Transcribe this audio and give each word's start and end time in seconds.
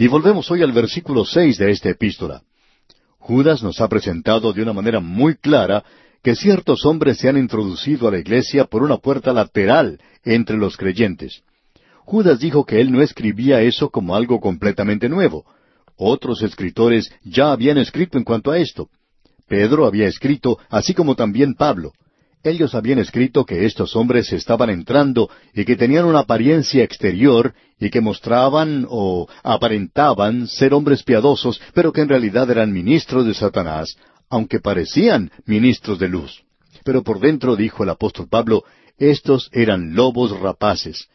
Y 0.00 0.06
volvemos 0.06 0.48
hoy 0.52 0.62
al 0.62 0.70
versículo 0.70 1.24
seis 1.24 1.58
de 1.58 1.72
esta 1.72 1.90
epístola. 1.90 2.42
Judas 3.18 3.64
nos 3.64 3.80
ha 3.80 3.88
presentado 3.88 4.52
de 4.52 4.62
una 4.62 4.72
manera 4.72 5.00
muy 5.00 5.34
clara 5.34 5.82
que 6.22 6.36
ciertos 6.36 6.86
hombres 6.86 7.18
se 7.18 7.28
han 7.28 7.36
introducido 7.36 8.06
a 8.06 8.12
la 8.12 8.20
iglesia 8.20 8.66
por 8.66 8.84
una 8.84 8.98
puerta 8.98 9.32
lateral 9.32 10.00
entre 10.22 10.56
los 10.56 10.76
creyentes. 10.76 11.42
Judas 12.04 12.38
dijo 12.38 12.64
que 12.64 12.80
él 12.80 12.92
no 12.92 13.02
escribía 13.02 13.60
eso 13.60 13.90
como 13.90 14.14
algo 14.14 14.38
completamente 14.38 15.08
nuevo. 15.08 15.44
Otros 15.96 16.44
escritores 16.44 17.10
ya 17.24 17.50
habían 17.50 17.76
escrito 17.76 18.18
en 18.18 18.24
cuanto 18.24 18.52
a 18.52 18.58
esto. 18.58 18.90
Pedro 19.48 19.84
había 19.84 20.06
escrito, 20.06 20.60
así 20.70 20.94
como 20.94 21.16
también 21.16 21.54
Pablo. 21.54 21.92
Ellos 22.44 22.76
habían 22.76 23.00
escrito 23.00 23.44
que 23.44 23.66
estos 23.66 23.96
hombres 23.96 24.32
estaban 24.32 24.70
entrando 24.70 25.28
y 25.52 25.64
que 25.64 25.74
tenían 25.74 26.04
una 26.04 26.20
apariencia 26.20 26.84
exterior 26.84 27.52
y 27.80 27.90
que 27.90 28.00
mostraban 28.00 28.86
o 28.88 29.28
aparentaban 29.42 30.48
ser 30.48 30.74
hombres 30.74 31.02
piadosos, 31.02 31.60
pero 31.74 31.92
que 31.92 32.00
en 32.00 32.08
realidad 32.08 32.50
eran 32.50 32.72
ministros 32.72 33.26
de 33.26 33.34
Satanás, 33.34 33.96
aunque 34.28 34.60
parecían 34.60 35.30
ministros 35.46 35.98
de 35.98 36.08
luz. 36.08 36.42
Pero 36.84 37.02
por 37.02 37.20
dentro, 37.20 37.56
dijo 37.56 37.82
el 37.82 37.90
apóstol 37.90 38.28
Pablo, 38.28 38.64
estos 38.98 39.48
eran 39.52 39.94
lobos 39.94 40.38
rapaces. 40.38 41.08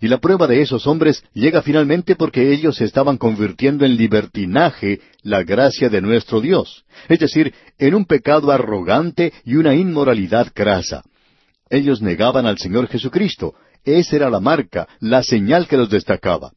Y 0.00 0.06
la 0.06 0.18
prueba 0.18 0.46
de 0.46 0.62
esos 0.62 0.86
hombres 0.86 1.24
llega 1.34 1.62
finalmente 1.62 2.14
porque 2.14 2.52
ellos 2.52 2.80
estaban 2.80 3.16
convirtiendo 3.16 3.84
en 3.84 3.96
libertinaje 3.96 5.00
la 5.22 5.42
gracia 5.42 5.88
de 5.88 6.00
nuestro 6.00 6.40
Dios, 6.40 6.84
es 7.08 7.18
decir, 7.18 7.52
en 7.78 7.94
un 7.94 8.04
pecado 8.04 8.52
arrogante 8.52 9.32
y 9.44 9.56
una 9.56 9.74
inmoralidad 9.74 10.52
grasa. 10.54 11.02
Ellos 11.68 12.00
negaban 12.00 12.46
al 12.46 12.58
Señor 12.58 12.86
Jesucristo, 12.86 13.54
esa 13.96 14.16
era 14.16 14.30
la 14.30 14.40
marca, 14.40 14.88
la 15.00 15.22
señal 15.22 15.66
que 15.66 15.76
los 15.76 15.90
destacaba. 15.90 16.52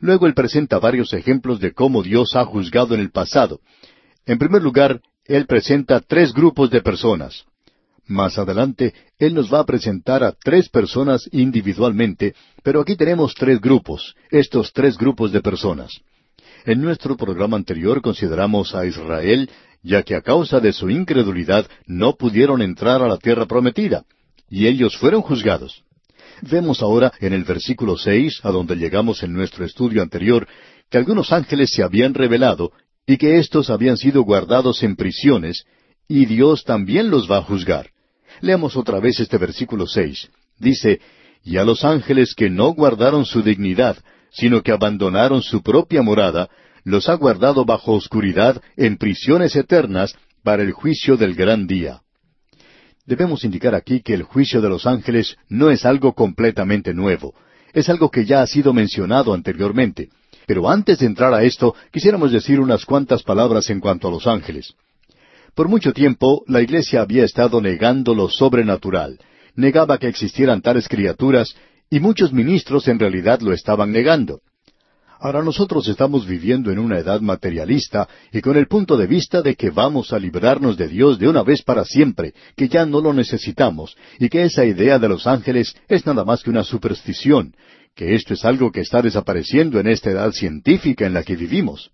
Luego 0.00 0.26
él 0.26 0.34
presenta 0.34 0.78
varios 0.78 1.12
ejemplos 1.12 1.60
de 1.60 1.72
cómo 1.72 2.02
Dios 2.02 2.36
ha 2.36 2.44
juzgado 2.44 2.94
en 2.94 3.00
el 3.00 3.10
pasado. 3.10 3.60
En 4.26 4.38
primer 4.38 4.62
lugar, 4.62 5.00
él 5.24 5.46
presenta 5.46 6.00
tres 6.00 6.32
grupos 6.32 6.70
de 6.70 6.82
personas. 6.82 7.44
Más 8.06 8.38
adelante, 8.38 8.94
Él 9.18 9.34
nos 9.34 9.52
va 9.52 9.60
a 9.60 9.66
presentar 9.66 10.22
a 10.22 10.32
tres 10.32 10.68
personas 10.68 11.28
individualmente, 11.32 12.34
pero 12.62 12.80
aquí 12.80 12.96
tenemos 12.96 13.34
tres 13.34 13.60
grupos, 13.60 14.14
estos 14.30 14.72
tres 14.72 14.96
grupos 14.96 15.32
de 15.32 15.40
personas. 15.40 16.00
En 16.64 16.80
nuestro 16.80 17.16
programa 17.16 17.56
anterior 17.56 18.00
consideramos 18.00 18.74
a 18.76 18.86
Israel, 18.86 19.50
ya 19.82 20.04
que 20.04 20.14
a 20.14 20.20
causa 20.20 20.60
de 20.60 20.72
su 20.72 20.88
incredulidad 20.88 21.66
no 21.86 22.14
pudieron 22.14 22.62
entrar 22.62 23.02
a 23.02 23.08
la 23.08 23.18
tierra 23.18 23.46
prometida, 23.46 24.04
y 24.48 24.68
ellos 24.68 24.96
fueron 24.96 25.22
juzgados. 25.22 25.82
Vemos 26.42 26.82
ahora 26.82 27.12
en 27.20 27.32
el 27.32 27.44
versículo 27.44 27.96
seis, 27.96 28.40
a 28.42 28.50
donde 28.50 28.76
llegamos 28.76 29.22
en 29.22 29.32
nuestro 29.32 29.64
estudio 29.64 30.02
anterior, 30.02 30.46
que 30.90 30.98
algunos 30.98 31.32
ángeles 31.32 31.70
se 31.72 31.82
habían 31.82 32.14
revelado 32.14 32.72
y 33.06 33.16
que 33.16 33.38
éstos 33.38 33.70
habían 33.70 33.96
sido 33.96 34.22
guardados 34.22 34.82
en 34.82 34.96
prisiones, 34.96 35.64
y 36.08 36.26
Dios 36.26 36.64
también 36.64 37.10
los 37.10 37.30
va 37.30 37.38
a 37.38 37.42
juzgar. 37.42 37.90
Leamos 38.40 38.76
otra 38.76 39.00
vez 39.00 39.20
este 39.20 39.38
versículo 39.38 39.86
seis. 39.86 40.28
Dice, 40.58 41.00
Y 41.42 41.56
a 41.58 41.64
los 41.64 41.84
ángeles 41.84 42.34
que 42.34 42.50
no 42.50 42.74
guardaron 42.74 43.24
su 43.24 43.42
dignidad, 43.42 43.96
sino 44.30 44.62
que 44.62 44.72
abandonaron 44.72 45.42
su 45.42 45.62
propia 45.62 46.02
morada, 46.02 46.50
los 46.84 47.08
ha 47.08 47.14
guardado 47.14 47.64
bajo 47.64 47.92
oscuridad 47.92 48.60
en 48.76 48.96
prisiones 48.96 49.56
eternas 49.56 50.14
para 50.42 50.62
el 50.62 50.72
juicio 50.72 51.16
del 51.16 51.34
gran 51.34 51.66
día. 51.66 52.02
Debemos 53.06 53.44
indicar 53.44 53.74
aquí 53.74 54.00
que 54.00 54.14
el 54.14 54.24
juicio 54.24 54.60
de 54.60 54.68
los 54.68 54.84
ángeles 54.84 55.36
no 55.48 55.70
es 55.70 55.86
algo 55.86 56.12
completamente 56.12 56.92
nuevo, 56.92 57.34
es 57.72 57.88
algo 57.88 58.10
que 58.10 58.24
ya 58.24 58.42
ha 58.42 58.46
sido 58.46 58.72
mencionado 58.72 59.32
anteriormente. 59.32 60.08
Pero 60.46 60.68
antes 60.68 60.98
de 60.98 61.06
entrar 61.06 61.32
a 61.32 61.44
esto, 61.44 61.74
quisiéramos 61.92 62.32
decir 62.32 62.60
unas 62.60 62.84
cuantas 62.84 63.22
palabras 63.22 63.70
en 63.70 63.80
cuanto 63.80 64.08
a 64.08 64.10
los 64.10 64.26
ángeles. 64.26 64.74
Por 65.54 65.68
mucho 65.68 65.92
tiempo, 65.92 66.42
la 66.46 66.60
Iglesia 66.60 67.00
había 67.00 67.24
estado 67.24 67.60
negando 67.60 68.14
lo 68.14 68.28
sobrenatural, 68.28 69.18
negaba 69.54 69.98
que 69.98 70.08
existieran 70.08 70.60
tales 70.60 70.88
criaturas, 70.88 71.56
y 71.88 72.00
muchos 72.00 72.32
ministros 72.32 72.88
en 72.88 72.98
realidad 72.98 73.40
lo 73.40 73.52
estaban 73.52 73.92
negando. 73.92 74.40
Ahora 75.18 75.42
nosotros 75.42 75.88
estamos 75.88 76.26
viviendo 76.26 76.70
en 76.70 76.78
una 76.78 76.98
edad 76.98 77.20
materialista 77.20 78.06
y 78.32 78.42
con 78.42 78.56
el 78.56 78.66
punto 78.66 78.96
de 78.96 79.06
vista 79.06 79.40
de 79.40 79.54
que 79.54 79.70
vamos 79.70 80.12
a 80.12 80.18
librarnos 80.18 80.76
de 80.76 80.88
Dios 80.88 81.18
de 81.18 81.28
una 81.28 81.42
vez 81.42 81.62
para 81.62 81.84
siempre, 81.84 82.34
que 82.54 82.68
ya 82.68 82.84
no 82.84 83.00
lo 83.00 83.14
necesitamos, 83.14 83.96
y 84.18 84.28
que 84.28 84.42
esa 84.42 84.64
idea 84.64 84.98
de 84.98 85.08
los 85.08 85.26
ángeles 85.26 85.74
es 85.88 86.04
nada 86.04 86.24
más 86.24 86.42
que 86.42 86.50
una 86.50 86.64
superstición, 86.64 87.54
que 87.94 88.14
esto 88.14 88.34
es 88.34 88.44
algo 88.44 88.70
que 88.70 88.82
está 88.82 89.00
desapareciendo 89.00 89.80
en 89.80 89.86
esta 89.86 90.10
edad 90.10 90.32
científica 90.32 91.06
en 91.06 91.14
la 91.14 91.22
que 91.22 91.36
vivimos. 91.36 91.90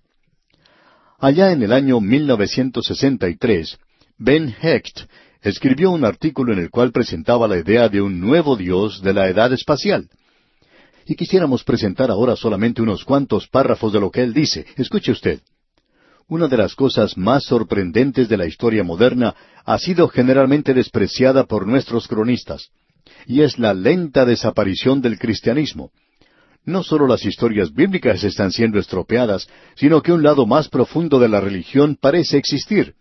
Allá 1.21 1.53
en 1.53 1.63
el 1.63 1.73
año 1.73 2.01
1963, 2.01 3.79
Ben 4.19 4.53
Hecht 4.61 5.03
escribió 5.43 5.93
un 5.93 6.05
artículo 6.05 6.53
en 6.53 6.59
el 6.59 6.71
cual 6.71 6.91
presentaba 6.91 7.47
la 7.47 7.59
idea 7.59 7.89
de 7.89 8.01
un 8.01 8.21
nuevo 8.21 8.57
Dios 8.57 9.01
de 9.03 9.13
la 9.13 9.29
edad 9.29 9.53
espacial. 9.53 10.09
Y 11.13 11.15
quisiéramos 11.15 11.63
presentar 11.63 12.11
ahora 12.11 12.37
solamente 12.37 12.81
unos 12.81 13.05
cuantos 13.05 13.47
párrafos 13.47 13.93
de 13.93 14.01
lo 14.01 14.11
que 14.11 14.23
él 14.23 14.33
dice. 14.33 14.65
Escuche 14.79 15.13
usted. 15.13 15.43
Una 16.27 16.49
de 16.49 16.57
las 16.57 16.75
cosas 16.75 17.19
más 17.19 17.45
sorprendentes 17.45 18.31
de 18.31 18.39
la 18.39 18.47
historia 18.47 18.83
moderna 18.83 19.35
ha 19.67 19.79
sido 19.79 20.09
generalmente 20.09 20.73
despreciada 20.73 21.45
por 21.45 21.67
nuestros 21.67 22.09
cronistas 22.09 22.71
y 23.27 23.43
es 23.43 23.59
la 23.59 23.75
lenta 23.75 24.25
desaparición 24.25 25.03
del 25.03 25.19
cristianismo. 25.19 25.91
No 26.65 26.83
solo 26.83 27.07
las 27.07 27.27
historias 27.27 27.75
bíblicas 27.75 28.25
están 28.25 28.51
siendo 28.51 28.79
estropeadas, 28.79 29.49
sino 29.75 30.01
que 30.01 30.13
un 30.13 30.23
lado 30.23 30.47
más 30.47 30.71
profundo 30.71 31.19
de 31.19 31.29
la 31.29 31.43
religión 31.43 31.99
parece 32.01 32.39
existir. 32.39 32.95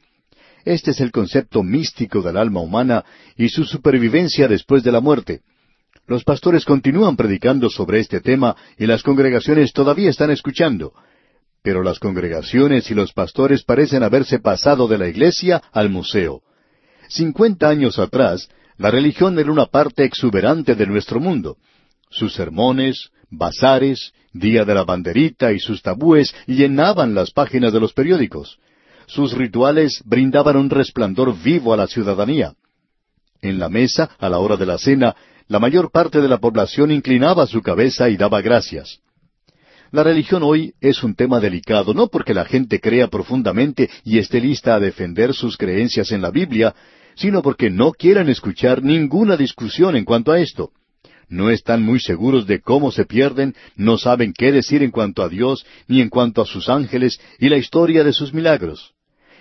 Este 0.65 0.91
es 0.91 0.99
el 0.99 1.13
concepto 1.13 1.63
místico 1.63 2.21
del 2.21 2.35
alma 2.35 2.59
humana 2.59 3.05
y 3.37 3.47
su 3.47 3.63
supervivencia 3.63 4.49
después 4.49 4.83
de 4.83 4.91
la 4.91 4.99
muerte. 4.99 5.43
Los 6.11 6.25
pastores 6.25 6.65
continúan 6.65 7.15
predicando 7.15 7.69
sobre 7.69 8.01
este 8.01 8.19
tema 8.19 8.57
y 8.77 8.85
las 8.85 9.01
congregaciones 9.01 9.71
todavía 9.71 10.09
están 10.09 10.29
escuchando. 10.29 10.91
Pero 11.63 11.83
las 11.83 11.99
congregaciones 11.99 12.91
y 12.91 12.93
los 12.93 13.13
pastores 13.13 13.63
parecen 13.63 14.03
haberse 14.03 14.39
pasado 14.39 14.89
de 14.89 14.97
la 14.97 15.07
iglesia 15.07 15.63
al 15.71 15.89
museo. 15.89 16.41
Cincuenta 17.07 17.69
años 17.69 17.97
atrás, 17.97 18.49
la 18.77 18.91
religión 18.91 19.39
era 19.39 19.49
una 19.49 19.67
parte 19.67 20.03
exuberante 20.03 20.75
de 20.75 20.85
nuestro 20.85 21.21
mundo. 21.21 21.55
Sus 22.09 22.33
sermones, 22.33 23.11
bazares, 23.29 24.11
Día 24.33 24.65
de 24.65 24.73
la 24.73 24.83
Banderita 24.83 25.53
y 25.53 25.59
sus 25.59 25.81
tabúes 25.81 26.35
llenaban 26.45 27.15
las 27.15 27.31
páginas 27.31 27.71
de 27.71 27.79
los 27.79 27.93
periódicos. 27.93 28.59
Sus 29.05 29.31
rituales 29.31 30.01
brindaban 30.03 30.57
un 30.57 30.69
resplandor 30.69 31.41
vivo 31.41 31.73
a 31.73 31.77
la 31.77 31.87
ciudadanía. 31.87 32.53
En 33.41 33.59
la 33.59 33.69
mesa, 33.69 34.09
a 34.19 34.27
la 34.27 34.39
hora 34.39 34.57
de 34.57 34.65
la 34.65 34.77
cena, 34.77 35.15
la 35.51 35.59
mayor 35.59 35.91
parte 35.91 36.21
de 36.21 36.29
la 36.29 36.37
población 36.37 36.91
inclinaba 36.91 37.45
su 37.45 37.61
cabeza 37.61 38.07
y 38.07 38.15
daba 38.15 38.39
gracias. 38.41 38.99
La 39.91 40.01
religión 40.01 40.43
hoy 40.43 40.73
es 40.79 41.03
un 41.03 41.13
tema 41.13 41.41
delicado, 41.41 41.93
no 41.93 42.07
porque 42.07 42.33
la 42.33 42.45
gente 42.45 42.79
crea 42.79 43.09
profundamente 43.09 43.89
y 44.05 44.17
esté 44.17 44.39
lista 44.39 44.75
a 44.75 44.79
defender 44.79 45.33
sus 45.33 45.57
creencias 45.57 46.13
en 46.13 46.21
la 46.21 46.31
Biblia, 46.31 46.73
sino 47.15 47.41
porque 47.41 47.69
no 47.69 47.91
quieren 47.91 48.29
escuchar 48.29 48.81
ninguna 48.81 49.35
discusión 49.35 49.97
en 49.97 50.05
cuanto 50.05 50.31
a 50.31 50.39
esto. 50.39 50.71
No 51.27 51.49
están 51.49 51.83
muy 51.83 51.99
seguros 51.99 52.47
de 52.47 52.61
cómo 52.61 52.89
se 52.89 53.03
pierden, 53.03 53.53
no 53.75 53.97
saben 53.97 54.31
qué 54.31 54.53
decir 54.53 54.81
en 54.83 54.91
cuanto 54.91 55.21
a 55.21 55.27
Dios, 55.27 55.65
ni 55.85 55.99
en 55.99 56.07
cuanto 56.07 56.41
a 56.41 56.45
sus 56.45 56.69
ángeles 56.69 57.19
y 57.39 57.49
la 57.49 57.57
historia 57.57 58.05
de 58.05 58.13
sus 58.13 58.33
milagros. 58.33 58.93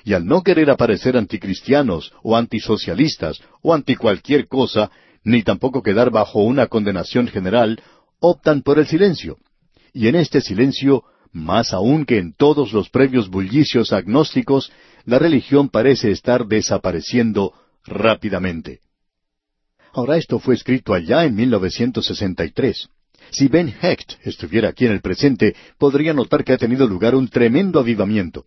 Y 0.04 0.14
al 0.14 0.26
no 0.26 0.42
querer 0.42 0.70
aparecer 0.70 1.16
anticristianos 1.16 2.12
o 2.24 2.36
antisocialistas 2.36 3.40
o 3.62 3.72
anti 3.72 3.94
cualquier 3.94 4.48
cosa, 4.48 4.90
ni 5.24 5.42
tampoco 5.42 5.82
quedar 5.82 6.10
bajo 6.10 6.42
una 6.42 6.66
condenación 6.66 7.28
general, 7.28 7.82
optan 8.20 8.62
por 8.62 8.78
el 8.78 8.86
silencio. 8.86 9.38
Y 9.92 10.08
en 10.08 10.16
este 10.16 10.40
silencio, 10.40 11.04
más 11.32 11.72
aún 11.72 12.04
que 12.04 12.18
en 12.18 12.32
todos 12.32 12.72
los 12.72 12.90
previos 12.90 13.28
bullicios 13.28 13.92
agnósticos, 13.92 14.72
la 15.04 15.18
religión 15.18 15.68
parece 15.68 16.10
estar 16.10 16.46
desapareciendo 16.46 17.52
rápidamente. 17.84 18.80
Ahora 19.92 20.16
esto 20.16 20.38
fue 20.38 20.54
escrito 20.54 20.94
allá 20.94 21.24
en 21.24 21.34
1963. 21.34 22.88
Si 23.30 23.48
Ben 23.48 23.74
Hecht 23.80 24.14
estuviera 24.24 24.68
aquí 24.68 24.86
en 24.86 24.92
el 24.92 25.00
presente, 25.00 25.54
podría 25.78 26.12
notar 26.12 26.44
que 26.44 26.52
ha 26.52 26.58
tenido 26.58 26.86
lugar 26.86 27.14
un 27.14 27.28
tremendo 27.28 27.80
avivamiento. 27.80 28.44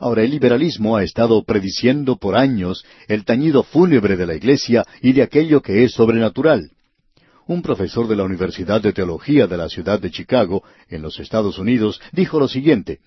Ahora 0.00 0.22
el 0.22 0.30
liberalismo 0.30 0.96
ha 0.96 1.02
estado 1.02 1.42
prediciendo 1.42 2.16
por 2.16 2.36
años 2.36 2.84
el 3.08 3.24
tañido 3.24 3.62
fúnebre 3.64 4.16
de 4.16 4.26
la 4.26 4.34
Iglesia 4.34 4.84
y 5.02 5.12
de 5.12 5.22
aquello 5.22 5.60
que 5.60 5.84
es 5.84 5.92
sobrenatural. 5.92 6.70
Un 7.46 7.62
profesor 7.62 8.06
de 8.06 8.14
la 8.14 8.24
Universidad 8.24 8.80
de 8.80 8.92
Teología 8.92 9.46
de 9.46 9.56
la 9.56 9.68
ciudad 9.68 9.98
de 10.00 10.10
Chicago, 10.10 10.62
en 10.88 11.02
los 11.02 11.18
Estados 11.18 11.58
Unidos, 11.58 12.00
dijo 12.12 12.38
lo 12.38 12.46
siguiente 12.46 13.00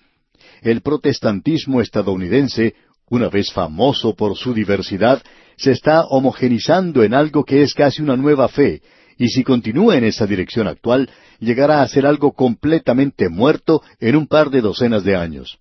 El 0.60 0.82
protestantismo 0.82 1.80
estadounidense 1.80 2.74
una 3.08 3.28
vez 3.28 3.52
famoso 3.52 4.14
por 4.14 4.36
su 4.36 4.54
diversidad, 4.54 5.22
se 5.56 5.72
está 5.72 6.06
homogenizando 6.06 7.02
en 7.02 7.12
algo 7.12 7.44
que 7.44 7.62
es 7.62 7.74
casi 7.74 8.00
una 8.00 8.16
nueva 8.16 8.48
fe, 8.48 8.80
y 9.18 9.28
si 9.28 9.44
continúa 9.44 9.98
en 9.98 10.04
esa 10.04 10.26
dirección 10.26 10.66
actual, 10.66 11.10
llegará 11.38 11.82
a 11.82 11.88
ser 11.88 12.06
algo 12.06 12.32
completamente 12.32 13.28
muerto 13.28 13.82
en 14.00 14.16
un 14.16 14.26
par 14.26 14.48
de 14.48 14.62
docenas 14.62 15.04
de 15.04 15.16
años. 15.16 15.58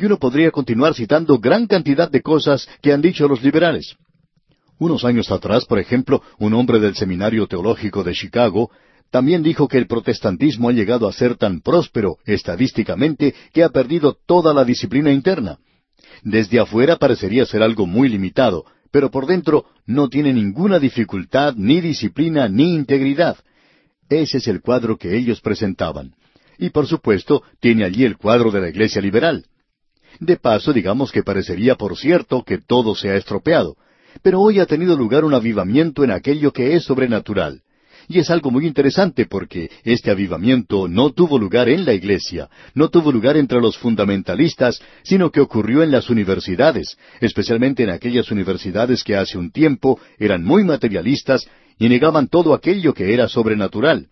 Y 0.00 0.06
uno 0.06 0.18
podría 0.18 0.50
continuar 0.50 0.94
citando 0.94 1.38
gran 1.38 1.66
cantidad 1.66 2.10
de 2.10 2.22
cosas 2.22 2.66
que 2.80 2.90
han 2.90 3.02
dicho 3.02 3.28
los 3.28 3.42
liberales. 3.42 3.96
Unos 4.78 5.04
años 5.04 5.30
atrás, 5.30 5.66
por 5.66 5.78
ejemplo, 5.78 6.22
un 6.38 6.54
hombre 6.54 6.80
del 6.80 6.94
Seminario 6.94 7.46
Teológico 7.46 8.02
de 8.02 8.14
Chicago 8.14 8.70
también 9.10 9.42
dijo 9.42 9.68
que 9.68 9.76
el 9.76 9.86
protestantismo 9.86 10.70
ha 10.70 10.72
llegado 10.72 11.06
a 11.06 11.12
ser 11.12 11.36
tan 11.36 11.60
próspero 11.60 12.16
estadísticamente 12.24 13.34
que 13.52 13.62
ha 13.62 13.68
perdido 13.68 14.16
toda 14.24 14.54
la 14.54 14.64
disciplina 14.64 15.12
interna. 15.12 15.58
Desde 16.22 16.60
afuera 16.60 16.96
parecería 16.96 17.44
ser 17.44 17.62
algo 17.62 17.86
muy 17.86 18.08
limitado, 18.08 18.64
pero 18.90 19.10
por 19.10 19.26
dentro 19.26 19.66
no 19.84 20.08
tiene 20.08 20.32
ninguna 20.32 20.78
dificultad, 20.78 21.56
ni 21.56 21.82
disciplina, 21.82 22.48
ni 22.48 22.74
integridad. 22.74 23.36
Ese 24.08 24.38
es 24.38 24.48
el 24.48 24.62
cuadro 24.62 24.96
que 24.96 25.14
ellos 25.14 25.42
presentaban. 25.42 26.14
Y 26.56 26.70
por 26.70 26.86
supuesto, 26.86 27.42
tiene 27.60 27.84
allí 27.84 28.06
el 28.06 28.16
cuadro 28.16 28.50
de 28.50 28.62
la 28.62 28.70
Iglesia 28.70 29.02
liberal. 29.02 29.44
De 30.18 30.36
paso, 30.36 30.72
digamos 30.72 31.12
que 31.12 31.22
parecería 31.22 31.76
por 31.76 31.96
cierto 31.96 32.42
que 32.42 32.58
todo 32.58 32.94
se 32.94 33.10
ha 33.10 33.16
estropeado, 33.16 33.76
pero 34.22 34.40
hoy 34.40 34.58
ha 34.58 34.66
tenido 34.66 34.96
lugar 34.96 35.24
un 35.24 35.34
avivamiento 35.34 36.04
en 36.04 36.10
aquello 36.10 36.52
que 36.52 36.74
es 36.74 36.84
sobrenatural. 36.84 37.62
Y 38.08 38.18
es 38.18 38.28
algo 38.28 38.50
muy 38.50 38.66
interesante 38.66 39.26
porque 39.26 39.70
este 39.84 40.10
avivamiento 40.10 40.88
no 40.88 41.10
tuvo 41.10 41.38
lugar 41.38 41.68
en 41.68 41.84
la 41.84 41.94
iglesia, 41.94 42.48
no 42.74 42.88
tuvo 42.88 43.12
lugar 43.12 43.36
entre 43.36 43.60
los 43.60 43.78
fundamentalistas, 43.78 44.80
sino 45.04 45.30
que 45.30 45.40
ocurrió 45.40 45.84
en 45.84 45.92
las 45.92 46.10
universidades, 46.10 46.96
especialmente 47.20 47.84
en 47.84 47.90
aquellas 47.90 48.32
universidades 48.32 49.04
que 49.04 49.14
hace 49.14 49.38
un 49.38 49.52
tiempo 49.52 50.00
eran 50.18 50.42
muy 50.42 50.64
materialistas 50.64 51.46
y 51.78 51.88
negaban 51.88 52.26
todo 52.26 52.52
aquello 52.52 52.94
que 52.94 53.14
era 53.14 53.28
sobrenatural. 53.28 54.08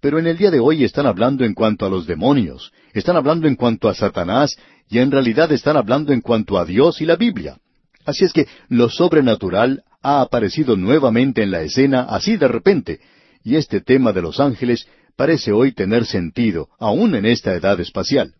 Pero 0.00 0.18
en 0.18 0.26
el 0.26 0.36
día 0.36 0.50
de 0.50 0.60
hoy 0.60 0.84
están 0.84 1.06
hablando 1.06 1.44
en 1.44 1.54
cuanto 1.54 1.84
a 1.84 1.90
los 1.90 2.06
demonios, 2.06 2.72
están 2.92 3.16
hablando 3.16 3.48
en 3.48 3.56
cuanto 3.56 3.88
a 3.88 3.94
Satanás 3.94 4.56
y 4.88 4.98
en 4.98 5.10
realidad 5.10 5.50
están 5.50 5.76
hablando 5.76 6.12
en 6.12 6.20
cuanto 6.20 6.58
a 6.58 6.64
Dios 6.64 7.00
y 7.00 7.04
la 7.04 7.16
Biblia. 7.16 7.58
Así 8.04 8.24
es 8.24 8.32
que 8.32 8.46
lo 8.68 8.88
sobrenatural 8.88 9.82
ha 10.00 10.20
aparecido 10.20 10.76
nuevamente 10.76 11.42
en 11.42 11.50
la 11.50 11.62
escena 11.62 12.02
así 12.02 12.36
de 12.36 12.48
repente, 12.48 13.00
y 13.42 13.56
este 13.56 13.80
tema 13.80 14.12
de 14.12 14.22
los 14.22 14.40
ángeles 14.40 14.86
parece 15.16 15.52
hoy 15.52 15.72
tener 15.72 16.06
sentido, 16.06 16.68
aún 16.78 17.16
en 17.16 17.26
esta 17.26 17.54
edad 17.54 17.80
espacial. 17.80 18.34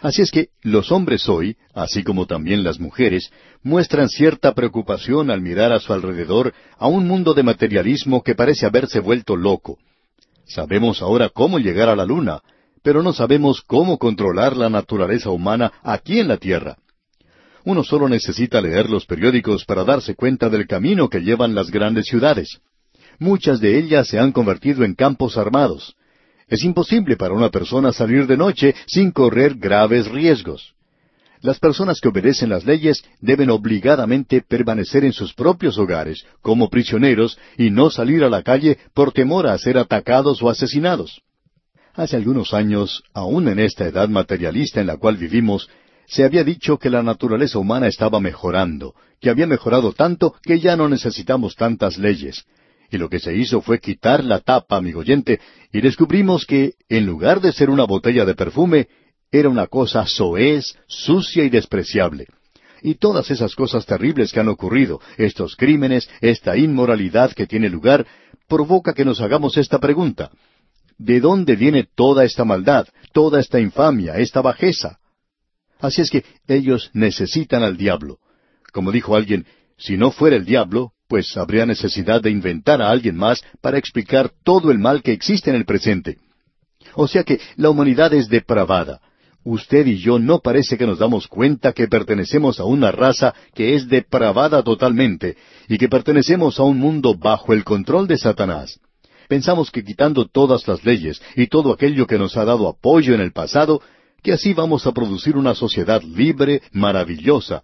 Así 0.00 0.22
es 0.22 0.30
que 0.30 0.50
los 0.62 0.92
hombres 0.92 1.28
hoy, 1.28 1.56
así 1.74 2.04
como 2.04 2.26
también 2.26 2.62
las 2.62 2.78
mujeres, 2.78 3.32
muestran 3.64 4.08
cierta 4.08 4.54
preocupación 4.54 5.28
al 5.30 5.40
mirar 5.40 5.72
a 5.72 5.80
su 5.80 5.92
alrededor 5.92 6.54
a 6.78 6.86
un 6.86 7.08
mundo 7.08 7.34
de 7.34 7.42
materialismo 7.42 8.22
que 8.22 8.36
parece 8.36 8.64
haberse 8.64 9.00
vuelto 9.00 9.34
loco. 9.34 9.76
Sabemos 10.48 11.02
ahora 11.02 11.28
cómo 11.28 11.58
llegar 11.58 11.88
a 11.88 11.96
la 11.96 12.06
luna, 12.06 12.40
pero 12.82 13.02
no 13.02 13.12
sabemos 13.12 13.62
cómo 13.62 13.98
controlar 13.98 14.56
la 14.56 14.70
naturaleza 14.70 15.30
humana 15.30 15.72
aquí 15.82 16.20
en 16.20 16.28
la 16.28 16.38
Tierra. 16.38 16.78
Uno 17.64 17.84
solo 17.84 18.08
necesita 18.08 18.60
leer 18.60 18.88
los 18.88 19.04
periódicos 19.04 19.66
para 19.66 19.84
darse 19.84 20.14
cuenta 20.14 20.48
del 20.48 20.66
camino 20.66 21.10
que 21.10 21.20
llevan 21.20 21.54
las 21.54 21.70
grandes 21.70 22.06
ciudades. 22.06 22.60
Muchas 23.18 23.60
de 23.60 23.78
ellas 23.78 24.08
se 24.08 24.18
han 24.18 24.32
convertido 24.32 24.84
en 24.84 24.94
campos 24.94 25.36
armados. 25.36 25.94
Es 26.46 26.64
imposible 26.64 27.16
para 27.16 27.34
una 27.34 27.50
persona 27.50 27.92
salir 27.92 28.26
de 28.26 28.38
noche 28.38 28.74
sin 28.86 29.10
correr 29.10 29.54
graves 29.54 30.08
riesgos. 30.08 30.72
Las 31.40 31.58
personas 31.60 32.00
que 32.00 32.08
obedecen 32.08 32.48
las 32.48 32.64
leyes 32.64 33.04
deben 33.20 33.50
obligadamente 33.50 34.42
permanecer 34.42 35.04
en 35.04 35.12
sus 35.12 35.34
propios 35.34 35.78
hogares, 35.78 36.24
como 36.42 36.68
prisioneros, 36.68 37.38
y 37.56 37.70
no 37.70 37.90
salir 37.90 38.24
a 38.24 38.30
la 38.30 38.42
calle 38.42 38.78
por 38.94 39.12
temor 39.12 39.46
a 39.46 39.56
ser 39.58 39.78
atacados 39.78 40.42
o 40.42 40.50
asesinados. 40.50 41.22
Hace 41.94 42.16
algunos 42.16 42.54
años, 42.54 43.02
aún 43.12 43.48
en 43.48 43.58
esta 43.58 43.86
edad 43.86 44.08
materialista 44.08 44.80
en 44.80 44.86
la 44.88 44.96
cual 44.96 45.16
vivimos, 45.16 45.68
se 46.06 46.24
había 46.24 46.42
dicho 46.42 46.78
que 46.78 46.90
la 46.90 47.02
naturaleza 47.02 47.58
humana 47.58 47.86
estaba 47.86 48.18
mejorando, 48.18 48.94
que 49.20 49.30
había 49.30 49.46
mejorado 49.46 49.92
tanto 49.92 50.34
que 50.42 50.58
ya 50.58 50.76
no 50.76 50.88
necesitamos 50.88 51.54
tantas 51.54 51.98
leyes. 51.98 52.44
Y 52.90 52.96
lo 52.96 53.10
que 53.10 53.20
se 53.20 53.36
hizo 53.36 53.60
fue 53.60 53.80
quitar 53.80 54.24
la 54.24 54.40
tapa, 54.40 54.76
amigo 54.76 55.00
oyente, 55.00 55.40
y 55.72 55.82
descubrimos 55.82 56.46
que, 56.46 56.74
en 56.88 57.04
lugar 57.04 57.40
de 57.40 57.52
ser 57.52 57.68
una 57.68 57.84
botella 57.84 58.24
de 58.24 58.34
perfume, 58.34 58.88
era 59.30 59.48
una 59.48 59.66
cosa 59.66 60.06
soez, 60.06 60.74
sucia 60.86 61.44
y 61.44 61.50
despreciable. 61.50 62.26
Y 62.82 62.94
todas 62.94 63.30
esas 63.30 63.54
cosas 63.54 63.84
terribles 63.86 64.32
que 64.32 64.40
han 64.40 64.48
ocurrido, 64.48 65.00
estos 65.16 65.56
crímenes, 65.56 66.08
esta 66.20 66.56
inmoralidad 66.56 67.32
que 67.32 67.46
tiene 67.46 67.68
lugar, 67.68 68.06
provoca 68.46 68.94
que 68.94 69.04
nos 69.04 69.20
hagamos 69.20 69.56
esta 69.56 69.78
pregunta. 69.78 70.30
¿De 70.96 71.20
dónde 71.20 71.56
viene 71.56 71.86
toda 71.94 72.24
esta 72.24 72.44
maldad, 72.44 72.86
toda 73.12 73.40
esta 73.40 73.60
infamia, 73.60 74.18
esta 74.18 74.40
bajeza? 74.40 74.98
Así 75.80 76.02
es 76.02 76.10
que 76.10 76.24
ellos 76.46 76.90
necesitan 76.92 77.62
al 77.62 77.76
diablo. 77.76 78.18
Como 78.72 78.90
dijo 78.90 79.14
alguien, 79.14 79.46
si 79.76 79.96
no 79.96 80.10
fuera 80.10 80.36
el 80.36 80.44
diablo, 80.44 80.92
pues 81.08 81.36
habría 81.36 81.66
necesidad 81.66 82.20
de 82.20 82.30
inventar 82.30 82.82
a 82.82 82.90
alguien 82.90 83.16
más 83.16 83.42
para 83.60 83.78
explicar 83.78 84.30
todo 84.44 84.70
el 84.70 84.78
mal 84.78 85.02
que 85.02 85.12
existe 85.12 85.50
en 85.50 85.56
el 85.56 85.64
presente. 85.64 86.18
O 86.94 87.06
sea 87.06 87.22
que 87.22 87.40
la 87.56 87.70
humanidad 87.70 88.12
es 88.12 88.28
depravada. 88.28 89.00
Usted 89.44 89.86
y 89.86 89.98
yo 89.98 90.18
no 90.18 90.40
parece 90.40 90.76
que 90.76 90.86
nos 90.86 90.98
damos 90.98 91.26
cuenta 91.26 91.72
que 91.72 91.88
pertenecemos 91.88 92.60
a 92.60 92.64
una 92.64 92.90
raza 92.90 93.34
que 93.54 93.74
es 93.74 93.88
depravada 93.88 94.62
totalmente 94.62 95.36
y 95.68 95.78
que 95.78 95.88
pertenecemos 95.88 96.58
a 96.58 96.64
un 96.64 96.78
mundo 96.78 97.14
bajo 97.14 97.52
el 97.52 97.64
control 97.64 98.08
de 98.08 98.18
Satanás. 98.18 98.80
Pensamos 99.28 99.70
que 99.70 99.84
quitando 99.84 100.26
todas 100.26 100.66
las 100.66 100.84
leyes 100.84 101.20
y 101.36 101.46
todo 101.46 101.72
aquello 101.72 102.06
que 102.06 102.18
nos 102.18 102.36
ha 102.36 102.44
dado 102.44 102.68
apoyo 102.68 103.14
en 103.14 103.20
el 103.20 103.32
pasado, 103.32 103.80
que 104.22 104.32
así 104.32 104.54
vamos 104.54 104.86
a 104.86 104.92
producir 104.92 105.36
una 105.36 105.54
sociedad 105.54 106.02
libre, 106.02 106.62
maravillosa. 106.72 107.62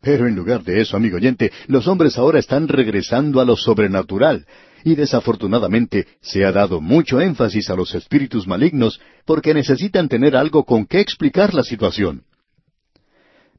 Pero 0.00 0.28
en 0.28 0.36
lugar 0.36 0.62
de 0.62 0.80
eso, 0.80 0.96
amigo 0.96 1.16
oyente, 1.16 1.50
los 1.66 1.88
hombres 1.88 2.16
ahora 2.18 2.38
están 2.38 2.68
regresando 2.68 3.40
a 3.40 3.44
lo 3.44 3.56
sobrenatural, 3.56 4.46
y 4.86 4.94
desafortunadamente 4.94 6.06
se 6.20 6.44
ha 6.44 6.52
dado 6.52 6.80
mucho 6.80 7.20
énfasis 7.20 7.70
a 7.70 7.74
los 7.74 7.92
espíritus 7.92 8.46
malignos 8.46 9.00
porque 9.24 9.52
necesitan 9.52 10.08
tener 10.08 10.36
algo 10.36 10.62
con 10.62 10.86
qué 10.86 11.00
explicar 11.00 11.54
la 11.54 11.64
situación. 11.64 12.22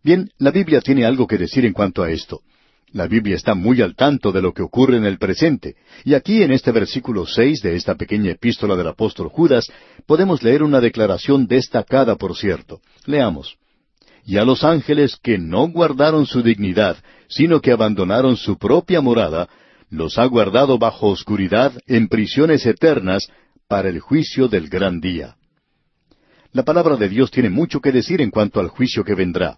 Bien, 0.01 0.31
la 0.37 0.51
Biblia 0.51 0.79
tiene 0.79 1.03
algo 1.03 1.27
que 1.27 1.37
decir 1.37 1.65
en 1.65 1.73
cuanto 1.73 2.01
a 2.01 2.09
esto. 2.09 2.39
La 2.93 3.07
Biblia 3.07 3.35
está 3.35 3.55
muy 3.55 3.81
al 3.81 3.93
tanto 3.93 4.31
de 4.31 4.41
lo 4.41 4.53
que 4.53 4.61
ocurre 4.61 4.95
en 4.95 5.03
el 5.03 5.17
presente, 5.17 5.75
y 6.05 6.13
aquí 6.13 6.43
en 6.43 6.53
este 6.53 6.71
versículo 6.71 7.25
seis 7.25 7.61
de 7.61 7.75
esta 7.75 7.95
pequeña 7.95 8.31
epístola 8.31 8.77
del 8.77 8.87
apóstol 8.87 9.27
Judas 9.27 9.67
podemos 10.05 10.41
leer 10.43 10.63
una 10.63 10.79
declaración 10.79 11.45
destacada, 11.45 12.15
por 12.15 12.37
cierto. 12.37 12.79
Leamos. 13.05 13.57
Y 14.25 14.37
a 14.37 14.45
los 14.45 14.63
ángeles 14.63 15.17
que 15.21 15.37
no 15.37 15.67
guardaron 15.67 16.25
su 16.25 16.41
dignidad, 16.41 16.95
sino 17.27 17.59
que 17.59 17.73
abandonaron 17.73 18.37
su 18.37 18.57
propia 18.57 19.01
morada, 19.01 19.49
los 19.89 20.17
ha 20.17 20.25
guardado 20.25 20.77
bajo 20.77 21.07
oscuridad 21.07 21.73
en 21.85 22.07
prisiones 22.07 22.65
eternas 22.65 23.27
para 23.67 23.89
el 23.89 23.99
juicio 23.99 24.47
del 24.47 24.69
gran 24.69 24.99
día. 24.99 25.35
La 26.51 26.63
palabra 26.63 26.95
de 26.95 27.09
Dios 27.09 27.31
tiene 27.31 27.49
mucho 27.49 27.79
que 27.79 27.91
decir 27.91 28.21
en 28.21 28.31
cuanto 28.31 28.59
al 28.59 28.69
juicio 28.69 29.03
que 29.03 29.15
vendrá. 29.15 29.57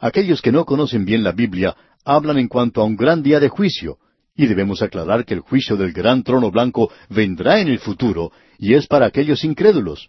Aquellos 0.00 0.42
que 0.42 0.52
no 0.52 0.64
conocen 0.64 1.04
bien 1.04 1.24
la 1.24 1.32
Biblia 1.32 1.76
hablan 2.04 2.38
en 2.38 2.48
cuanto 2.48 2.80
a 2.80 2.84
un 2.84 2.96
gran 2.96 3.22
día 3.22 3.40
de 3.40 3.48
juicio, 3.48 3.98
y 4.36 4.46
debemos 4.46 4.82
aclarar 4.82 5.24
que 5.24 5.34
el 5.34 5.40
juicio 5.40 5.76
del 5.76 5.92
gran 5.92 6.22
trono 6.22 6.50
blanco 6.50 6.92
vendrá 7.08 7.60
en 7.60 7.68
el 7.68 7.80
futuro, 7.80 8.30
y 8.58 8.74
es 8.74 8.86
para 8.86 9.06
aquellos 9.06 9.42
incrédulos. 9.44 10.08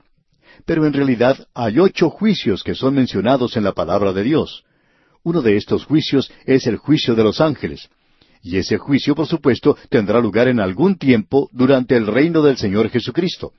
Pero 0.66 0.86
en 0.86 0.94
realidad 0.94 1.48
hay 1.56 1.80
ocho 1.80 2.10
juicios 2.10 2.64
que 2.64 2.76
son 2.76 2.94
mencionados 2.94 3.58
en 3.58 3.64
la 3.64 3.72
palabra 3.72 4.14
de 4.14 4.24
Dios. 4.24 4.64
Uno 5.24 5.42
de 5.42 5.58
estos 5.58 5.86
juicios 5.86 6.32
es 6.46 6.68
el 6.68 6.78
juicio 6.78 7.16
de 7.16 7.24
los 7.24 7.42
ángeles. 7.42 7.90
Y 8.42 8.58
ese 8.58 8.78
juicio, 8.78 9.16
por 9.16 9.28
supuesto, 9.28 9.78
tendrá 9.90 10.20
lugar 10.20 10.48
en 10.48 10.60
algún 10.60 10.98
tiempo 10.98 11.50
durante 11.52 11.96
el 11.96 12.08
reino 12.08 12.42
del 12.42 12.58
Señor 12.58 12.90
Jesucristo. 12.90 13.54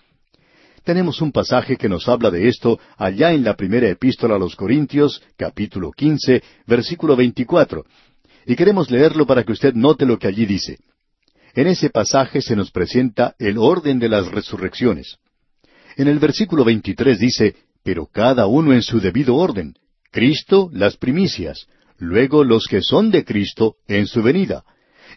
Tenemos 0.85 1.21
un 1.21 1.33
pasaje 1.33 1.77
que 1.77 1.89
nos 1.89 2.09
habla 2.09 2.31
de 2.31 2.49
esto 2.49 2.81
allá 2.97 3.33
en 3.33 3.45
la 3.45 3.55
primera 3.55 3.89
epístola 3.89 4.37
a 4.37 4.39
los 4.39 4.57
Corintios, 4.57 5.23
capítulo 5.37 5.93
quince, 5.93 6.43
versículo 6.67 7.17
veinticuatro, 7.17 7.85
y 8.47 8.57
queremos 8.57 8.91
leerlo 8.91 9.27
para 9.27 9.45
que 9.45 9.53
usted 9.53 9.75
note 9.75 10.07
lo 10.07 10.19
que 10.19 10.27
allí 10.27 10.47
dice. 10.47 10.79
En 11.55 11.67
ese 11.67 11.91
pasaje 11.91 12.41
se 12.41 12.57
nos 12.57 12.71
presenta 12.71 13.35
el 13.39 13.59
orden 13.59 13.99
de 13.99 14.09
las 14.09 14.29
resurrecciones. 14.29 15.19
En 15.97 16.09
el 16.09 16.19
versículo 16.19 16.65
23 16.65 17.19
dice, 17.19 17.57
pero 17.83 18.07
cada 18.07 18.47
uno 18.47 18.73
en 18.73 18.83
su 18.83 19.01
debido 19.01 19.37
orden. 19.37 19.75
Cristo 20.11 20.71
las 20.73 20.97
primicias, 20.97 21.67
luego 22.01 22.43
los 22.43 22.67
que 22.67 22.83
son 22.83 23.11
de 23.11 23.25
Cristo 23.25 23.77
en 23.87 24.07
su 24.07 24.23
venida. 24.23 24.65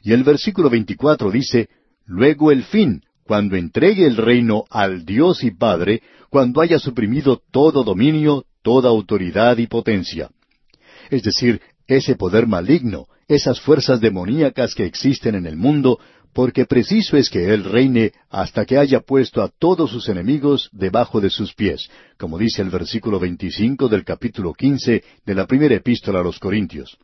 Y 0.04 0.14
el 0.14 0.24
versículo 0.24 0.70
24 0.70 1.32
dice, 1.32 1.70
luego 2.06 2.52
el 2.52 2.64
fin, 2.64 3.02
cuando 3.24 3.56
entregue 3.56 4.06
el 4.06 4.18
reino 4.18 4.66
al 4.70 5.06
Dios 5.06 5.44
y 5.44 5.52
Padre, 5.52 6.04
cuando 6.30 6.62
haya 6.62 6.78
suprimido 6.78 7.42
todo 7.52 7.84
dominio, 7.84 8.46
toda 8.62 8.90
autoridad 8.90 9.58
y 9.58 9.68
potencia. 9.68 10.30
Es 11.10 11.24
decir, 11.24 11.62
ese 11.88 12.16
poder 12.16 12.48
maligno, 12.48 13.06
esas 13.28 13.62
fuerzas 13.62 14.02
demoníacas 14.02 14.76
que 14.76 14.86
existen 14.86 15.36
en 15.36 15.46
el 15.46 15.56
mundo, 15.56 16.00
porque 16.34 16.66
preciso 16.66 17.16
es 17.16 17.30
que 17.30 17.54
Él 17.54 17.64
reine 17.64 18.12
hasta 18.30 18.66
que 18.66 18.78
haya 18.78 19.02
puesto 19.02 19.42
a 19.42 19.50
todos 19.50 19.92
sus 19.92 20.10
enemigos 20.10 20.70
debajo 20.72 21.22
de 21.22 21.30
sus 21.30 21.54
pies, 21.54 21.90
como 22.18 22.38
dice 22.38 22.62
el 22.62 22.70
versículo 22.70 23.20
25 23.20 23.88
del 23.88 24.04
capítulo 24.04 24.54
15 24.54 25.04
de 25.26 25.36
la 25.36 25.46
primera 25.46 25.76
epístola 25.76 26.20
a 26.20 26.24
los 26.24 26.40
Corintios. 26.40 26.98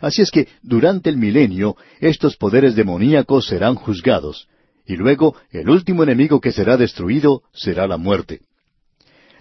Así 0.00 0.22
es 0.22 0.30
que 0.30 0.48
durante 0.62 1.08
el 1.10 1.16
milenio 1.16 1.76
estos 1.98 2.36
poderes 2.36 2.76
demoníacos 2.76 3.46
serán 3.46 3.74
juzgados, 3.74 4.48
y 4.86 4.96
luego 4.96 5.34
el 5.50 5.68
último 5.68 6.02
enemigo 6.02 6.40
que 6.40 6.52
será 6.52 6.76
destruido 6.76 7.42
será 7.52 7.86
la 7.86 7.96
muerte. 7.96 8.40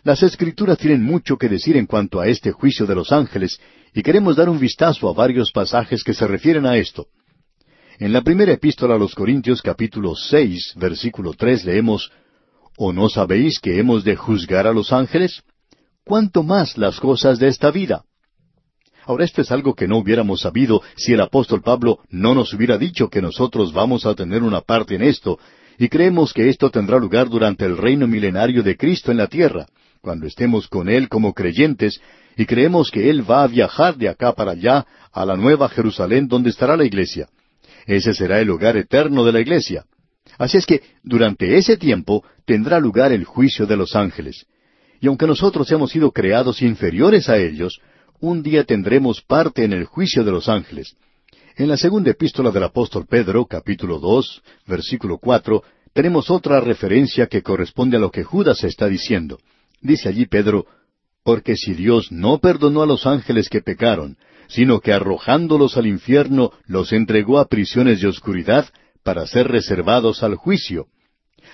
Las 0.03 0.23
escrituras 0.23 0.77
tienen 0.77 1.03
mucho 1.03 1.37
que 1.37 1.49
decir 1.49 1.75
en 1.75 1.85
cuanto 1.85 2.21
a 2.21 2.27
este 2.27 2.53
juicio 2.53 2.85
de 2.85 2.95
los 2.95 3.11
ángeles, 3.11 3.59
y 3.93 4.01
queremos 4.03 4.37
dar 4.37 4.47
un 4.47 4.59
vistazo 4.59 5.09
a 5.09 5.13
varios 5.13 5.51
pasajes 5.51 6.03
que 6.03 6.13
se 6.13 6.25
refieren 6.27 6.65
a 6.65 6.77
esto. 6.77 7.07
En 7.99 8.13
la 8.13 8.21
primera 8.21 8.51
epístola 8.53 8.93
a 8.93 8.97
los 8.99 9.15
Corintios 9.15 9.59
capítulo 9.59 10.13
seis, 10.13 10.73
versículo 10.75 11.33
tres 11.33 11.65
leemos 11.65 12.11
¿O 12.77 12.93
no 12.93 13.09
sabéis 13.09 13.59
que 13.59 13.79
hemos 13.79 14.03
de 14.03 14.15
juzgar 14.15 14.67
a 14.67 14.71
los 14.71 14.93
ángeles? 14.93 15.41
¿Cuánto 16.05 16.43
más 16.43 16.77
las 16.77 16.99
cosas 16.99 17.39
de 17.39 17.47
esta 17.47 17.71
vida? 17.71 18.03
Ahora 19.03 19.25
esto 19.25 19.41
es 19.41 19.51
algo 19.51 19.73
que 19.73 19.87
no 19.87 19.97
hubiéramos 19.97 20.41
sabido 20.41 20.83
si 20.95 21.13
el 21.13 21.21
apóstol 21.21 21.63
Pablo 21.63 21.97
no 22.11 22.35
nos 22.35 22.53
hubiera 22.53 22.77
dicho 22.77 23.09
que 23.09 23.19
nosotros 23.19 23.73
vamos 23.73 24.05
a 24.05 24.13
tener 24.13 24.43
una 24.43 24.61
parte 24.61 24.93
en 24.93 25.01
esto, 25.01 25.39
y 25.79 25.89
creemos 25.89 26.33
que 26.33 26.49
esto 26.49 26.69
tendrá 26.69 26.99
lugar 26.99 27.29
durante 27.29 27.65
el 27.65 27.77
reino 27.77 28.05
milenario 28.05 28.61
de 28.61 28.77
Cristo 28.77 29.09
en 29.09 29.17
la 29.17 29.27
tierra, 29.27 29.65
cuando 30.01 30.27
estemos 30.27 30.67
con 30.67 30.87
Él 30.87 31.09
como 31.09 31.33
creyentes, 31.33 31.99
y 32.37 32.45
creemos 32.45 32.91
que 32.91 33.09
Él 33.09 33.27
va 33.27 33.41
a 33.41 33.47
viajar 33.47 33.97
de 33.97 34.07
acá 34.07 34.33
para 34.33 34.51
allá 34.51 34.85
a 35.11 35.25
la 35.25 35.35
nueva 35.35 35.67
Jerusalén 35.67 36.27
donde 36.27 36.51
estará 36.51 36.77
la 36.77 36.85
iglesia. 36.85 37.27
Ese 37.87 38.13
será 38.13 38.41
el 38.41 38.49
hogar 38.49 38.75
eterno 38.75 39.23
de 39.23 39.31
la 39.31 39.39
iglesia. 39.39 39.85
Así 40.37 40.57
es 40.57 40.65
que 40.65 40.81
durante 41.03 41.57
ese 41.57 41.77
tiempo 41.77 42.23
tendrá 42.45 42.79
lugar 42.79 43.13
el 43.13 43.23
juicio 43.23 43.65
de 43.65 43.77
los 43.77 43.95
ángeles. 43.95 44.45
Y 44.99 45.07
aunque 45.07 45.25
nosotros 45.25 45.71
hemos 45.71 45.91
sido 45.91 46.11
creados 46.11 46.61
inferiores 46.61 47.29
a 47.29 47.37
ellos, 47.37 47.79
un 48.19 48.43
día 48.43 48.65
tendremos 48.65 49.21
parte 49.21 49.63
en 49.63 49.71
el 49.71 49.85
juicio 49.85 50.23
de 50.25 50.31
los 50.31 50.49
ángeles. 50.49 50.95
En 51.55 51.69
la 51.69 51.77
segunda 51.77 52.11
epístola 52.11 52.51
del 52.51 52.63
apóstol 52.63 53.05
Pedro, 53.07 53.45
capítulo 53.45 53.99
dos, 53.99 54.43
versículo 54.67 55.17
cuatro, 55.17 55.63
tenemos 55.93 56.29
otra 56.29 56.59
referencia 56.59 57.27
que 57.27 57.41
corresponde 57.41 57.97
a 57.97 57.99
lo 57.99 58.11
que 58.11 58.23
Judas 58.23 58.63
está 58.63 58.87
diciendo. 58.87 59.39
Dice 59.81 60.09
allí 60.09 60.25
Pedro, 60.25 60.65
porque 61.23 61.55
si 61.55 61.73
Dios 61.73 62.11
no 62.11 62.39
perdonó 62.39 62.83
a 62.83 62.85
los 62.85 63.05
ángeles 63.07 63.49
que 63.49 63.61
pecaron, 63.61 64.17
sino 64.47 64.79
que 64.79 64.93
arrojándolos 64.93 65.77
al 65.77 65.87
infierno 65.87 66.51
los 66.65 66.93
entregó 66.93 67.39
a 67.39 67.47
prisiones 67.47 68.01
de 68.01 68.07
oscuridad 68.07 68.67
para 69.03 69.25
ser 69.27 69.47
reservados 69.47 70.23
al 70.23 70.35
juicio. 70.35 70.87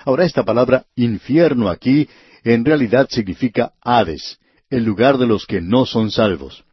Ahora 0.05 0.25
esta 0.25 0.43
palabra 0.43 0.85
infierno 0.95 1.69
aquí 1.69 2.07
en 2.43 2.65
realidad 2.65 3.07
significa 3.09 3.73
Hades, 3.81 4.39
el 4.69 4.83
lugar 4.83 5.17
de 5.17 5.27
los 5.27 5.45
que 5.45 5.61
no 5.61 5.85
son 5.85 6.11
salvos. 6.11 6.63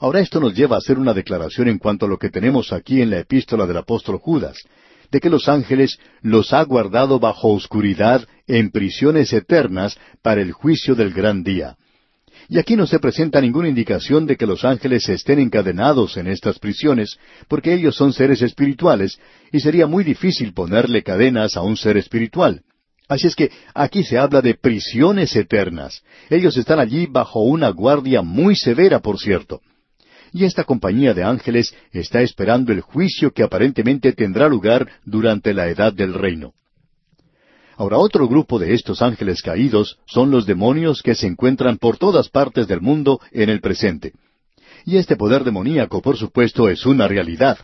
Ahora 0.00 0.20
esto 0.20 0.40
nos 0.40 0.54
lleva 0.54 0.76
a 0.76 0.78
hacer 0.78 0.98
una 0.98 1.14
declaración 1.14 1.68
en 1.68 1.78
cuanto 1.78 2.06
a 2.06 2.08
lo 2.08 2.18
que 2.18 2.28
tenemos 2.28 2.72
aquí 2.72 3.00
en 3.00 3.10
la 3.10 3.20
epístola 3.20 3.66
del 3.66 3.78
apóstol 3.78 4.18
Judas, 4.18 4.58
de 5.10 5.20
que 5.20 5.30
los 5.30 5.48
ángeles 5.48 5.98
los 6.20 6.52
ha 6.52 6.62
guardado 6.64 7.20
bajo 7.20 7.52
oscuridad 7.52 8.26
en 8.46 8.70
prisiones 8.70 9.32
eternas 9.32 9.96
para 10.22 10.42
el 10.42 10.52
juicio 10.52 10.94
del 10.94 11.12
gran 11.12 11.42
día. 11.42 11.76
Y 12.48 12.58
aquí 12.58 12.76
no 12.76 12.86
se 12.86 12.98
presenta 12.98 13.40
ninguna 13.40 13.68
indicación 13.68 14.26
de 14.26 14.36
que 14.36 14.46
los 14.46 14.64
ángeles 14.64 15.08
estén 15.08 15.38
encadenados 15.38 16.16
en 16.16 16.26
estas 16.26 16.58
prisiones, 16.58 17.18
porque 17.48 17.72
ellos 17.72 17.96
son 17.96 18.12
seres 18.12 18.42
espirituales, 18.42 19.18
y 19.52 19.60
sería 19.60 19.86
muy 19.86 20.04
difícil 20.04 20.52
ponerle 20.52 21.02
cadenas 21.02 21.56
a 21.56 21.62
un 21.62 21.76
ser 21.76 21.96
espiritual. 21.96 22.62
Así 23.08 23.26
es 23.26 23.36
que 23.36 23.50
aquí 23.74 24.02
se 24.02 24.18
habla 24.18 24.40
de 24.40 24.54
prisiones 24.54 25.36
eternas. 25.36 26.02
Ellos 26.30 26.56
están 26.56 26.78
allí 26.78 27.06
bajo 27.06 27.40
una 27.40 27.68
guardia 27.68 28.22
muy 28.22 28.56
severa, 28.56 29.00
por 29.00 29.18
cierto. 29.18 29.60
Y 30.32 30.44
esta 30.44 30.64
compañía 30.64 31.14
de 31.14 31.22
ángeles 31.22 31.74
está 31.92 32.22
esperando 32.22 32.72
el 32.72 32.80
juicio 32.80 33.30
que 33.30 33.42
aparentemente 33.42 34.12
tendrá 34.12 34.48
lugar 34.48 34.88
durante 35.04 35.54
la 35.54 35.68
edad 35.68 35.92
del 35.92 36.14
reino. 36.14 36.54
Ahora 37.76 37.98
otro 37.98 38.28
grupo 38.28 38.58
de 38.58 38.74
estos 38.74 39.02
ángeles 39.02 39.42
caídos 39.42 39.98
son 40.06 40.30
los 40.30 40.46
demonios 40.46 41.02
que 41.02 41.14
se 41.14 41.26
encuentran 41.26 41.78
por 41.78 41.98
todas 41.98 42.28
partes 42.28 42.68
del 42.68 42.80
mundo 42.80 43.20
en 43.32 43.50
el 43.50 43.60
presente. 43.60 44.12
Y 44.84 44.96
este 44.96 45.16
poder 45.16 45.44
demoníaco, 45.44 46.00
por 46.02 46.16
supuesto, 46.16 46.68
es 46.68 46.86
una 46.86 47.08
realidad. 47.08 47.58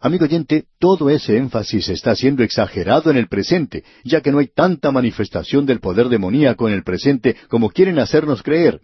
Amigo 0.00 0.24
oyente, 0.24 0.64
todo 0.78 1.10
ese 1.10 1.36
énfasis 1.36 1.88
está 1.88 2.14
siendo 2.14 2.42
exagerado 2.42 3.10
en 3.10 3.16
el 3.16 3.28
presente, 3.28 3.84
ya 4.04 4.20
que 4.20 4.30
no 4.30 4.38
hay 4.38 4.46
tanta 4.46 4.92
manifestación 4.92 5.66
del 5.66 5.80
poder 5.80 6.08
demoníaco 6.08 6.68
en 6.68 6.74
el 6.74 6.84
presente 6.84 7.36
como 7.48 7.70
quieren 7.70 7.98
hacernos 7.98 8.42
creer. 8.42 8.80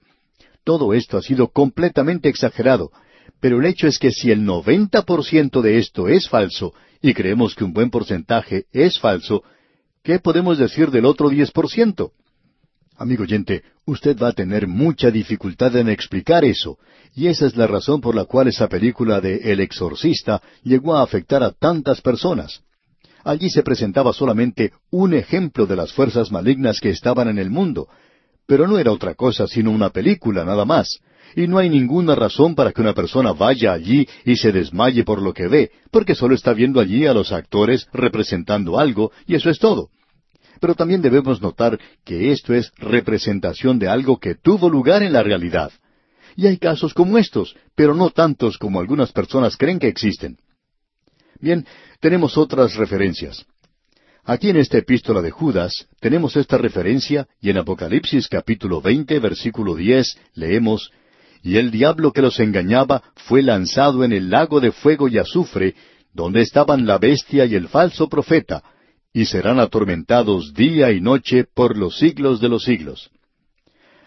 Todo 0.64 0.92
esto 0.92 1.16
ha 1.16 1.22
sido 1.22 1.48
completamente 1.48 2.28
exagerado, 2.28 2.90
pero 3.40 3.60
el 3.60 3.66
hecho 3.66 3.86
es 3.86 3.98
que 3.98 4.10
si 4.10 4.30
el 4.30 4.44
noventa 4.44 5.02
por 5.02 5.24
ciento 5.24 5.62
de 5.62 5.78
esto 5.78 6.08
es 6.08 6.28
falso, 6.28 6.74
y 7.00 7.14
creemos 7.14 7.54
que 7.54 7.64
un 7.64 7.72
buen 7.72 7.90
porcentaje 7.90 8.64
es 8.72 8.98
falso, 8.98 9.44
¿qué 10.04 10.18
podemos 10.20 10.58
decir 10.58 10.90
del 10.90 11.06
otro 11.06 11.30
diez 11.30 11.50
por 11.50 11.68
ciento? 11.68 12.12
Amigo 12.96 13.24
oyente, 13.24 13.64
usted 13.86 14.16
va 14.16 14.28
a 14.28 14.32
tener 14.32 14.68
mucha 14.68 15.10
dificultad 15.10 15.74
en 15.76 15.88
explicar 15.88 16.44
eso, 16.44 16.78
y 17.16 17.26
esa 17.26 17.46
es 17.46 17.56
la 17.56 17.66
razón 17.66 18.00
por 18.00 18.14
la 18.14 18.26
cual 18.26 18.46
esa 18.46 18.68
película 18.68 19.20
de 19.20 19.50
El 19.50 19.58
Exorcista 19.58 20.40
llegó 20.62 20.94
a 20.94 21.02
afectar 21.02 21.42
a 21.42 21.50
tantas 21.50 22.00
personas. 22.02 22.60
Allí 23.24 23.48
se 23.48 23.62
presentaba 23.62 24.12
solamente 24.12 24.72
un 24.90 25.14
ejemplo 25.14 25.66
de 25.66 25.74
las 25.74 25.92
fuerzas 25.92 26.30
malignas 26.30 26.78
que 26.78 26.90
estaban 26.90 27.28
en 27.28 27.38
el 27.38 27.50
mundo, 27.50 27.88
pero 28.46 28.68
no 28.68 28.78
era 28.78 28.92
otra 28.92 29.14
cosa 29.14 29.46
sino 29.48 29.70
una 29.70 29.88
película 29.88 30.44
nada 30.44 30.66
más, 30.66 31.00
y 31.36 31.46
no 31.46 31.58
hay 31.58 31.68
ninguna 31.68 32.14
razón 32.14 32.54
para 32.54 32.72
que 32.72 32.80
una 32.80 32.94
persona 32.94 33.32
vaya 33.32 33.72
allí 33.72 34.08
y 34.24 34.36
se 34.36 34.52
desmaye 34.52 35.04
por 35.04 35.20
lo 35.22 35.32
que 35.32 35.48
ve, 35.48 35.70
porque 35.90 36.14
solo 36.14 36.34
está 36.34 36.52
viendo 36.52 36.80
allí 36.80 37.06
a 37.06 37.14
los 37.14 37.32
actores 37.32 37.88
representando 37.92 38.78
algo, 38.78 39.12
y 39.26 39.34
eso 39.34 39.50
es 39.50 39.58
todo. 39.58 39.90
Pero 40.60 40.74
también 40.74 41.02
debemos 41.02 41.42
notar 41.42 41.78
que 42.04 42.32
esto 42.32 42.54
es 42.54 42.72
representación 42.78 43.78
de 43.78 43.88
algo 43.88 44.18
que 44.18 44.34
tuvo 44.34 44.68
lugar 44.68 45.02
en 45.02 45.12
la 45.12 45.22
realidad. 45.22 45.72
Y 46.36 46.46
hay 46.46 46.58
casos 46.58 46.94
como 46.94 47.18
estos, 47.18 47.56
pero 47.74 47.94
no 47.94 48.10
tantos 48.10 48.58
como 48.58 48.80
algunas 48.80 49.12
personas 49.12 49.56
creen 49.56 49.78
que 49.78 49.88
existen. 49.88 50.38
Bien, 51.40 51.66
tenemos 52.00 52.38
otras 52.38 52.74
referencias. 52.76 53.44
Aquí 54.24 54.48
en 54.48 54.56
esta 54.56 54.78
epístola 54.78 55.20
de 55.20 55.30
Judas 55.30 55.86
tenemos 56.00 56.34
esta 56.36 56.56
referencia 56.56 57.28
y 57.42 57.50
en 57.50 57.58
Apocalipsis 57.58 58.26
capítulo 58.28 58.80
20 58.80 59.18
versículo 59.18 59.74
10 59.74 60.16
leemos, 60.32 60.90
Y 61.44 61.58
el 61.58 61.70
diablo 61.70 62.10
que 62.10 62.22
los 62.22 62.40
engañaba 62.40 63.02
fue 63.14 63.42
lanzado 63.42 64.02
en 64.02 64.14
el 64.14 64.30
lago 64.30 64.60
de 64.60 64.72
fuego 64.72 65.08
y 65.08 65.18
azufre, 65.18 65.74
donde 66.14 66.40
estaban 66.40 66.86
la 66.86 66.96
bestia 66.96 67.44
y 67.44 67.54
el 67.54 67.68
falso 67.68 68.08
profeta, 68.08 68.64
y 69.12 69.26
serán 69.26 69.60
atormentados 69.60 70.54
día 70.54 70.90
y 70.90 71.02
noche 71.02 71.44
por 71.44 71.76
los 71.76 71.98
siglos 71.98 72.40
de 72.40 72.48
los 72.48 72.64
siglos. 72.64 73.10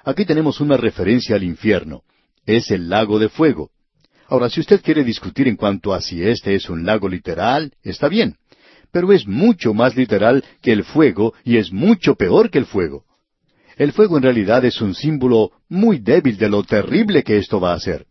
Aquí 0.04 0.26
tenemos 0.26 0.60
una 0.62 0.78
referencia 0.78 1.36
al 1.36 1.44
infierno. 1.44 2.02
Es 2.48 2.72
el 2.72 2.90
lago 2.90 3.20
de 3.20 3.30
fuego. 3.30 3.70
Ahora, 4.28 4.50
si 4.50 4.60
usted 4.60 4.82
quiere 4.82 5.04
discutir 5.04 5.48
en 5.48 5.58
cuanto 5.58 5.94
a 5.94 6.02
si 6.02 6.24
este 6.24 6.56
es 6.56 6.68
un 6.72 6.88
lago 6.88 7.08
literal, 7.08 7.72
está 7.84 8.10
bien. 8.10 8.36
Pero 8.92 9.14
es 9.14 9.28
mucho 9.28 9.76
más 9.76 9.96
literal 9.96 10.44
que 10.64 10.72
el 10.72 10.84
fuego 10.84 11.36
y 11.44 11.58
es 11.58 11.72
mucho 11.72 12.16
peor 12.16 12.50
que 12.50 12.58
el 12.58 12.66
fuego. 12.66 13.06
El 13.78 13.92
fuego 13.92 14.18
en 14.18 14.24
realidad 14.24 14.66
es 14.66 14.82
un 14.82 14.96
símbolo 14.96 15.52
muy 15.70 16.00
débil 16.00 16.38
de 16.38 16.50
lo 16.50 16.64
terrible 16.64 17.24
que 17.24 17.38
esto 17.38 17.60
va 17.60 17.74
a 17.74 17.80
ser. 17.80 18.08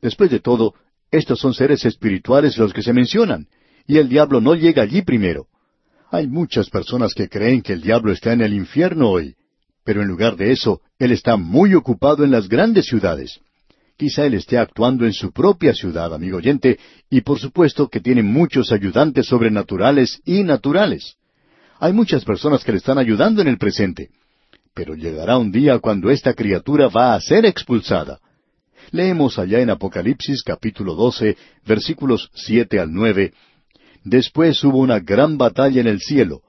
Después 0.00 0.30
de 0.30 0.38
todo, 0.38 0.74
estos 1.10 1.40
son 1.40 1.54
seres 1.54 1.84
espirituales 1.84 2.56
los 2.56 2.72
que 2.72 2.82
se 2.82 2.92
mencionan, 2.92 3.48
y 3.86 3.98
el 3.98 4.08
diablo 4.08 4.40
no 4.40 4.54
llega 4.54 4.84
allí 4.84 5.02
primero. 5.02 5.46
Hay 6.12 6.28
muchas 6.28 6.70
personas 6.70 7.14
que 7.14 7.28
creen 7.28 7.62
que 7.62 7.72
el 7.72 7.80
diablo 7.80 8.12
está 8.12 8.32
en 8.32 8.42
el 8.42 8.54
infierno 8.54 9.10
hoy, 9.10 9.34
pero 9.84 10.02
en 10.02 10.08
lugar 10.08 10.36
de 10.36 10.52
eso, 10.52 10.80
él 11.00 11.10
está 11.10 11.36
muy 11.36 11.74
ocupado 11.74 12.22
en 12.22 12.30
las 12.30 12.48
grandes 12.48 12.86
ciudades. 12.86 13.40
Quizá 13.96 14.24
él 14.24 14.34
esté 14.34 14.56
actuando 14.56 15.04
en 15.04 15.12
su 15.12 15.32
propia 15.32 15.74
ciudad, 15.74 16.14
amigo 16.14 16.38
oyente, 16.38 16.78
y 17.10 17.22
por 17.22 17.40
supuesto 17.40 17.88
que 17.88 18.00
tiene 18.00 18.22
muchos 18.22 18.70
ayudantes 18.70 19.26
sobrenaturales 19.26 20.20
y 20.24 20.44
naturales. 20.44 21.16
Hay 21.80 21.92
muchas 21.92 22.24
personas 22.24 22.62
que 22.62 22.72
le 22.72 22.78
están 22.78 22.98
ayudando 22.98 23.42
en 23.42 23.48
el 23.48 23.58
presente, 23.58 24.10
pero 24.74 24.94
llegará 24.94 25.38
un 25.38 25.52
día 25.52 25.78
cuando 25.78 26.10
esta 26.10 26.34
criatura 26.34 26.88
va 26.88 27.14
a 27.14 27.20
ser 27.20 27.44
expulsada. 27.46 28.20
Leemos 28.90 29.38
allá 29.38 29.60
en 29.60 29.70
Apocalipsis 29.70 30.42
capítulo 30.42 30.94
12, 30.94 31.36
versículos 31.64 32.30
siete 32.34 32.80
al 32.80 32.92
nueve, 32.92 33.32
Después 34.04 34.62
hubo 34.64 34.78
una 34.78 35.00
gran 35.00 35.36
batalla 35.36 35.80
en 35.80 35.86
el 35.86 36.00
cielo. 36.00 36.40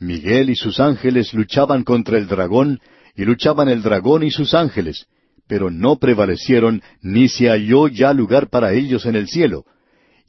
Miguel 0.00 0.50
y 0.50 0.56
sus 0.56 0.80
ángeles 0.80 1.32
luchaban 1.32 1.84
contra 1.84 2.18
el 2.18 2.26
dragón, 2.26 2.80
y 3.16 3.24
luchaban 3.24 3.68
el 3.68 3.82
dragón 3.82 4.22
y 4.22 4.30
sus 4.30 4.54
ángeles, 4.54 5.06
pero 5.46 5.70
no 5.70 5.96
prevalecieron, 5.96 6.82
ni 7.00 7.28
se 7.28 7.48
halló 7.48 7.88
ya 7.88 8.12
lugar 8.12 8.48
para 8.48 8.72
ellos 8.72 9.06
en 9.06 9.16
el 9.16 9.28
cielo. 9.28 9.64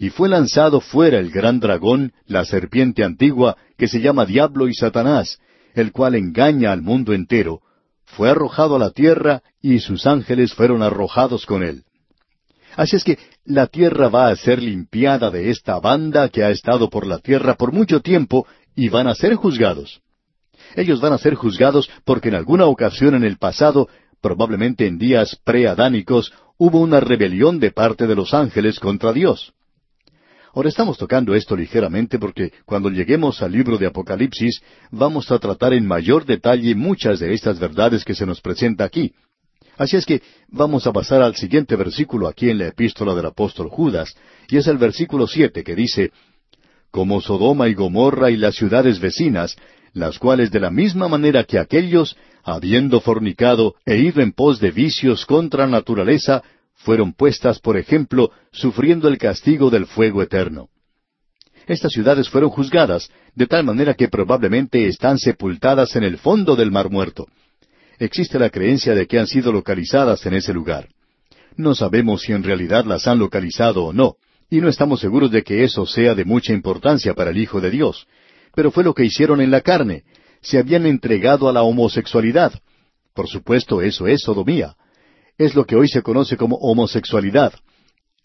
y 0.02 0.12
fue 0.12 0.30
lanzado 0.30 0.80
fuera 0.80 1.20
el 1.20 1.30
gran 1.30 1.60
dragón, 1.60 2.14
la 2.26 2.46
serpiente 2.46 3.04
antigua, 3.04 3.58
que 3.78 3.90
se 3.90 4.00
llama 4.00 4.26
Diablo 4.26 4.70
y 4.70 4.74
Satanás, 4.74 5.40
el 5.74 5.92
cual 5.92 6.16
engaña 6.16 6.72
al 6.72 6.82
mundo 6.82 7.14
entero, 7.14 7.62
fue 8.06 8.30
arrojado 8.30 8.76
a 8.76 8.80
la 8.80 8.92
tierra 8.92 9.44
y 9.62 9.80
sus 9.80 10.08
ángeles 10.08 10.54
fueron 10.54 10.82
arrojados 10.82 11.46
con 11.46 11.64
él. 11.64 11.84
Así 12.76 12.96
es 12.96 13.04
que 13.04 13.18
la 13.46 13.68
tierra 13.68 14.10
va 14.10 14.30
a 14.30 14.36
ser 14.36 14.62
limpiada 14.62 15.30
de 15.30 15.50
esta 15.50 15.80
banda 15.80 16.30
que 16.30 16.44
ha 16.44 16.50
estado 16.50 16.90
por 16.90 17.06
la 17.06 17.20
tierra 17.20 17.56
por 17.56 17.72
mucho 17.72 18.00
tiempo 18.02 18.48
y 18.76 18.90
van 18.90 19.08
a 19.08 19.16
ser 19.16 19.36
juzgados. 19.36 20.02
Ellos 20.76 21.02
van 21.02 21.14
a 21.14 21.18
ser 21.18 21.36
juzgados 21.36 21.90
porque 22.06 22.30
en 22.30 22.36
alguna 22.36 22.66
ocasión 22.66 23.16
en 23.16 23.24
el 23.24 23.38
pasado, 23.38 23.90
probablemente 24.22 24.88
en 24.88 24.98
días 24.98 25.40
preadánicos, 25.44 26.32
hubo 26.58 26.80
una 26.80 27.00
rebelión 27.00 27.60
de 27.60 27.72
parte 27.72 28.08
de 28.08 28.16
los 28.16 28.34
ángeles 28.34 28.80
contra 28.80 29.14
Dios. 29.14 29.54
Ahora 30.54 30.70
estamos 30.70 30.98
tocando 30.98 31.36
esto 31.36 31.56
ligeramente 31.56 32.18
porque 32.18 32.52
cuando 32.66 32.90
lleguemos 32.90 33.42
al 33.44 33.52
libro 33.52 33.78
de 33.78 33.86
Apocalipsis 33.86 34.62
vamos 34.90 35.32
a 35.32 35.38
tratar 35.38 35.74
en 35.74 35.86
mayor 35.86 36.26
detalle 36.26 36.74
muchas 36.74 37.20
de 37.20 37.34
estas 37.34 37.60
verdades 37.60 38.04
que 38.04 38.16
se 38.16 38.26
nos 38.26 38.42
presenta 38.42 38.84
aquí. 38.84 39.14
Así 39.78 39.96
es 39.96 40.06
que 40.06 40.22
vamos 40.48 40.88
a 40.88 40.92
pasar 40.92 41.22
al 41.22 41.36
siguiente 41.36 41.76
versículo 41.76 42.28
aquí 42.28 42.50
en 42.50 42.58
la 42.58 42.68
epístola 42.68 43.14
del 43.14 43.28
apóstol 43.28 43.70
Judas, 43.70 44.16
y 44.50 44.58
es 44.58 44.68
el 44.68 44.78
versículo 44.78 45.28
siete 45.28 45.64
que 45.64 45.76
dice 45.76 46.12
Como 46.92 47.22
Sodoma 47.22 47.70
y 47.70 47.76
Gomorra 47.76 48.32
y 48.32 48.36
las 48.36 48.56
ciudades 48.56 49.00
vecinas, 49.00 49.56
las 49.94 50.18
cuales 50.20 50.52
de 50.52 50.60
la 50.60 50.72
misma 50.72 51.08
manera 51.08 51.44
que 51.44 51.60
aquellos, 51.60 52.18
habiendo 52.44 53.00
fornicado 53.02 53.76
e 53.86 53.98
ido 53.98 54.22
en 54.22 54.34
pos 54.34 54.60
de 54.60 54.72
vicios 54.72 55.26
contra 55.26 55.68
naturaleza, 55.68 56.44
fueron 56.80 57.14
puestas 57.14 57.60
por 57.60 57.78
ejemplo, 57.78 58.32
sufriendo 58.52 59.08
el 59.08 59.18
castigo 59.18 59.70
del 59.70 59.86
fuego 59.86 60.22
eterno. 60.22 60.70
Estas 61.68 61.92
ciudades 61.92 62.30
fueron 62.30 62.50
juzgadas, 62.50 63.10
de 63.36 63.46
tal 63.48 63.64
manera 63.64 63.94
que 63.94 64.08
probablemente 64.08 64.88
están 64.88 65.20
sepultadas 65.20 65.96
en 65.96 66.04
el 66.04 66.18
fondo 66.18 66.56
del 66.56 66.72
mar 66.72 66.90
muerto. 66.90 67.28
Existe 68.00 68.40
la 68.40 68.50
creencia 68.50 68.96
de 68.96 69.08
que 69.08 69.20
han 69.20 69.28
sido 69.28 69.52
localizadas 69.52 70.26
en 70.26 70.34
ese 70.34 70.54
lugar. 70.54 70.88
No 71.58 71.76
sabemos 71.76 72.22
si 72.22 72.32
en 72.32 72.44
realidad 72.44 72.86
las 72.86 73.08
han 73.08 73.20
localizado 73.20 73.84
o 73.84 73.94
no, 73.94 74.16
y 74.50 74.62
no 74.62 74.70
estamos 74.70 75.02
seguros 75.02 75.32
de 75.32 75.44
que 75.44 75.64
eso 75.64 75.86
sea 75.86 76.16
de 76.16 76.26
mucha 76.26 76.54
importancia 76.54 77.14
para 77.14 77.32
el 77.32 77.38
Hijo 77.38 77.60
de 77.60 77.70
Dios. 77.70 78.08
Pero 78.56 78.72
fue 78.72 78.84
lo 78.84 78.94
que 78.94 79.06
hicieron 79.06 79.42
en 79.42 79.52
la 79.52 79.62
carne. 79.62 80.04
Se 80.42 80.58
habían 80.58 80.86
entregado 80.86 81.50
a 81.50 81.54
la 81.54 81.62
homosexualidad. 81.62 82.54
Por 83.14 83.28
supuesto, 83.28 83.82
eso 83.82 84.08
es 84.08 84.22
sodomía 84.22 84.76
es 85.40 85.56
lo 85.56 85.66
que 85.66 85.78
hoy 85.78 85.88
se 85.88 86.04
conoce 86.04 86.38
como 86.38 86.58
homosexualidad. 86.58 87.54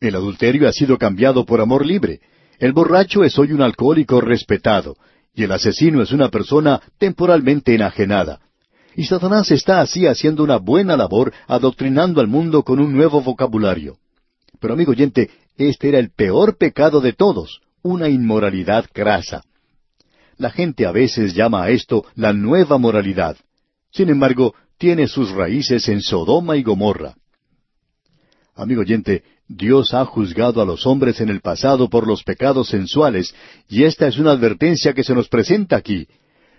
El 0.00 0.16
adulterio 0.16 0.68
ha 0.68 0.72
sido 0.72 0.98
cambiado 0.98 1.46
por 1.46 1.60
amor 1.60 1.86
libre. 1.86 2.20
El 2.58 2.72
borracho 2.72 3.22
es 3.22 3.38
hoy 3.38 3.52
un 3.52 3.62
alcohólico 3.62 4.20
respetado, 4.20 4.96
y 5.32 5.44
el 5.44 5.52
asesino 5.52 6.02
es 6.02 6.10
una 6.10 6.28
persona 6.28 6.82
temporalmente 6.98 7.72
enajenada. 7.74 8.40
Y 8.96 9.04
Satanás 9.04 9.50
está 9.52 9.80
así 9.80 10.06
haciendo 10.06 10.42
una 10.42 10.56
buena 10.56 10.96
labor 10.96 11.32
adoctrinando 11.46 12.20
al 12.20 12.26
mundo 12.26 12.64
con 12.64 12.80
un 12.80 12.92
nuevo 12.92 13.22
vocabulario. 13.22 13.96
Pero 14.60 14.74
amigo 14.74 14.90
oyente, 14.90 15.30
este 15.56 15.90
era 15.90 16.00
el 16.00 16.10
peor 16.10 16.58
pecado 16.58 17.00
de 17.00 17.12
todos, 17.12 17.60
una 17.82 18.08
inmoralidad 18.08 18.86
grasa. 18.92 19.44
La 20.36 20.50
gente 20.50 20.84
a 20.84 20.90
veces 20.90 21.32
llama 21.34 21.62
a 21.62 21.70
esto 21.70 22.04
la 22.16 22.32
nueva 22.32 22.76
moralidad. 22.76 23.36
Sin 23.92 24.08
embargo, 24.08 24.54
tiene 24.78 25.06
sus 25.08 25.30
raíces 25.30 25.88
en 25.88 26.00
Sodoma 26.00 26.56
y 26.56 26.62
Gomorra. 26.62 27.14
Amigo 28.54 28.82
oyente, 28.82 29.22
Dios 29.48 29.92
ha 29.94 30.04
juzgado 30.04 30.62
a 30.62 30.64
los 30.64 30.86
hombres 30.86 31.20
en 31.20 31.28
el 31.28 31.40
pasado 31.40 31.90
por 31.90 32.06
los 32.06 32.22
pecados 32.22 32.68
sensuales, 32.68 33.34
y 33.68 33.84
esta 33.84 34.06
es 34.06 34.18
una 34.18 34.32
advertencia 34.32 34.94
que 34.94 35.04
se 35.04 35.14
nos 35.14 35.28
presenta 35.28 35.76
aquí. 35.76 36.06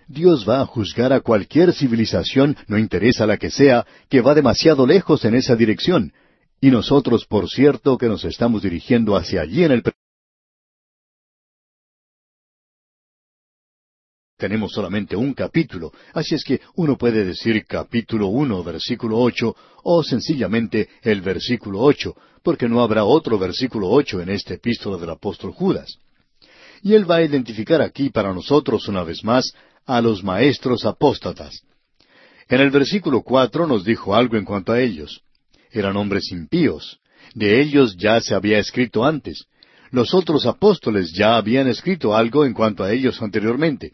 Dios 0.07 0.47
va 0.47 0.61
a 0.61 0.65
juzgar 0.65 1.13
a 1.13 1.21
cualquier 1.21 1.73
civilización, 1.73 2.55
no 2.67 2.77
interesa 2.77 3.25
la 3.25 3.37
que 3.37 3.49
sea, 3.49 3.85
que 4.09 4.21
va 4.21 4.35
demasiado 4.35 4.85
lejos 4.85 5.25
en 5.25 5.35
esa 5.35 5.55
dirección. 5.55 6.13
Y 6.61 6.69
nosotros, 6.69 7.25
por 7.25 7.49
cierto, 7.49 7.97
que 7.97 8.07
nos 8.07 8.23
estamos 8.23 8.61
dirigiendo 8.61 9.15
hacia 9.15 9.41
allí 9.41 9.63
en 9.63 9.71
el 9.71 9.83
Tenemos 14.37 14.73
solamente 14.73 15.15
un 15.15 15.33
capítulo, 15.33 15.93
así 16.13 16.35
es 16.35 16.43
que 16.43 16.59
uno 16.75 16.97
puede 16.97 17.23
decir 17.23 17.65
capítulo 17.65 18.27
uno, 18.27 18.63
versículo 18.65 19.17
ocho, 19.19 19.55
o 19.83 20.03
sencillamente 20.03 20.89
el 21.03 21.21
versículo 21.21 21.79
ocho, 21.79 22.17
porque 22.43 22.67
no 22.67 22.81
habrá 22.81 23.05
otro 23.05 23.39
versículo 23.39 23.89
ocho 23.89 24.21
en 24.21 24.27
este 24.27 24.55
epístola 24.55 24.97
del 24.97 25.11
apóstol 25.11 25.53
Judas. 25.53 25.99
Y 26.81 26.95
él 26.95 27.09
va 27.09 27.17
a 27.17 27.23
identificar 27.23 27.81
aquí 27.81 28.09
para 28.09 28.33
nosotros 28.33 28.89
una 28.89 29.05
vez 29.05 29.23
más 29.23 29.53
a 29.85 30.01
los 30.01 30.21
maestros 30.21 30.83
apóstatas. 30.83 31.61
En 32.49 32.59
el 32.59 32.71
versículo 32.71 33.21
cuatro 33.21 33.65
nos 33.65 33.85
dijo 33.85 34.15
algo 34.15 34.35
en 34.35 34.43
cuanto 34.43 34.73
a 34.73 34.81
ellos. 34.81 35.21
Eran 35.71 35.95
hombres 35.95 36.29
impíos. 36.31 36.99
De 37.33 37.61
ellos 37.61 37.95
ya 37.97 38.19
se 38.19 38.35
había 38.35 38.59
escrito 38.59 39.05
antes. 39.05 39.45
Los 39.91 40.13
otros 40.13 40.45
apóstoles 40.45 41.13
ya 41.13 41.37
habían 41.37 41.69
escrito 41.69 42.15
algo 42.15 42.45
en 42.45 42.53
cuanto 42.53 42.83
a 42.83 42.91
ellos 42.91 43.21
anteriormente. 43.21 43.93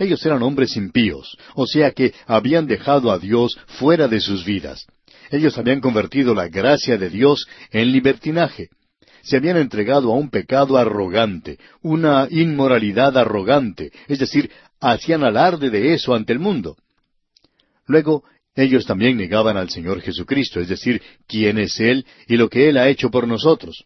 Ellos 0.00 0.24
eran 0.24 0.42
hombres 0.42 0.78
impíos, 0.78 1.36
o 1.54 1.66
sea 1.66 1.90
que 1.90 2.14
habían 2.26 2.66
dejado 2.66 3.12
a 3.12 3.18
Dios 3.18 3.58
fuera 3.66 4.08
de 4.08 4.18
sus 4.18 4.46
vidas. 4.46 4.86
Ellos 5.30 5.58
habían 5.58 5.82
convertido 5.82 6.34
la 6.34 6.48
gracia 6.48 6.96
de 6.96 7.10
Dios 7.10 7.46
en 7.70 7.92
libertinaje. 7.92 8.70
Se 9.20 9.36
habían 9.36 9.58
entregado 9.58 10.10
a 10.10 10.16
un 10.16 10.30
pecado 10.30 10.78
arrogante, 10.78 11.58
una 11.82 12.28
inmoralidad 12.30 13.18
arrogante, 13.18 13.92
es 14.08 14.18
decir, 14.18 14.50
hacían 14.80 15.22
alarde 15.22 15.68
de 15.68 15.92
eso 15.92 16.14
ante 16.14 16.32
el 16.32 16.38
mundo. 16.38 16.78
Luego, 17.86 18.24
ellos 18.54 18.86
también 18.86 19.18
negaban 19.18 19.58
al 19.58 19.68
Señor 19.68 20.00
Jesucristo, 20.00 20.60
es 20.60 20.68
decir, 20.68 21.02
quién 21.28 21.58
es 21.58 21.78
Él 21.78 22.06
y 22.26 22.38
lo 22.38 22.48
que 22.48 22.70
Él 22.70 22.78
ha 22.78 22.88
hecho 22.88 23.10
por 23.10 23.28
nosotros. 23.28 23.84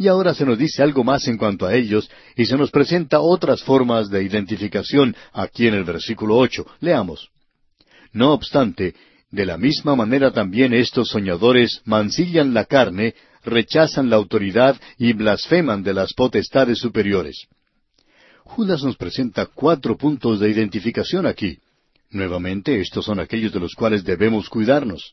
Y 0.00 0.08
ahora 0.08 0.32
se 0.32 0.46
nos 0.46 0.56
dice 0.56 0.82
algo 0.82 1.04
más 1.04 1.28
en 1.28 1.36
cuanto 1.36 1.66
a 1.66 1.74
ellos 1.74 2.10
y 2.34 2.46
se 2.46 2.56
nos 2.56 2.70
presenta 2.70 3.20
otras 3.20 3.62
formas 3.62 4.08
de 4.08 4.24
identificación 4.24 5.14
aquí 5.30 5.66
en 5.66 5.74
el 5.74 5.84
versículo 5.84 6.38
ocho. 6.38 6.64
Leamos. 6.80 7.28
No 8.14 8.32
obstante, 8.32 8.94
de 9.30 9.44
la 9.44 9.58
misma 9.58 9.94
manera 9.94 10.30
también 10.30 10.72
estos 10.72 11.10
soñadores 11.10 11.82
mancillan 11.84 12.54
la 12.54 12.64
carne, 12.64 13.14
rechazan 13.44 14.08
la 14.08 14.16
autoridad 14.16 14.80
y 14.96 15.12
blasfeman 15.12 15.82
de 15.82 15.92
las 15.92 16.14
potestades 16.14 16.78
superiores. 16.78 17.46
Judas 18.44 18.82
nos 18.82 18.96
presenta 18.96 19.44
cuatro 19.44 19.98
puntos 19.98 20.40
de 20.40 20.48
identificación 20.48 21.26
aquí. 21.26 21.58
Nuevamente, 22.08 22.80
estos 22.80 23.04
son 23.04 23.20
aquellos 23.20 23.52
de 23.52 23.60
los 23.60 23.74
cuales 23.74 24.02
debemos 24.02 24.48
cuidarnos. 24.48 25.12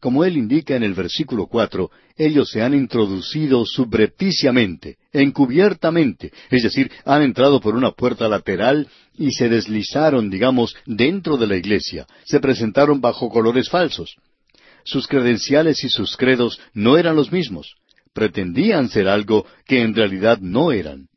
Como 0.00 0.24
él 0.24 0.36
indica 0.36 0.76
en 0.76 0.84
el 0.84 0.94
versículo 0.94 1.46
cuatro, 1.46 1.90
ellos 2.16 2.50
se 2.50 2.62
han 2.62 2.72
introducido 2.72 3.64
subrepticiamente, 3.66 4.96
encubiertamente, 5.12 6.32
es 6.50 6.62
decir, 6.62 6.90
han 7.04 7.22
entrado 7.22 7.60
por 7.60 7.74
una 7.74 7.90
puerta 7.90 8.28
lateral 8.28 8.88
y 9.16 9.32
se 9.32 9.48
deslizaron, 9.48 10.30
digamos, 10.30 10.76
dentro 10.86 11.36
de 11.36 11.48
la 11.48 11.56
iglesia, 11.56 12.06
se 12.24 12.38
presentaron 12.38 13.00
bajo 13.00 13.28
colores 13.28 13.68
falsos. 13.68 14.14
Sus 14.84 15.08
credenciales 15.08 15.82
y 15.82 15.88
sus 15.88 16.16
credos 16.16 16.60
no 16.74 16.96
eran 16.96 17.16
los 17.16 17.32
mismos, 17.32 17.74
pretendían 18.12 18.88
ser 18.88 19.08
algo 19.08 19.46
que 19.66 19.82
en 19.82 19.96
realidad 19.96 20.38
no 20.40 20.70
eran. 20.70 21.08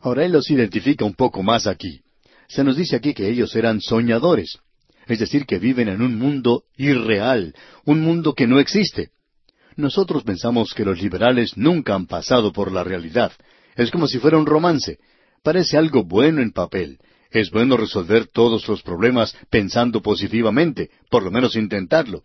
Ahora 0.00 0.24
él 0.24 0.30
los 0.32 0.48
identifica 0.48 1.04
un 1.04 1.14
poco 1.14 1.42
más 1.42 1.66
aquí. 1.66 2.02
Se 2.48 2.62
nos 2.62 2.76
dice 2.76 2.94
aquí 2.94 3.12
que 3.12 3.28
ellos 3.28 3.56
eran 3.56 3.80
soñadores 3.80 4.60
es 5.06 5.18
decir, 5.18 5.46
que 5.46 5.58
viven 5.58 5.88
en 5.88 6.02
un 6.02 6.18
mundo 6.18 6.64
irreal, 6.76 7.54
un 7.84 8.00
mundo 8.00 8.34
que 8.34 8.46
no 8.46 8.58
existe. 8.58 9.10
Nosotros 9.76 10.24
pensamos 10.24 10.72
que 10.74 10.84
los 10.84 11.00
liberales 11.00 11.56
nunca 11.56 11.94
han 11.94 12.06
pasado 12.06 12.52
por 12.52 12.72
la 12.72 12.82
realidad. 12.82 13.32
Es 13.76 13.90
como 13.90 14.06
si 14.08 14.18
fuera 14.18 14.38
un 14.38 14.46
romance. 14.46 14.98
Parece 15.42 15.76
algo 15.76 16.02
bueno 16.02 16.40
en 16.40 16.50
papel. 16.50 16.98
Es 17.30 17.50
bueno 17.50 17.76
resolver 17.76 18.26
todos 18.26 18.66
los 18.68 18.82
problemas 18.82 19.36
pensando 19.50 20.00
positivamente, 20.00 20.90
por 21.10 21.22
lo 21.22 21.30
menos 21.30 21.56
intentarlo. 21.56 22.22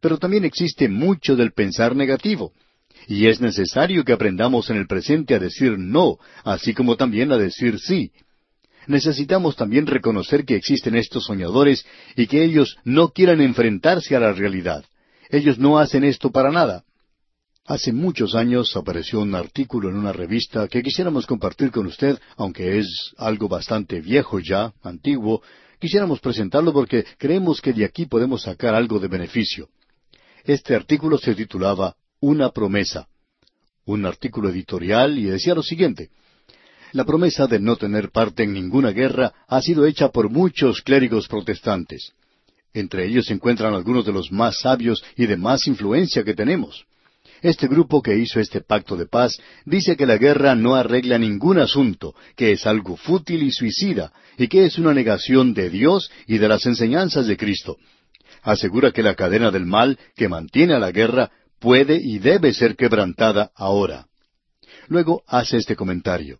Pero 0.00 0.18
también 0.18 0.44
existe 0.44 0.88
mucho 0.88 1.36
del 1.36 1.52
pensar 1.52 1.96
negativo. 1.96 2.52
Y 3.08 3.26
es 3.26 3.40
necesario 3.40 4.04
que 4.04 4.12
aprendamos 4.12 4.68
en 4.70 4.76
el 4.76 4.86
presente 4.86 5.34
a 5.34 5.38
decir 5.38 5.78
no, 5.78 6.18
así 6.44 6.74
como 6.74 6.96
también 6.96 7.32
a 7.32 7.38
decir 7.38 7.78
sí 7.78 8.12
necesitamos 8.90 9.56
también 9.56 9.86
reconocer 9.86 10.44
que 10.44 10.56
existen 10.56 10.96
estos 10.96 11.24
soñadores 11.24 11.86
y 12.16 12.26
que 12.26 12.44
ellos 12.44 12.76
no 12.84 13.10
quieran 13.10 13.40
enfrentarse 13.40 14.16
a 14.16 14.20
la 14.20 14.32
realidad. 14.32 14.84
Ellos 15.30 15.58
no 15.58 15.78
hacen 15.78 16.04
esto 16.04 16.30
para 16.30 16.50
nada. 16.50 16.84
Hace 17.66 17.92
muchos 17.92 18.34
años 18.34 18.76
apareció 18.76 19.20
un 19.20 19.34
artículo 19.34 19.90
en 19.90 19.96
una 19.96 20.12
revista 20.12 20.66
que 20.66 20.82
quisiéramos 20.82 21.24
compartir 21.26 21.70
con 21.70 21.86
usted, 21.86 22.18
aunque 22.36 22.78
es 22.78 23.12
algo 23.16 23.48
bastante 23.48 24.00
viejo 24.00 24.40
ya, 24.40 24.72
antiguo, 24.82 25.40
quisiéramos 25.78 26.18
presentarlo 26.18 26.72
porque 26.72 27.04
creemos 27.16 27.60
que 27.60 27.72
de 27.72 27.84
aquí 27.84 28.06
podemos 28.06 28.42
sacar 28.42 28.74
algo 28.74 28.98
de 28.98 29.06
beneficio. 29.06 29.68
Este 30.44 30.74
artículo 30.74 31.16
se 31.16 31.34
titulaba 31.34 31.94
Una 32.20 32.50
promesa. 32.50 33.06
un 33.84 34.04
artículo 34.04 34.50
editorial 34.50 35.18
y 35.18 35.24
decía 35.24 35.54
lo 35.54 35.62
siguiente. 35.62 36.10
La 36.92 37.04
promesa 37.04 37.46
de 37.46 37.60
no 37.60 37.76
tener 37.76 38.10
parte 38.10 38.42
en 38.42 38.52
ninguna 38.52 38.90
guerra 38.90 39.32
ha 39.46 39.60
sido 39.62 39.86
hecha 39.86 40.08
por 40.08 40.28
muchos 40.30 40.82
clérigos 40.82 41.28
protestantes. 41.28 42.12
Entre 42.74 43.06
ellos 43.06 43.26
se 43.26 43.32
encuentran 43.32 43.74
algunos 43.74 44.04
de 44.04 44.12
los 44.12 44.32
más 44.32 44.60
sabios 44.60 45.02
y 45.16 45.26
de 45.26 45.36
más 45.36 45.66
influencia 45.66 46.24
que 46.24 46.34
tenemos. 46.34 46.84
Este 47.42 47.68
grupo 47.68 48.02
que 48.02 48.16
hizo 48.16 48.38
este 48.38 48.60
pacto 48.60 48.96
de 48.96 49.06
paz 49.06 49.38
dice 49.64 49.96
que 49.96 50.04
la 50.04 50.18
guerra 50.18 50.54
no 50.54 50.74
arregla 50.74 51.18
ningún 51.18 51.58
asunto, 51.58 52.14
que 52.36 52.52
es 52.52 52.66
algo 52.66 52.96
fútil 52.96 53.42
y 53.42 53.50
suicida, 53.50 54.12
y 54.36 54.48
que 54.48 54.66
es 54.66 54.78
una 54.78 54.92
negación 54.92 55.54
de 55.54 55.70
Dios 55.70 56.10
y 56.26 56.38
de 56.38 56.48
las 56.48 56.66
enseñanzas 56.66 57.26
de 57.26 57.36
Cristo. 57.36 57.78
Asegura 58.42 58.92
que 58.92 59.02
la 59.02 59.14
cadena 59.14 59.50
del 59.50 59.64
mal 59.64 59.98
que 60.16 60.28
mantiene 60.28 60.74
a 60.74 60.78
la 60.78 60.92
guerra 60.92 61.30
puede 61.60 61.96
y 61.96 62.18
debe 62.18 62.52
ser 62.52 62.76
quebrantada 62.76 63.50
ahora. 63.54 64.06
Luego 64.88 65.22
hace 65.26 65.56
este 65.56 65.76
comentario. 65.76 66.38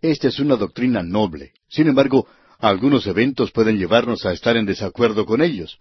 Esta 0.00 0.28
es 0.28 0.38
una 0.38 0.56
doctrina 0.56 1.02
noble. 1.02 1.52
Sin 1.68 1.88
embargo, 1.88 2.26
algunos 2.58 3.06
eventos 3.06 3.50
pueden 3.50 3.78
llevarnos 3.78 4.26
a 4.26 4.32
estar 4.32 4.56
en 4.56 4.66
desacuerdo 4.66 5.24
con 5.24 5.42
ellos. 5.42 5.78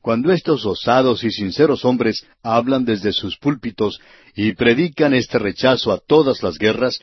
Cuando 0.00 0.32
estos 0.32 0.66
osados 0.66 1.22
y 1.22 1.30
sinceros 1.30 1.84
hombres 1.84 2.26
hablan 2.42 2.84
desde 2.84 3.12
sus 3.12 3.38
púlpitos 3.38 4.00
y 4.34 4.52
predican 4.52 5.14
este 5.14 5.38
rechazo 5.38 5.92
a 5.92 5.98
todas 5.98 6.42
las 6.42 6.58
guerras, 6.58 6.98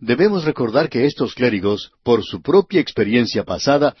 debemos 0.00 0.44
recordar 0.44 0.88
que 0.88 1.06
estos 1.06 1.34
clérigos, 1.34 1.92
por 2.02 2.24
su 2.24 2.42
propia 2.42 2.80
experiencia 2.80 3.44
pasada, 3.44 3.94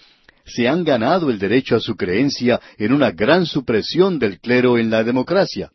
se 0.44 0.66
han 0.66 0.82
ganado 0.82 1.30
el 1.30 1.38
derecho 1.38 1.76
a 1.76 1.80
su 1.80 1.94
creencia 1.94 2.60
en 2.76 2.92
una 2.92 3.12
gran 3.12 3.46
supresión 3.46 4.18
del 4.18 4.40
clero 4.40 4.78
en 4.78 4.90
la 4.90 5.04
democracia. 5.04 5.70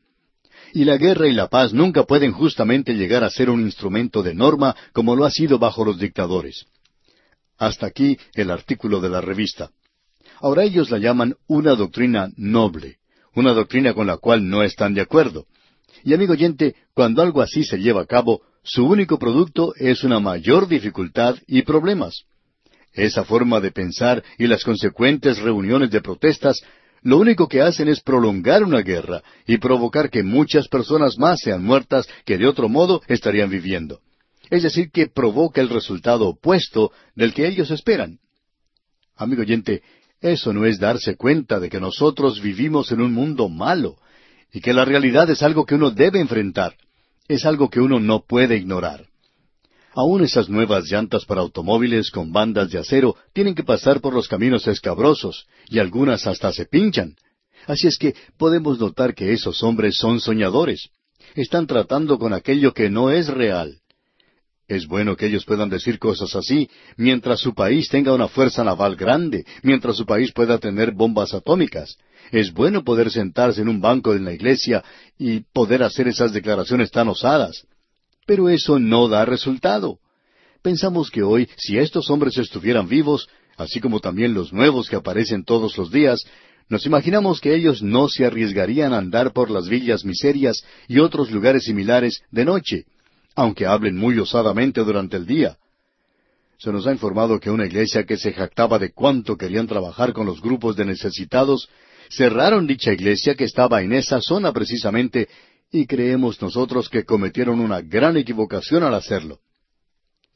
Y 0.75 0.83
la 0.83 0.97
guerra 0.97 1.29
y 1.29 1.31
la 1.31 1.47
paz 1.47 1.71
nunca 1.71 2.03
pueden 2.03 2.33
justamente 2.33 2.95
llegar 2.95 3.23
a 3.23 3.29
ser 3.29 3.49
un 3.49 3.61
instrumento 3.61 4.21
de 4.21 4.35
norma 4.35 4.75
como 4.91 5.15
lo 5.15 5.23
ha 5.23 5.31
sido 5.31 5.57
bajo 5.57 5.85
los 5.85 5.97
dictadores. 5.97 6.65
Hasta 7.57 7.87
aquí 7.87 8.17
el 8.33 8.51
artículo 8.51 8.99
de 8.99 9.07
la 9.07 9.21
revista. 9.21 9.69
Ahora 10.41 10.65
ellos 10.65 10.91
la 10.91 10.97
llaman 10.97 11.35
una 11.47 11.75
doctrina 11.75 12.29
noble, 12.35 12.97
una 13.35 13.53
doctrina 13.53 13.93
con 13.93 14.05
la 14.05 14.17
cual 14.17 14.49
no 14.49 14.63
están 14.63 14.93
de 14.93 14.99
acuerdo. 14.99 15.45
Y 16.03 16.13
amigo 16.13 16.33
oyente, 16.33 16.75
cuando 16.93 17.21
algo 17.21 17.41
así 17.41 17.63
se 17.63 17.77
lleva 17.77 18.01
a 18.01 18.05
cabo, 18.05 18.41
su 18.61 18.85
único 18.85 19.17
producto 19.17 19.73
es 19.77 20.03
una 20.03 20.19
mayor 20.19 20.67
dificultad 20.67 21.37
y 21.47 21.61
problemas. 21.61 22.25
Esa 22.91 23.23
forma 23.23 23.61
de 23.61 23.71
pensar 23.71 24.25
y 24.37 24.47
las 24.47 24.65
consecuentes 24.65 25.37
reuniones 25.39 25.89
de 25.89 26.01
protestas 26.01 26.61
lo 27.05 27.19
único 27.19 27.47
que 27.47 27.61
hacen 27.61 27.87
es 27.87 28.01
prolongar 28.01 28.63
una 28.63 28.81
guerra 28.81 29.21
y 29.45 29.59
provocar 29.59 30.09
que 30.09 30.23
muchas 30.23 30.67
personas 30.67 31.19
más 31.19 31.39
sean 31.39 31.63
muertas 31.63 32.07
que 32.25 32.35
de 32.39 32.47
otro 32.47 32.67
modo 32.67 32.99
estarían 33.07 33.51
viviendo. 33.51 33.99
Es 34.49 34.63
decir, 34.63 34.89
que 34.89 35.05
provoca 35.05 35.61
el 35.61 35.69
resultado 35.69 36.27
opuesto 36.27 36.91
del 37.13 37.35
que 37.35 37.47
ellos 37.47 37.69
esperan. 37.69 38.17
Amigo 39.15 39.43
oyente, 39.43 39.83
eso 40.19 40.51
no 40.51 40.65
es 40.65 40.79
darse 40.79 41.15
cuenta 41.15 41.59
de 41.59 41.69
que 41.69 41.79
nosotros 41.79 42.41
vivimos 42.41 42.91
en 42.91 43.01
un 43.01 43.13
mundo 43.13 43.49
malo 43.49 43.97
y 44.51 44.59
que 44.59 44.73
la 44.73 44.83
realidad 44.83 45.29
es 45.29 45.43
algo 45.43 45.63
que 45.63 45.75
uno 45.75 45.91
debe 45.91 46.19
enfrentar, 46.19 46.75
es 47.27 47.45
algo 47.45 47.69
que 47.69 47.81
uno 47.81 47.99
no 47.99 48.23
puede 48.25 48.57
ignorar. 48.57 49.05
Aún 49.95 50.25
esas 50.25 50.49
nuevas 50.49 50.91
llantas 50.91 51.23
para 51.23 51.39
automóviles 51.39 52.11
con 52.11 52.33
bandas 52.33 52.69
de 52.69 52.77
acero 52.77 53.15
tienen 53.31 53.55
que 53.55 53.63
pasar 53.63 54.01
por 54.01 54.13
los 54.13 54.27
caminos 54.27 54.67
escabrosos 54.67 55.47
y 55.69 55.79
algunas 55.79 56.27
hasta 56.27 56.51
se 56.51 56.65
pinchan. 56.65 57.15
Así 57.65 57.87
es 57.87 57.97
que 57.97 58.13
podemos 58.37 58.77
notar 58.77 59.15
que 59.15 59.31
esos 59.31 59.63
hombres 59.63 59.95
son 59.95 60.19
soñadores. 60.19 60.89
Están 61.33 61.65
tratando 61.65 62.19
con 62.19 62.33
aquello 62.33 62.73
que 62.73 62.89
no 62.89 63.09
es 63.09 63.29
real. 63.29 63.79
Es 64.67 64.85
bueno 64.85 65.15
que 65.15 65.27
ellos 65.27 65.45
puedan 65.45 65.69
decir 65.69 65.97
cosas 65.97 66.35
así 66.35 66.69
mientras 66.97 67.39
su 67.39 67.53
país 67.53 67.87
tenga 67.87 68.13
una 68.13 68.27
fuerza 68.27 68.65
naval 68.65 68.97
grande, 68.97 69.45
mientras 69.63 69.95
su 69.95 70.05
país 70.05 70.33
pueda 70.33 70.57
tener 70.57 70.91
bombas 70.91 71.33
atómicas. 71.33 71.95
Es 72.31 72.51
bueno 72.51 72.83
poder 72.83 73.11
sentarse 73.11 73.61
en 73.61 73.69
un 73.69 73.79
banco 73.79 74.13
en 74.13 74.25
la 74.25 74.33
iglesia 74.33 74.83
y 75.17 75.39
poder 75.53 75.83
hacer 75.83 76.09
esas 76.09 76.33
declaraciones 76.33 76.91
tan 76.91 77.07
osadas. 77.07 77.65
Pero 78.25 78.49
eso 78.49 78.79
no 78.79 79.07
da 79.07 79.25
resultado. 79.25 79.99
Pensamos 80.61 81.11
que 81.11 81.21
hoy, 81.21 81.47
si 81.57 81.77
estos 81.77 82.09
hombres 82.09 82.37
estuvieran 82.37 82.87
vivos, 82.87 83.29
así 83.55 83.79
como 83.79 83.99
también 83.99 84.33
los 84.33 84.51
nuevos 84.51 84.89
que 84.89 84.95
aparecen 84.95 85.43
todos 85.43 85.77
los 85.77 85.91
días, 85.91 86.25
nos 86.67 86.85
imaginamos 86.87 87.39
que 87.39 87.53
ellos 87.53 87.83
no 87.83 88.09
se 88.09 88.25
arriesgarían 88.25 88.91
a 88.93 88.97
andar 88.97 89.33
por 89.33 89.51
las 89.51 89.69
villas 89.69 90.03
miserias 90.03 90.63
y 90.87 90.97
otros 90.99 91.29
lugares 91.29 91.65
similares 91.65 92.23
de 92.31 92.45
noche, 92.45 92.85
aunque 93.35 93.67
hablen 93.67 93.95
muy 93.95 94.17
osadamente 94.17 94.83
durante 94.83 95.17
el 95.17 95.27
día. 95.27 95.57
Se 96.57 96.71
nos 96.71 96.87
ha 96.87 96.91
informado 96.91 97.39
que 97.39 97.51
una 97.51 97.65
iglesia 97.65 98.05
que 98.05 98.17
se 98.17 98.33
jactaba 98.33 98.79
de 98.79 98.91
cuánto 98.91 99.37
querían 99.37 99.67
trabajar 99.67 100.13
con 100.13 100.25
los 100.25 100.41
grupos 100.41 100.75
de 100.75 100.85
necesitados, 100.85 101.69
cerraron 102.09 102.65
dicha 102.65 102.93
iglesia 102.93 103.35
que 103.35 103.43
estaba 103.43 103.83
en 103.83 103.93
esa 103.93 104.21
zona 104.21 104.51
precisamente, 104.51 105.27
y 105.71 105.85
creemos 105.85 106.41
nosotros 106.41 106.89
que 106.89 107.03
cometieron 107.03 107.59
una 107.59 107.81
gran 107.81 108.17
equivocación 108.17 108.83
al 108.83 108.93
hacerlo. 108.93 109.39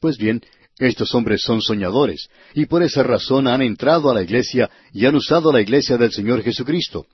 Pues 0.00 0.16
bien, 0.16 0.42
estos 0.78 1.14
hombres 1.14 1.42
son 1.42 1.60
soñadores, 1.60 2.28
y 2.54 2.66
por 2.66 2.82
esa 2.82 3.02
razón 3.02 3.46
han 3.46 3.62
entrado 3.62 4.10
a 4.10 4.14
la 4.14 4.22
iglesia 4.22 4.70
y 4.92 5.06
han 5.06 5.14
usado 5.14 5.52
la 5.52 5.60
iglesia 5.60 5.98
del 5.98 6.10
Señor 6.10 6.42
Jesucristo. 6.42 7.06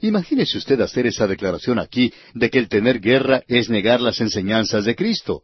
Imagínese 0.00 0.58
usted 0.58 0.80
hacer 0.80 1.06
esa 1.06 1.26
declaración 1.26 1.78
aquí 1.78 2.12
de 2.34 2.50
que 2.50 2.58
el 2.58 2.68
tener 2.68 3.00
guerra 3.00 3.42
es 3.48 3.70
negar 3.70 4.00
las 4.00 4.20
enseñanzas 4.20 4.84
de 4.84 4.94
Cristo. 4.94 5.42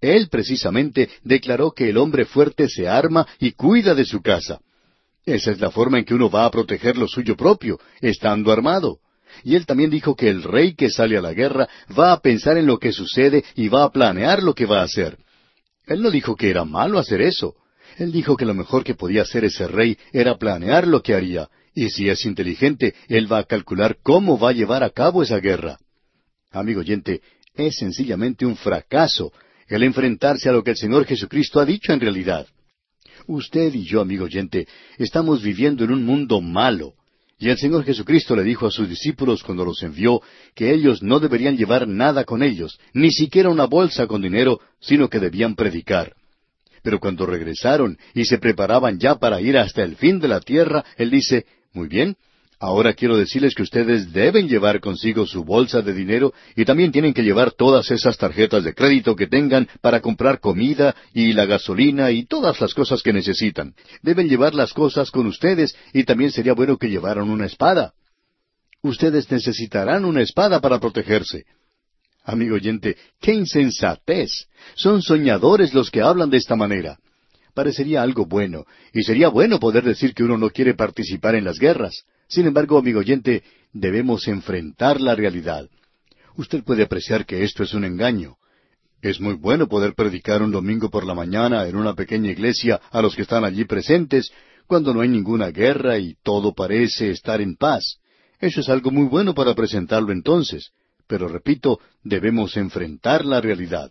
Él 0.00 0.28
precisamente 0.30 1.10
declaró 1.24 1.72
que 1.72 1.90
el 1.90 1.98
hombre 1.98 2.24
fuerte 2.24 2.68
se 2.68 2.88
arma 2.88 3.26
y 3.38 3.52
cuida 3.52 3.94
de 3.94 4.04
su 4.04 4.22
casa. 4.22 4.60
Esa 5.26 5.50
es 5.50 5.60
la 5.60 5.70
forma 5.70 5.98
en 5.98 6.04
que 6.04 6.14
uno 6.14 6.30
va 6.30 6.44
a 6.44 6.50
proteger 6.50 6.96
lo 6.96 7.06
suyo 7.08 7.36
propio, 7.36 7.78
estando 8.00 8.52
armado. 8.52 8.98
Y 9.44 9.56
él 9.56 9.66
también 9.66 9.90
dijo 9.90 10.14
que 10.14 10.28
el 10.28 10.42
rey 10.42 10.74
que 10.74 10.90
sale 10.90 11.16
a 11.16 11.22
la 11.22 11.32
guerra 11.32 11.68
va 11.98 12.12
a 12.12 12.20
pensar 12.20 12.58
en 12.58 12.66
lo 12.66 12.78
que 12.78 12.92
sucede 12.92 13.44
y 13.54 13.68
va 13.68 13.84
a 13.84 13.90
planear 13.90 14.42
lo 14.42 14.54
que 14.54 14.66
va 14.66 14.80
a 14.80 14.84
hacer. 14.84 15.18
Él 15.86 16.02
no 16.02 16.10
dijo 16.10 16.36
que 16.36 16.50
era 16.50 16.64
malo 16.64 16.98
hacer 16.98 17.20
eso. 17.20 17.54
Él 17.98 18.12
dijo 18.12 18.36
que 18.36 18.44
lo 18.44 18.54
mejor 18.54 18.84
que 18.84 18.94
podía 18.94 19.22
hacer 19.22 19.44
ese 19.44 19.66
rey 19.66 19.98
era 20.12 20.38
planear 20.38 20.86
lo 20.86 21.02
que 21.02 21.14
haría, 21.14 21.48
y 21.74 21.90
si 21.90 22.08
es 22.08 22.24
inteligente, 22.24 22.94
él 23.08 23.30
va 23.30 23.38
a 23.38 23.44
calcular 23.44 23.96
cómo 24.02 24.38
va 24.38 24.50
a 24.50 24.52
llevar 24.52 24.84
a 24.84 24.90
cabo 24.90 25.22
esa 25.22 25.38
guerra. 25.38 25.78
Amigo 26.50 26.80
oyente, 26.80 27.20
es 27.54 27.76
sencillamente 27.76 28.46
un 28.46 28.56
fracaso 28.56 29.32
el 29.70 29.84
enfrentarse 29.84 30.48
a 30.48 30.52
lo 30.52 30.64
que 30.64 30.72
el 30.72 30.76
Señor 30.76 31.06
Jesucristo 31.06 31.60
ha 31.60 31.64
dicho 31.64 31.92
en 31.92 32.00
realidad. 32.00 32.46
Usted 33.26 33.72
y 33.72 33.84
yo, 33.84 34.00
amigo 34.00 34.24
oyente, 34.24 34.66
estamos 34.98 35.42
viviendo 35.42 35.84
en 35.84 35.92
un 35.92 36.04
mundo 36.04 36.40
malo, 36.40 36.94
y 37.40 37.48
el 37.48 37.56
Señor 37.56 37.84
Jesucristo 37.84 38.36
le 38.36 38.44
dijo 38.44 38.66
a 38.66 38.70
sus 38.70 38.86
discípulos 38.86 39.42
cuando 39.42 39.64
los 39.64 39.82
envió 39.82 40.20
que 40.54 40.74
ellos 40.74 41.02
no 41.02 41.18
deberían 41.20 41.56
llevar 41.56 41.88
nada 41.88 42.24
con 42.24 42.42
ellos, 42.42 42.78
ni 42.92 43.10
siquiera 43.10 43.48
una 43.48 43.64
bolsa 43.64 44.06
con 44.06 44.20
dinero, 44.20 44.60
sino 44.78 45.08
que 45.08 45.18
debían 45.18 45.54
predicar. 45.54 46.12
Pero 46.82 47.00
cuando 47.00 47.24
regresaron 47.24 47.96
y 48.14 48.26
se 48.26 48.36
preparaban 48.36 48.98
ya 48.98 49.14
para 49.14 49.40
ir 49.40 49.56
hasta 49.56 49.82
el 49.82 49.96
fin 49.96 50.20
de 50.20 50.28
la 50.28 50.40
tierra, 50.40 50.84
Él 50.98 51.10
dice, 51.10 51.46
muy 51.72 51.88
bien, 51.88 52.16
ahora 52.60 52.92
quiero 52.92 53.16
decirles 53.16 53.54
que 53.54 53.62
ustedes 53.62 54.12
deben 54.12 54.46
llevar 54.46 54.80
consigo 54.80 55.26
su 55.26 55.44
bolsa 55.44 55.80
de 55.80 55.94
dinero 55.94 56.34
y 56.54 56.66
también 56.66 56.92
tienen 56.92 57.14
que 57.14 57.22
llevar 57.22 57.52
todas 57.52 57.90
esas 57.90 58.18
tarjetas 58.18 58.62
de 58.62 58.74
crédito 58.74 59.16
que 59.16 59.26
tengan 59.26 59.66
para 59.80 60.00
comprar 60.00 60.40
comida 60.40 60.94
y 61.14 61.32
la 61.32 61.46
gasolina 61.46 62.10
y 62.10 62.26
todas 62.26 62.60
las 62.60 62.74
cosas 62.74 63.02
que 63.02 63.14
necesitan. 63.14 63.74
Deben 64.02 64.28
llevar 64.28 64.54
las 64.54 64.74
cosas 64.74 65.10
con 65.10 65.26
ustedes 65.26 65.74
y 65.94 66.04
también 66.04 66.30
sería 66.30 66.52
bueno 66.52 66.76
que 66.76 66.90
llevaran 66.90 67.30
una 67.30 67.46
espada. 67.46 67.94
Ustedes 68.82 69.30
necesitarán 69.30 70.04
una 70.04 70.22
espada 70.22 70.60
para 70.60 70.78
protegerse. 70.78 71.44
Amigo 72.24 72.56
oyente, 72.56 72.96
qué 73.20 73.32
insensatez. 73.32 74.30
Son 74.74 75.00
soñadores 75.00 75.72
los 75.72 75.90
que 75.90 76.02
hablan 76.02 76.28
de 76.30 76.36
esta 76.36 76.56
manera 76.56 76.98
parecería 77.52 78.00
algo 78.00 78.26
bueno, 78.26 78.64
y 78.92 79.02
sería 79.02 79.28
bueno 79.28 79.58
poder 79.58 79.84
decir 79.84 80.14
que 80.14 80.22
uno 80.22 80.38
no 80.38 80.50
quiere 80.50 80.74
participar 80.74 81.34
en 81.34 81.44
las 81.44 81.58
guerras. 81.58 82.04
Sin 82.30 82.46
embargo, 82.46 82.78
amigo 82.78 83.00
oyente, 83.00 83.42
debemos 83.72 84.28
enfrentar 84.28 85.00
la 85.00 85.16
realidad. 85.16 85.68
Usted 86.36 86.62
puede 86.62 86.84
apreciar 86.84 87.26
que 87.26 87.42
esto 87.42 87.64
es 87.64 87.74
un 87.74 87.84
engaño. 87.84 88.36
Es 89.02 89.20
muy 89.20 89.34
bueno 89.34 89.66
poder 89.66 89.94
predicar 89.94 90.40
un 90.40 90.52
domingo 90.52 90.90
por 90.90 91.04
la 91.04 91.14
mañana 91.14 91.66
en 91.66 91.74
una 91.74 91.94
pequeña 91.94 92.30
iglesia 92.30 92.80
a 92.92 93.02
los 93.02 93.16
que 93.16 93.22
están 93.22 93.44
allí 93.44 93.64
presentes, 93.64 94.30
cuando 94.68 94.94
no 94.94 95.00
hay 95.00 95.08
ninguna 95.08 95.48
guerra 95.48 95.98
y 95.98 96.14
todo 96.22 96.54
parece 96.54 97.10
estar 97.10 97.40
en 97.40 97.56
paz. 97.56 97.96
Eso 98.38 98.60
es 98.60 98.68
algo 98.68 98.92
muy 98.92 99.08
bueno 99.08 99.34
para 99.34 99.52
presentarlo 99.56 100.12
entonces. 100.12 100.70
Pero 101.08 101.26
repito, 101.26 101.80
debemos 102.04 102.56
enfrentar 102.56 103.24
la 103.24 103.40
realidad. 103.40 103.90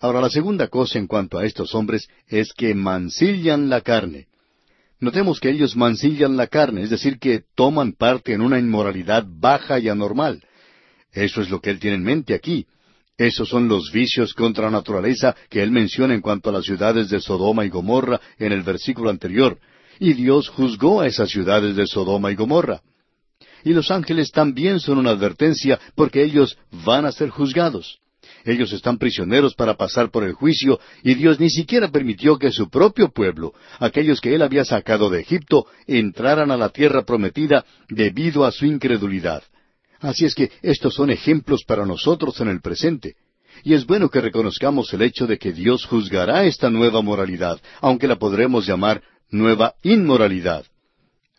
Ahora, 0.00 0.20
la 0.20 0.30
segunda 0.30 0.66
cosa 0.66 0.98
en 0.98 1.06
cuanto 1.06 1.38
a 1.38 1.46
estos 1.46 1.76
hombres 1.76 2.08
es 2.26 2.52
que 2.52 2.74
mancillan 2.74 3.68
la 3.68 3.82
carne. 3.82 4.26
Notemos 4.98 5.40
que 5.40 5.50
ellos 5.50 5.76
mancillan 5.76 6.36
la 6.36 6.46
carne, 6.46 6.82
es 6.82 6.90
decir, 6.90 7.18
que 7.18 7.44
toman 7.54 7.92
parte 7.92 8.32
en 8.32 8.40
una 8.40 8.58
inmoralidad 8.58 9.26
baja 9.28 9.78
y 9.78 9.88
anormal. 9.88 10.42
Eso 11.12 11.42
es 11.42 11.50
lo 11.50 11.60
que 11.60 11.70
él 11.70 11.78
tiene 11.78 11.96
en 11.96 12.02
mente 12.02 12.34
aquí. 12.34 12.66
Esos 13.18 13.48
son 13.48 13.68
los 13.68 13.90
vicios 13.92 14.34
contra 14.34 14.64
la 14.64 14.70
naturaleza 14.70 15.34
que 15.48 15.62
él 15.62 15.70
menciona 15.70 16.14
en 16.14 16.20
cuanto 16.20 16.50
a 16.50 16.52
las 16.52 16.64
ciudades 16.64 17.08
de 17.08 17.20
Sodoma 17.20 17.64
y 17.64 17.70
Gomorra 17.70 18.20
en 18.38 18.52
el 18.52 18.62
versículo 18.62 19.10
anterior. 19.10 19.58
Y 19.98 20.12
Dios 20.12 20.48
juzgó 20.48 21.00
a 21.00 21.06
esas 21.06 21.30
ciudades 21.30 21.76
de 21.76 21.86
Sodoma 21.86 22.30
y 22.30 22.34
Gomorra. 22.34 22.82
Y 23.64 23.72
los 23.72 23.90
ángeles 23.90 24.30
también 24.30 24.80
son 24.80 24.98
una 24.98 25.10
advertencia 25.10 25.80
porque 25.94 26.22
ellos 26.22 26.58
van 26.84 27.06
a 27.06 27.12
ser 27.12 27.30
juzgados. 27.30 28.00
Ellos 28.46 28.72
están 28.72 28.96
prisioneros 28.96 29.54
para 29.56 29.74
pasar 29.74 30.10
por 30.10 30.22
el 30.22 30.32
juicio 30.32 30.78
y 31.02 31.14
Dios 31.14 31.40
ni 31.40 31.50
siquiera 31.50 31.88
permitió 31.88 32.38
que 32.38 32.52
su 32.52 32.70
propio 32.70 33.08
pueblo, 33.08 33.52
aquellos 33.80 34.20
que 34.20 34.34
él 34.34 34.42
había 34.42 34.64
sacado 34.64 35.10
de 35.10 35.20
Egipto, 35.20 35.66
entraran 35.88 36.52
a 36.52 36.56
la 36.56 36.68
tierra 36.68 37.02
prometida 37.02 37.64
debido 37.88 38.44
a 38.44 38.52
su 38.52 38.64
incredulidad. 38.64 39.42
Así 39.98 40.24
es 40.24 40.34
que 40.34 40.52
estos 40.62 40.94
son 40.94 41.10
ejemplos 41.10 41.64
para 41.66 41.84
nosotros 41.84 42.40
en 42.40 42.46
el 42.46 42.60
presente. 42.60 43.16
Y 43.64 43.74
es 43.74 43.84
bueno 43.84 44.10
que 44.10 44.20
reconozcamos 44.20 44.92
el 44.92 45.02
hecho 45.02 45.26
de 45.26 45.38
que 45.38 45.52
Dios 45.52 45.84
juzgará 45.84 46.44
esta 46.44 46.70
nueva 46.70 47.02
moralidad, 47.02 47.60
aunque 47.80 48.06
la 48.06 48.16
podremos 48.16 48.64
llamar 48.64 49.02
nueva 49.28 49.74
inmoralidad. 49.82 50.64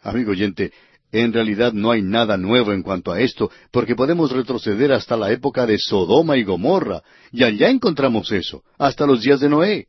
Amigo 0.01 0.31
oyente, 0.31 0.73
en 1.11 1.31
realidad 1.31 1.73
no 1.73 1.91
hay 1.91 2.01
nada 2.01 2.37
nuevo 2.37 2.73
en 2.73 2.83
cuanto 2.83 3.11
a 3.11 3.21
esto, 3.21 3.49
porque 3.71 3.95
podemos 3.95 4.31
retroceder 4.31 4.91
hasta 4.91 5.15
la 5.15 5.31
época 5.31 5.65
de 5.65 5.77
Sodoma 5.77 6.37
y 6.37 6.43
Gomorra, 6.43 7.01
y 7.31 7.43
allá 7.43 7.69
encontramos 7.69 8.31
eso, 8.31 8.63
hasta 8.77 9.05
los 9.05 9.21
días 9.21 9.39
de 9.39 9.49
Noé. 9.49 9.87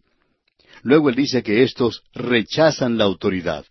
Luego 0.83 1.09
él 1.09 1.17
dice 1.17 1.43
que 1.43 1.63
estos 1.63 2.03
rechazan 2.15 2.99
la 2.99 3.05
autoridad. 3.05 3.65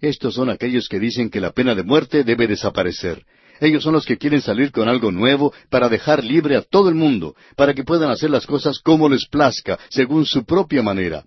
Estos 0.00 0.34
son 0.34 0.50
aquellos 0.50 0.88
que 0.88 1.00
dicen 1.00 1.30
que 1.30 1.40
la 1.40 1.52
pena 1.52 1.74
de 1.74 1.82
muerte 1.82 2.24
debe 2.24 2.46
desaparecer. 2.46 3.24
Ellos 3.60 3.82
son 3.82 3.94
los 3.94 4.04
que 4.04 4.18
quieren 4.18 4.40
salir 4.40 4.72
con 4.72 4.88
algo 4.88 5.10
nuevo 5.10 5.52
para 5.70 5.88
dejar 5.88 6.24
libre 6.24 6.56
a 6.56 6.62
todo 6.62 6.88
el 6.88 6.94
mundo, 6.94 7.34
para 7.56 7.74
que 7.74 7.84
puedan 7.84 8.10
hacer 8.10 8.30
las 8.30 8.46
cosas 8.46 8.78
como 8.80 9.08
les 9.08 9.26
plazca, 9.26 9.78
según 9.88 10.26
su 10.26 10.44
propia 10.44 10.82
manera. 10.82 11.24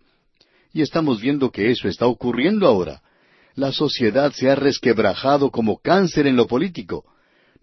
Y 0.73 0.81
estamos 0.81 1.19
viendo 1.21 1.49
que 1.49 1.71
eso 1.71 1.87
está 1.87 2.05
ocurriendo 2.05 2.67
ahora. 2.67 3.01
La 3.57 3.71
sociedad 3.71 4.31
se 4.33 4.51
ha 4.51 4.55
resquebrajado 4.55 5.49
como 5.49 5.79
cáncer 5.79 6.27
en 6.27 6.35
lo 6.35 6.45
político. 6.45 7.05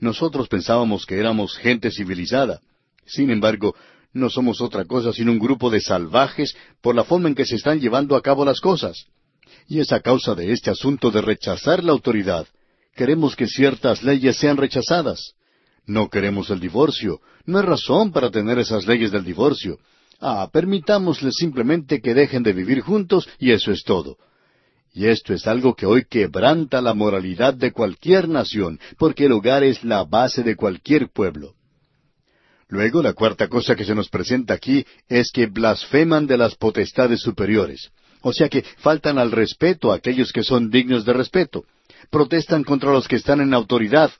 Nosotros 0.01 0.49
pensábamos 0.49 1.07
que 1.07 1.21
éramos 1.21 1.57
gente 1.57 1.93
civilizada. 1.93 2.59
Sin 3.07 3.31
embargo, 3.31 3.77
no 4.13 4.29
somos 4.29 4.61
otra 4.61 4.87
cosa 4.87 5.13
sino 5.13 5.31
un 5.31 5.39
grupo 5.39 5.71
de 5.71 5.81
salvajes 5.81 6.57
por 6.83 6.97
la 6.97 7.05
forma 7.05 7.29
en 7.29 7.37
que 7.37 7.47
se 7.47 7.55
están 7.55 7.79
llevando 7.79 8.17
a 8.17 8.23
cabo 8.23 8.45
las 8.45 8.61
cosas. 8.61 9.07
Y 9.69 9.79
es 9.79 9.93
a 9.93 10.01
causa 10.01 10.35
de 10.35 10.51
este 10.51 10.69
asunto 10.69 11.13
de 11.13 11.23
rechazar 11.23 11.85
la 11.85 11.93
autoridad, 11.93 12.49
queremos 12.97 13.37
que 13.37 13.47
ciertas 13.47 14.03
leyes 14.03 14.37
sean 14.37 14.57
rechazadas. 14.57 15.35
No 15.87 16.11
queremos 16.11 16.51
el 16.51 16.59
divorcio. 16.59 17.21
No 17.47 17.61
hay 17.61 17.67
razón 17.67 18.11
para 18.11 18.33
tener 18.33 18.59
esas 18.59 18.85
leyes 18.89 19.13
del 19.13 19.23
divorcio. 19.23 19.79
Ah, 20.19 20.51
permitámosles 20.53 21.37
simplemente 21.37 22.01
que 22.01 22.15
dejen 22.15 22.43
de 22.43 22.53
vivir 22.53 22.81
juntos 22.81 23.29
y 23.39 23.53
eso 23.53 23.71
es 23.71 23.85
todo. 23.85 24.17
Y 24.95 25.09
esto 25.09 25.35
es 25.35 25.47
algo 25.47 25.75
que 25.75 25.85
hoy 25.85 26.07
quebranta 26.09 26.81
la 26.81 26.95
moralidad 26.95 27.53
de 27.53 27.73
cualquier 27.73 28.29
nación, 28.29 28.79
porque 28.97 29.27
el 29.27 29.33
hogar 29.33 29.63
es 29.63 29.85
la 29.85 30.05
base 30.05 30.43
de 30.43 30.57
cualquier 30.57 31.11
pueblo. 31.11 31.55
Luego, 32.69 33.03
la 33.03 33.13
cuarta 33.13 33.49
cosa 33.49 33.77
que 33.77 33.85
se 33.85 33.95
nos 33.95 34.09
presenta 34.09 34.55
aquí 34.55 34.87
es 35.09 35.31
que 35.33 35.47
blasfeman 35.47 36.27
de 36.27 36.39
las 36.39 36.55
potestades 36.55 37.21
superiores. 37.21 37.91
O 38.23 38.33
sea 38.33 38.49
que 38.49 38.65
faltan 38.79 39.19
al 39.19 39.33
respeto 39.33 39.93
a 39.93 39.97
aquellos 39.97 40.33
que 40.33 40.43
son 40.43 40.71
dignos 40.71 41.05
de 41.05 41.13
respeto 41.13 41.65
protestan 42.11 42.65
contra 42.65 42.93
los 42.93 43.09
que 43.09 43.17
están 43.17 43.41
en 43.41 43.55
autoridad. 43.55 44.11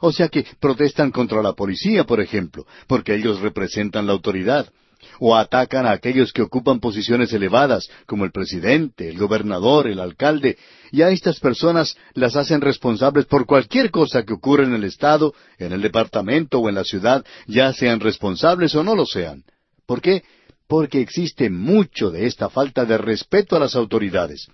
O 0.00 0.12
sea 0.12 0.28
que 0.28 0.44
protestan 0.60 1.10
contra 1.10 1.42
la 1.42 1.54
policía, 1.54 2.04
por 2.04 2.20
ejemplo, 2.20 2.66
porque 2.86 3.14
ellos 3.14 3.40
representan 3.40 4.06
la 4.06 4.12
autoridad. 4.12 4.70
O 5.18 5.36
atacan 5.36 5.86
a 5.86 5.92
aquellos 5.92 6.32
que 6.32 6.42
ocupan 6.42 6.80
posiciones 6.80 7.32
elevadas, 7.32 7.88
como 8.06 8.24
el 8.24 8.32
presidente, 8.32 9.08
el 9.08 9.18
gobernador, 9.18 9.86
el 9.86 10.00
alcalde, 10.00 10.58
y 10.92 11.02
a 11.02 11.10
estas 11.10 11.40
personas 11.40 11.96
las 12.14 12.36
hacen 12.36 12.60
responsables 12.60 13.26
por 13.26 13.46
cualquier 13.46 13.90
cosa 13.90 14.24
que 14.24 14.34
ocurra 14.34 14.64
en 14.64 14.74
el 14.74 14.84
Estado, 14.84 15.32
en 15.58 15.72
el 15.72 15.82
departamento 15.82 16.58
o 16.58 16.68
en 16.68 16.74
la 16.74 16.84
ciudad, 16.84 17.24
ya 17.46 17.72
sean 17.72 18.00
responsables 18.00 18.74
o 18.74 18.84
no 18.84 18.94
lo 18.94 19.06
sean. 19.06 19.44
¿Por 19.86 20.00
qué? 20.00 20.22
Porque 20.68 21.00
existe 21.00 21.50
mucho 21.50 22.10
de 22.10 22.26
esta 22.26 22.48
falta 22.48 22.84
de 22.84 22.98
respeto 22.98 23.56
a 23.56 23.60
las 23.60 23.76
autoridades 23.76 24.48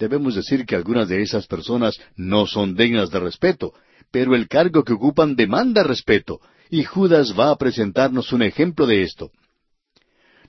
debemos 0.00 0.34
decir 0.34 0.64
que 0.64 0.74
algunas 0.74 1.08
de 1.08 1.22
esas 1.22 1.46
personas 1.46 2.00
no 2.16 2.46
son 2.46 2.74
dignas 2.74 3.10
de 3.10 3.20
respeto, 3.20 3.74
pero 4.10 4.34
el 4.34 4.48
cargo 4.48 4.82
que 4.82 4.94
ocupan 4.94 5.36
demanda 5.36 5.84
respeto, 5.84 6.40
y 6.70 6.82
Judas 6.82 7.38
va 7.38 7.50
a 7.50 7.56
presentarnos 7.56 8.32
un 8.32 8.42
ejemplo 8.42 8.86
de 8.86 9.02
esto. 9.02 9.30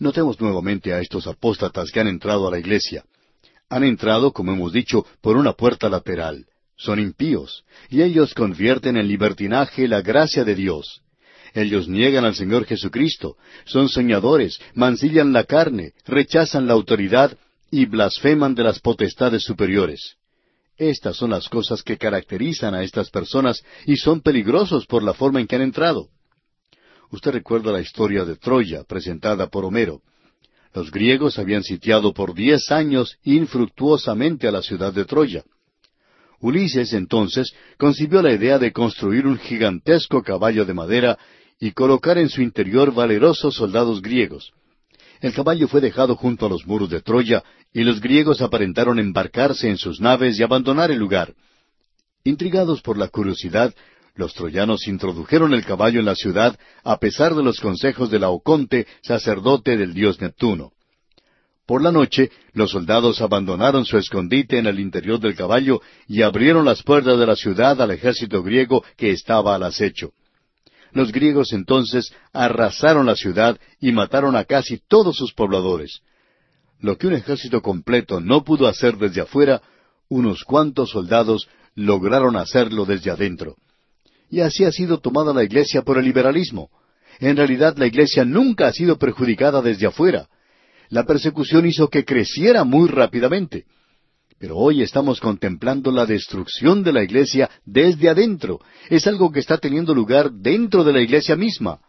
Notemos 0.02 0.42
nuevamente 0.42 0.94
a 0.94 1.00
estos 1.00 1.28
apóstatas 1.28 1.92
que 1.92 2.00
han 2.00 2.08
entrado 2.08 2.48
a 2.48 2.52
la 2.52 2.58
iglesia. 2.58 3.06
Han 3.70 3.84
entrado, 3.84 4.32
como 4.32 4.52
hemos 4.52 4.74
dicho, 4.74 5.06
por 5.22 5.38
una 5.38 5.54
puerta 5.54 5.90
lateral. 5.90 6.48
Son 6.76 7.00
impíos, 7.00 7.64
y 7.88 8.02
ellos 8.02 8.34
convierten 8.34 8.98
en 8.98 9.08
libertinaje 9.08 9.88
la 9.88 10.02
gracia 10.02 10.44
de 10.44 10.56
Dios. 10.56 11.04
Ellos 11.54 11.88
niegan 11.88 12.26
al 12.26 12.34
Señor 12.34 12.66
Jesucristo, 12.66 13.38
son 13.66 13.90
soñadores, 13.90 14.60
mancillan 14.74 15.34
la 15.34 15.44
carne, 15.44 15.94
rechazan 16.08 16.66
la 16.66 16.74
autoridad 16.74 17.38
y 17.70 17.86
blasfeman 17.86 18.56
de 18.56 18.64
las 18.64 18.80
potestades 18.80 19.44
superiores. 19.44 20.16
Estas 20.78 21.16
son 21.16 21.30
las 21.30 21.48
cosas 21.48 21.84
que 21.84 22.00
caracterizan 22.00 22.74
a 22.74 22.82
estas 22.82 23.12
personas 23.12 23.64
y 23.86 23.98
son 23.98 24.22
peligrosos 24.22 24.88
por 24.88 25.04
la 25.04 25.14
forma 25.14 25.42
en 25.42 25.46
que 25.46 25.58
han 25.58 25.62
entrado. 25.62 26.10
Usted 27.12 27.32
recuerda 27.32 27.74
la 27.74 27.82
historia 27.82 28.24
de 28.24 28.38
Troya 28.38 28.84
presentada 28.86 29.48
por 29.48 29.66
Homero. 29.66 30.02
Los 30.74 30.90
griegos 30.92 31.38
habían 31.38 31.64
sitiado 31.64 32.14
por 32.14 32.34
diez 32.34 32.72
años 32.72 33.18
infructuosamente 33.24 34.48
a 34.48 34.52
la 34.52 34.62
ciudad 34.62 34.94
de 34.94 35.04
Troya. 35.04 35.44
Ulises 36.40 36.94
entonces 36.94 37.54
concibió 37.78 38.22
la 38.22 38.34
idea 38.34 38.58
de 38.58 38.72
construir 38.72 39.28
un 39.28 39.38
gigantesco 39.38 40.24
caballo 40.24 40.64
de 40.64 40.74
madera 40.74 41.20
y 41.60 41.72
colocar 41.72 42.18
en 42.18 42.30
su 42.30 42.42
interior 42.42 42.94
valerosos 42.94 43.56
soldados 43.56 44.02
griegos. 44.02 44.54
El 45.20 45.34
caballo 45.34 45.68
fue 45.68 45.82
dejado 45.82 46.16
junto 46.16 46.46
a 46.46 46.50
los 46.50 46.66
muros 46.66 46.90
de 46.90 47.02
Troya, 47.02 47.44
y 47.74 47.84
los 47.84 48.02
griegos 48.02 48.42
aparentaron 48.42 48.98
embarcarse 48.98 49.70
en 49.70 49.78
sus 49.78 50.00
naves 50.00 50.40
y 50.40 50.44
abandonar 50.44 50.90
el 50.90 50.98
lugar. 50.98 51.36
Intrigados 52.24 52.82
por 52.82 52.98
la 52.98 53.10
curiosidad, 53.10 53.74
los 54.16 54.34
troyanos 54.34 54.88
introdujeron 54.88 55.54
el 55.54 55.66
caballo 55.66 56.00
en 56.00 56.06
la 56.06 56.16
ciudad 56.16 56.58
a 56.84 56.98
pesar 56.98 57.36
de 57.36 57.44
los 57.44 57.60
consejos 57.60 58.10
de 58.12 58.20
Laoconte, 58.20 58.88
sacerdote 59.02 59.78
del 59.78 59.94
dios 59.94 60.20
Neptuno. 60.22 60.72
Por 61.66 61.82
la 61.82 61.92
noche, 61.92 62.32
los 62.54 62.72
soldados 62.72 63.22
abandonaron 63.22 63.86
su 63.86 63.98
escondite 63.98 64.58
en 64.58 64.66
el 64.66 64.80
interior 64.80 65.20
del 65.20 65.36
caballo 65.36 65.82
y 66.08 66.22
abrieron 66.22 66.66
las 66.66 66.84
puertas 66.84 67.18
de 67.18 67.26
la 67.26 67.36
ciudad 67.36 67.82
al 67.82 67.92
ejército 67.92 68.44
griego 68.44 68.84
que 68.98 69.12
estaba 69.12 69.56
al 69.56 69.64
acecho. 69.64 70.12
Los 70.92 71.12
griegos 71.14 71.54
entonces 71.54 72.14
arrasaron 72.34 73.06
la 73.06 73.16
ciudad 73.16 73.58
y 73.80 73.94
mataron 73.94 74.36
a 74.36 74.44
casi 74.44 74.82
todos 74.86 75.16
sus 75.16 75.34
pobladores. 75.34 76.02
Lo 76.80 76.98
que 76.98 77.08
un 77.08 77.14
ejército 77.14 77.62
completo 77.62 78.20
no 78.20 78.44
pudo 78.44 78.68
hacer 78.68 78.98
desde 78.98 79.22
afuera, 79.22 79.62
unos 80.10 80.44
cuantos 80.44 80.90
soldados 80.90 81.48
lograron 81.76 82.36
hacerlo 82.36 82.86
desde 82.86 83.12
adentro. 83.12 83.56
Y 84.32 84.40
así 84.40 84.64
ha 84.64 84.72
sido 84.72 85.00
tomada 85.00 85.34
la 85.34 85.44
iglesia 85.44 85.82
por 85.82 85.98
el 85.98 86.06
liberalismo. 86.06 86.70
En 87.20 87.36
realidad 87.36 87.76
la 87.78 87.86
iglesia 87.86 88.24
nunca 88.24 88.68
ha 88.68 88.72
sido 88.72 88.98
perjudicada 88.98 89.62
desde 89.62 89.86
afuera. 89.86 90.30
La 90.90 91.06
persecución 91.06 91.66
hizo 91.66 91.90
que 91.90 92.06
creciera 92.06 92.64
muy 92.64 92.88
rápidamente. 92.88 93.66
Pero 94.40 94.58
hoy 94.58 94.82
estamos 94.82 95.20
contemplando 95.20 95.92
la 95.92 96.06
destrucción 96.06 96.82
de 96.82 96.94
la 96.94 97.04
iglesia 97.04 97.50
desde 97.66 98.10
adentro. 98.10 98.62
Es 98.90 99.06
algo 99.06 99.32
que 99.32 99.42
está 99.42 99.58
teniendo 99.58 99.94
lugar 99.94 100.32
dentro 100.32 100.86
de 100.86 100.94
la 100.94 101.02
iglesia 101.02 101.36
misma. 101.36 101.80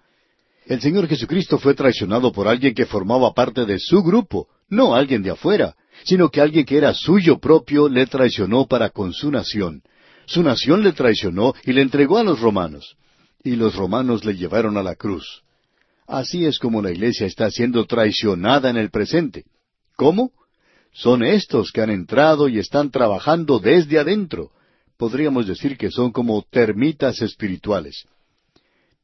El 0.66 0.80
Señor 0.80 1.06
Jesucristo 1.06 1.58
fue 1.58 1.74
traicionado 1.74 2.32
por 2.32 2.48
alguien 2.48 2.74
que 2.74 2.86
formaba 2.86 3.32
parte 3.32 3.64
de 3.64 3.78
su 3.78 4.02
grupo, 4.02 4.48
no 4.68 4.94
alguien 4.94 5.22
de 5.22 5.30
afuera, 5.30 5.74
sino 6.04 6.28
que 6.28 6.40
alguien 6.40 6.64
que 6.64 6.76
era 6.76 6.92
suyo 6.92 7.38
propio 7.38 7.88
le 7.88 8.06
traicionó 8.06 8.66
para 8.66 8.90
con 8.90 9.12
su 9.12 9.30
nación. 9.30 9.82
Su 10.26 10.42
nación 10.42 10.82
le 10.82 10.92
traicionó 10.92 11.54
y 11.64 11.72
le 11.72 11.82
entregó 11.82 12.18
a 12.18 12.24
los 12.24 12.40
romanos. 12.40 12.96
Y 13.44 13.56
los 13.56 13.74
romanos 13.74 14.24
le 14.24 14.36
llevaron 14.36 14.76
a 14.76 14.82
la 14.82 14.94
cruz. 14.94 15.42
Así 16.06 16.44
es 16.44 16.58
como 16.58 16.82
la 16.82 16.90
iglesia 16.90 17.26
está 17.26 17.50
siendo 17.50 17.86
traicionada 17.86 18.70
en 18.70 18.76
el 18.76 18.90
presente. 18.90 19.44
¿Cómo? 19.96 20.32
Son 20.92 21.24
estos 21.24 21.72
que 21.72 21.80
han 21.80 21.90
entrado 21.90 22.48
y 22.48 22.58
están 22.58 22.90
trabajando 22.90 23.58
desde 23.58 23.98
adentro. 23.98 24.50
Podríamos 24.96 25.46
decir 25.46 25.76
que 25.76 25.90
son 25.90 26.12
como 26.12 26.42
termitas 26.42 27.22
espirituales. 27.22 28.04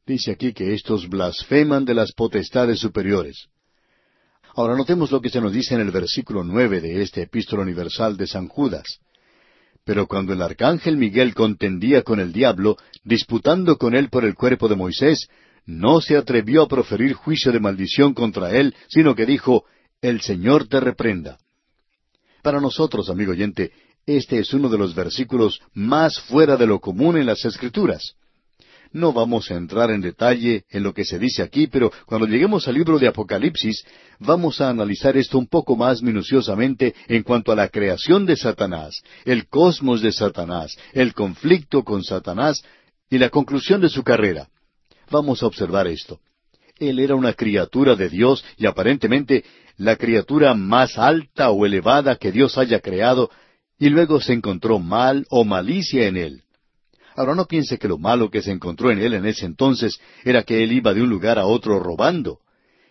Dice 0.07 0.33
aquí 0.33 0.53
que 0.53 0.75
estos 0.75 1.09
blasfeman 1.09 1.85
de 1.85 1.95
las 1.95 2.13
potestades 2.13 2.79
superiores. 2.79 3.49
Ahora 4.55 4.77
notemos 4.77 5.11
lo 5.11 5.21
que 5.21 5.31
se 5.31 5.41
nos 5.41 5.53
dice 5.53 5.75
en 5.75 5.81
el 5.81 5.91
versículo 5.91 6.43
nueve 6.45 6.81
de 6.81 7.03
este 7.03 7.23
epístola 7.23 7.63
universal 7.63 8.17
de 8.17 8.27
San 8.27 8.49
Judas. 8.49 9.01
Pero 9.89 10.07
cuando 10.07 10.35
el 10.35 10.43
arcángel 10.43 10.99
Miguel 10.99 11.33
contendía 11.33 12.03
con 12.03 12.21
el 12.21 12.31
diablo, 12.31 12.77
disputando 13.05 13.79
con 13.79 13.95
él 13.95 14.11
por 14.11 14.27
el 14.27 14.35
cuerpo 14.35 14.69
de 14.69 14.77
Moisés, 14.77 15.31
no 15.65 16.03
se 16.03 16.19
atrevió 16.19 16.65
a 16.65 16.69
proferir 16.69 17.15
juicio 17.15 17.53
de 17.53 17.59
maldición 17.59 18.13
contra 18.13 18.51
él, 18.51 18.75
sino 18.89 19.15
que 19.15 19.25
dijo, 19.25 19.65
El 20.03 20.21
Señor 20.21 20.69
te 20.69 20.79
reprenda. 20.79 21.39
Para 22.43 22.61
nosotros, 22.61 23.09
amigo 23.09 23.33
oyente, 23.33 23.73
este 24.05 24.39
es 24.39 24.53
uno 24.53 24.69
de 24.69 24.77
los 24.77 24.95
versículos 24.95 25.59
más 25.73 26.21
fuera 26.21 26.59
de 26.59 26.67
lo 26.67 26.81
común 26.81 27.17
en 27.17 27.25
las 27.25 27.47
Escrituras. 27.47 28.13
No 28.93 29.13
vamos 29.13 29.51
a 29.51 29.55
entrar 29.55 29.91
en 29.91 30.01
detalle 30.01 30.65
en 30.71 30.83
lo 30.83 30.95
que 30.95 31.05
se 31.05 31.19
dice 31.19 31.43
aquí, 31.43 31.67
pero 31.67 31.93
cuando 32.07 32.27
lleguemos 32.27 32.67
al 32.69 32.75
libro 32.75 32.99
de 32.99 33.09
Apocalipsis, 33.09 33.85
vamos 34.19 34.61
a 34.61 34.71
analizar 34.71 35.17
esto 35.17 35.39
un 35.39 35.47
poco 35.47 35.77
más 35.77 36.03
minuciosamente 36.03 36.95
en 37.07 37.23
cuanto 37.23 37.53
a 37.53 37.57
la 37.57 37.69
creación 37.69 38.25
de 38.25 38.37
Satanás, 38.37 39.03
el 39.25 39.47
cosmos 39.49 40.01
de 40.01 40.13
Satanás, 40.13 40.77
el 40.93 41.13
conflicto 41.13 41.85
con 41.85 42.03
Satanás 42.03 42.65
y 43.11 43.19
la 43.19 43.29
conclusión 43.29 43.81
de 43.81 43.91
su 43.91 44.03
carrera. 44.03 44.49
Vamos 45.11 45.43
a 45.43 45.47
observar 45.47 45.87
esto. 45.87 46.21
Él 46.79 46.99
era 46.99 47.15
una 47.15 47.33
criatura 47.33 47.95
de 47.95 48.09
Dios 48.09 48.45
y 48.57 48.67
aparentemente 48.67 49.45
la 49.77 49.97
criatura 49.97 50.55
más 50.55 50.99
alta 50.99 51.51
o 51.51 51.67
elevada 51.67 52.17
que 52.17 52.33
Dios 52.33 52.57
haya 52.57 52.81
creado, 52.81 53.31
y 53.79 53.91
luego 53.91 54.21
se 54.21 54.33
encontró 54.33 54.79
mal 54.79 55.25
o 55.31 55.45
malicia 55.45 56.07
en 56.07 56.17
él. 56.17 56.43
Ahora 57.19 57.35
no 57.35 57.47
piense 57.47 57.79
que 57.79 57.89
lo 57.89 57.99
malo 57.99 58.31
que 58.31 58.43
se 58.43 58.53
encontró 58.53 58.93
en 58.93 59.01
él 59.01 59.13
en 59.13 59.27
ese 59.27 59.45
entonces 59.45 59.99
era 60.23 60.45
que 60.45 60.63
él 60.63 60.71
iba 60.71 60.95
de 60.95 61.03
un 61.03 61.11
lugar 61.11 61.37
a 61.37 61.47
otro 61.47 61.81
robando. 61.81 62.39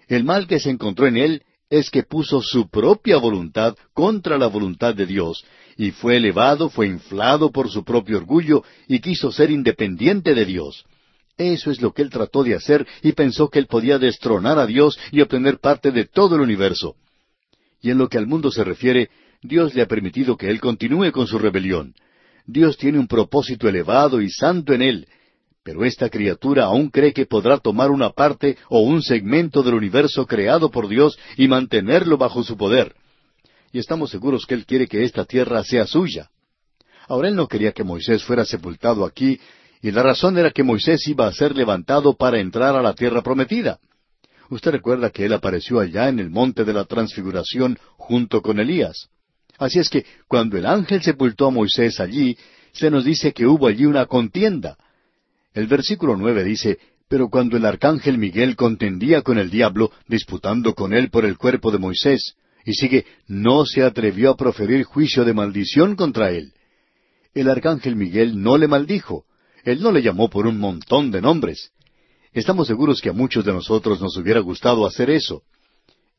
El 0.10 0.26
mal 0.26 0.48
que 0.48 0.60
se 0.60 0.70
encontró 0.70 1.08
en 1.08 1.16
él 1.16 1.44
es 1.70 1.90
que 1.90 2.04
puso 2.04 2.42
su 2.42 2.70
propia 2.70 3.20
voluntad 3.20 3.78
contra 3.94 4.38
la 4.38 4.48
voluntad 4.48 4.94
de 4.94 5.06
Dios, 5.06 5.46
y 5.78 5.92
fue 5.92 6.18
elevado, 6.18 6.70
fue 6.70 6.88
inflado 6.88 7.54
por 7.54 7.70
su 7.70 7.86
propio 7.86 8.18
orgullo, 8.18 8.66
y 8.90 9.00
quiso 9.00 9.32
ser 9.32 9.50
independiente 9.50 10.36
de 10.36 10.44
Dios. 10.44 10.84
Eso 11.38 11.72
es 11.72 11.82
lo 11.82 11.94
que 11.94 12.02
él 12.02 12.10
trató 12.10 12.44
de 12.44 12.56
hacer 12.56 12.86
y 13.02 13.14
pensó 13.14 13.48
que 13.48 13.60
él 13.60 13.68
podía 13.68 13.98
destronar 13.98 14.60
a 14.60 14.66
Dios 14.66 15.00
y 15.10 15.22
obtener 15.22 15.60
parte 15.60 15.92
de 15.92 16.04
todo 16.04 16.36
el 16.36 16.42
universo. 16.42 16.98
Y 17.82 17.92
en 17.92 17.98
lo 17.98 18.10
que 18.10 18.18
al 18.18 18.28
mundo 18.28 18.52
se 18.52 18.66
refiere, 18.66 19.10
Dios 19.42 19.74
le 19.74 19.84
ha 19.84 19.88
permitido 19.88 20.36
que 20.36 20.50
él 20.50 20.60
continúe 20.60 21.14
con 21.14 21.28
su 21.28 21.40
rebelión. 21.40 21.94
Dios 22.48 22.78
tiene 22.78 22.98
un 22.98 23.08
propósito 23.08 23.68
elevado 23.68 24.22
y 24.22 24.30
santo 24.30 24.74
en 24.74 24.82
él, 24.82 25.08
pero 25.64 25.84
esta 25.84 26.10
criatura 26.10 26.64
aún 26.64 26.90
cree 26.90 27.12
que 27.12 27.26
podrá 27.26 27.58
tomar 27.58 27.92
una 27.92 28.12
parte 28.12 28.58
o 28.70 28.80
un 28.80 29.02
segmento 29.02 29.62
del 29.64 29.74
universo 29.74 30.26
creado 30.26 30.72
por 30.72 30.88
Dios 30.88 31.20
y 31.36 31.50
mantenerlo 31.50 32.18
bajo 32.18 32.42
su 32.44 32.56
poder. 32.56 32.96
Y 33.74 33.80
estamos 33.80 34.12
seguros 34.12 34.46
que 34.46 34.54
Él 34.54 34.66
quiere 34.66 34.88
que 34.88 35.04
esta 35.04 35.26
tierra 35.26 35.62
sea 35.66 35.86
suya. 35.86 36.30
Ahora 37.10 37.28
Él 37.28 37.36
no 37.36 37.50
quería 37.50 37.74
que 37.74 37.84
Moisés 37.84 38.24
fuera 38.24 38.46
sepultado 38.46 39.04
aquí, 39.04 39.42
y 39.82 39.92
la 39.92 40.04
razón 40.04 40.38
era 40.38 40.52
que 40.52 40.64
Moisés 40.64 41.06
iba 41.10 41.28
a 41.28 41.34
ser 41.34 41.54
levantado 41.54 42.16
para 42.16 42.40
entrar 42.40 42.78
a 42.78 42.82
la 42.82 42.94
tierra 42.94 43.22
prometida. 43.22 43.78
Usted 44.50 44.72
recuerda 44.72 45.10
que 45.10 45.26
Él 45.26 45.34
apareció 45.34 45.82
allá 45.82 46.08
en 46.08 46.20
el 46.20 46.30
monte 46.30 46.64
de 46.64 46.72
la 46.72 46.86
transfiguración 46.86 47.78
junto 47.98 48.42
con 48.42 48.62
Elías. 48.62 49.10
Así 49.58 49.80
es 49.80 49.90
que 49.90 50.06
cuando 50.28 50.58
el 50.58 50.66
ángel 50.66 51.02
sepultó 51.02 51.48
a 51.48 51.52
Moisés 51.52 52.00
allí, 52.00 52.38
se 52.72 52.92
nos 52.92 53.06
dice 53.06 53.34
que 53.34 53.48
hubo 53.48 53.68
allí 53.68 53.86
una 53.86 54.06
contienda. 54.06 54.78
El 55.54 55.68
versículo 55.68 56.16
nueve 56.16 56.44
dice, 56.44 56.78
Pero 57.08 57.30
cuando 57.30 57.58
el 57.58 57.66
arcángel 57.66 58.18
Miguel 58.18 58.56
contendía 58.56 59.22
con 59.22 59.38
el 59.38 59.50
diablo, 59.50 59.92
disputando 60.08 60.76
con 60.76 60.94
él 60.94 61.10
por 61.10 61.26
el 61.26 61.38
cuerpo 61.38 61.72
de 61.72 61.80
Moisés, 61.80 62.36
y 62.66 62.74
sigue, 62.74 63.06
no 63.28 63.66
se 63.66 63.82
atrevió 63.82 64.32
a 64.32 64.38
proferir 64.38 64.84
juicio 64.84 65.24
de 65.24 65.34
maldición 65.34 65.96
contra 65.96 66.32
él. 66.32 66.54
El 67.34 67.50
arcángel 67.50 67.96
Miguel 67.96 68.42
no 68.42 68.58
le 68.58 68.68
maldijo, 68.68 69.26
él 69.64 69.82
no 69.82 69.92
le 69.92 70.02
llamó 70.02 70.30
por 70.30 70.48
un 70.48 70.60
montón 70.60 71.10
de 71.12 71.22
nombres. 71.22 71.72
Estamos 72.34 72.68
seguros 72.68 73.02
que 73.02 73.10
a 73.10 73.14
muchos 73.14 73.46
de 73.46 73.54
nosotros 73.54 74.02
nos 74.02 74.16
hubiera 74.18 74.42
gustado 74.42 74.86
hacer 74.86 75.10
eso. 75.10 75.44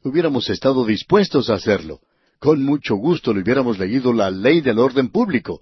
Hubiéramos 0.03 0.49
estado 0.51 0.85
dispuestos 0.85 1.51
a 1.51 1.55
hacerlo. 1.55 2.01
Con 2.39 2.63
mucho 2.63 2.97
gusto 2.97 3.33
le 3.33 3.41
hubiéramos 3.41 3.79
leído 3.79 4.13
la 4.13 4.31
ley 4.31 4.61
del 4.61 4.79
orden 4.79 5.09
público. 5.09 5.61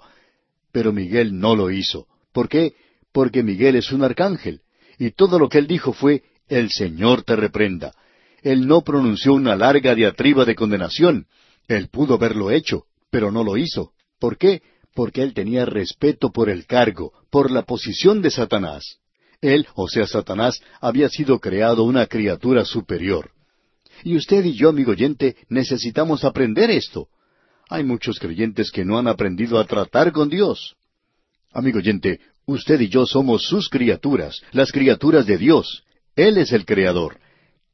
Pero 0.73 0.93
Miguel 0.93 1.39
no 1.39 1.57
lo 1.57 1.71
hizo. 1.71 2.07
¿Por 2.33 2.49
qué? 2.49 2.75
Porque 3.12 3.43
Miguel 3.43 3.77
es 3.77 3.93
un 3.93 4.05
arcángel. 4.05 4.61
Y 4.99 5.12
todo 5.12 5.39
lo 5.39 5.49
que 5.49 5.59
él 5.59 5.67
dijo 5.67 5.93
fue, 5.93 6.23
el 6.49 6.71
Señor 6.71 7.23
te 7.23 7.35
reprenda. 7.35 7.95
Él 8.43 8.67
no 8.67 8.83
pronunció 8.83 9.35
una 9.35 9.57
larga 9.57 9.95
diatriba 9.95 10.45
de 10.45 10.55
condenación. 10.55 11.27
Él 11.67 11.89
pudo 11.89 12.15
haberlo 12.15 12.51
hecho, 12.51 12.85
pero 13.11 13.33
no 13.33 13.43
lo 13.43 13.57
hizo. 13.57 13.93
¿Por 14.19 14.37
qué? 14.37 14.62
Porque 14.95 15.23
él 15.23 15.35
tenía 15.35 15.65
respeto 15.65 16.31
por 16.31 16.49
el 16.49 16.67
cargo, 16.67 17.12
por 17.31 17.51
la 17.51 17.62
posición 17.62 18.23
de 18.23 18.31
Satanás. 18.31 18.99
Él, 19.41 19.67
o 19.75 19.89
sea, 19.89 20.07
Satanás, 20.07 20.61
había 20.81 21.09
sido 21.09 21.39
creado 21.41 21.85
una 21.85 22.07
criatura 22.07 22.65
superior. 22.65 23.31
Y 24.05 24.17
usted 24.17 24.45
y 24.45 24.55
yo, 24.55 24.69
amigo 24.69 24.93
oyente, 24.93 25.37
necesitamos 25.49 26.25
aprender 26.25 26.71
esto. 26.71 27.09
Hay 27.69 27.85
muchos 27.85 28.19
creyentes 28.19 28.71
que 28.71 28.85
no 28.85 28.99
han 28.99 29.09
aprendido 29.09 29.59
a 29.59 29.67
tratar 29.67 30.13
con 30.13 30.29
Dios. 30.29 30.77
Amigo 31.53 31.79
oyente, 31.79 32.21
usted 32.47 32.81
y 32.81 32.89
yo 32.89 33.07
somos 33.07 33.43
sus 33.43 33.69
criaturas, 33.69 34.41
las 34.53 34.71
criaturas 34.71 35.27
de 35.27 35.39
Dios. 35.39 35.83
Él 36.15 36.39
es 36.39 36.53
el 36.53 36.65
Creador. 36.65 37.19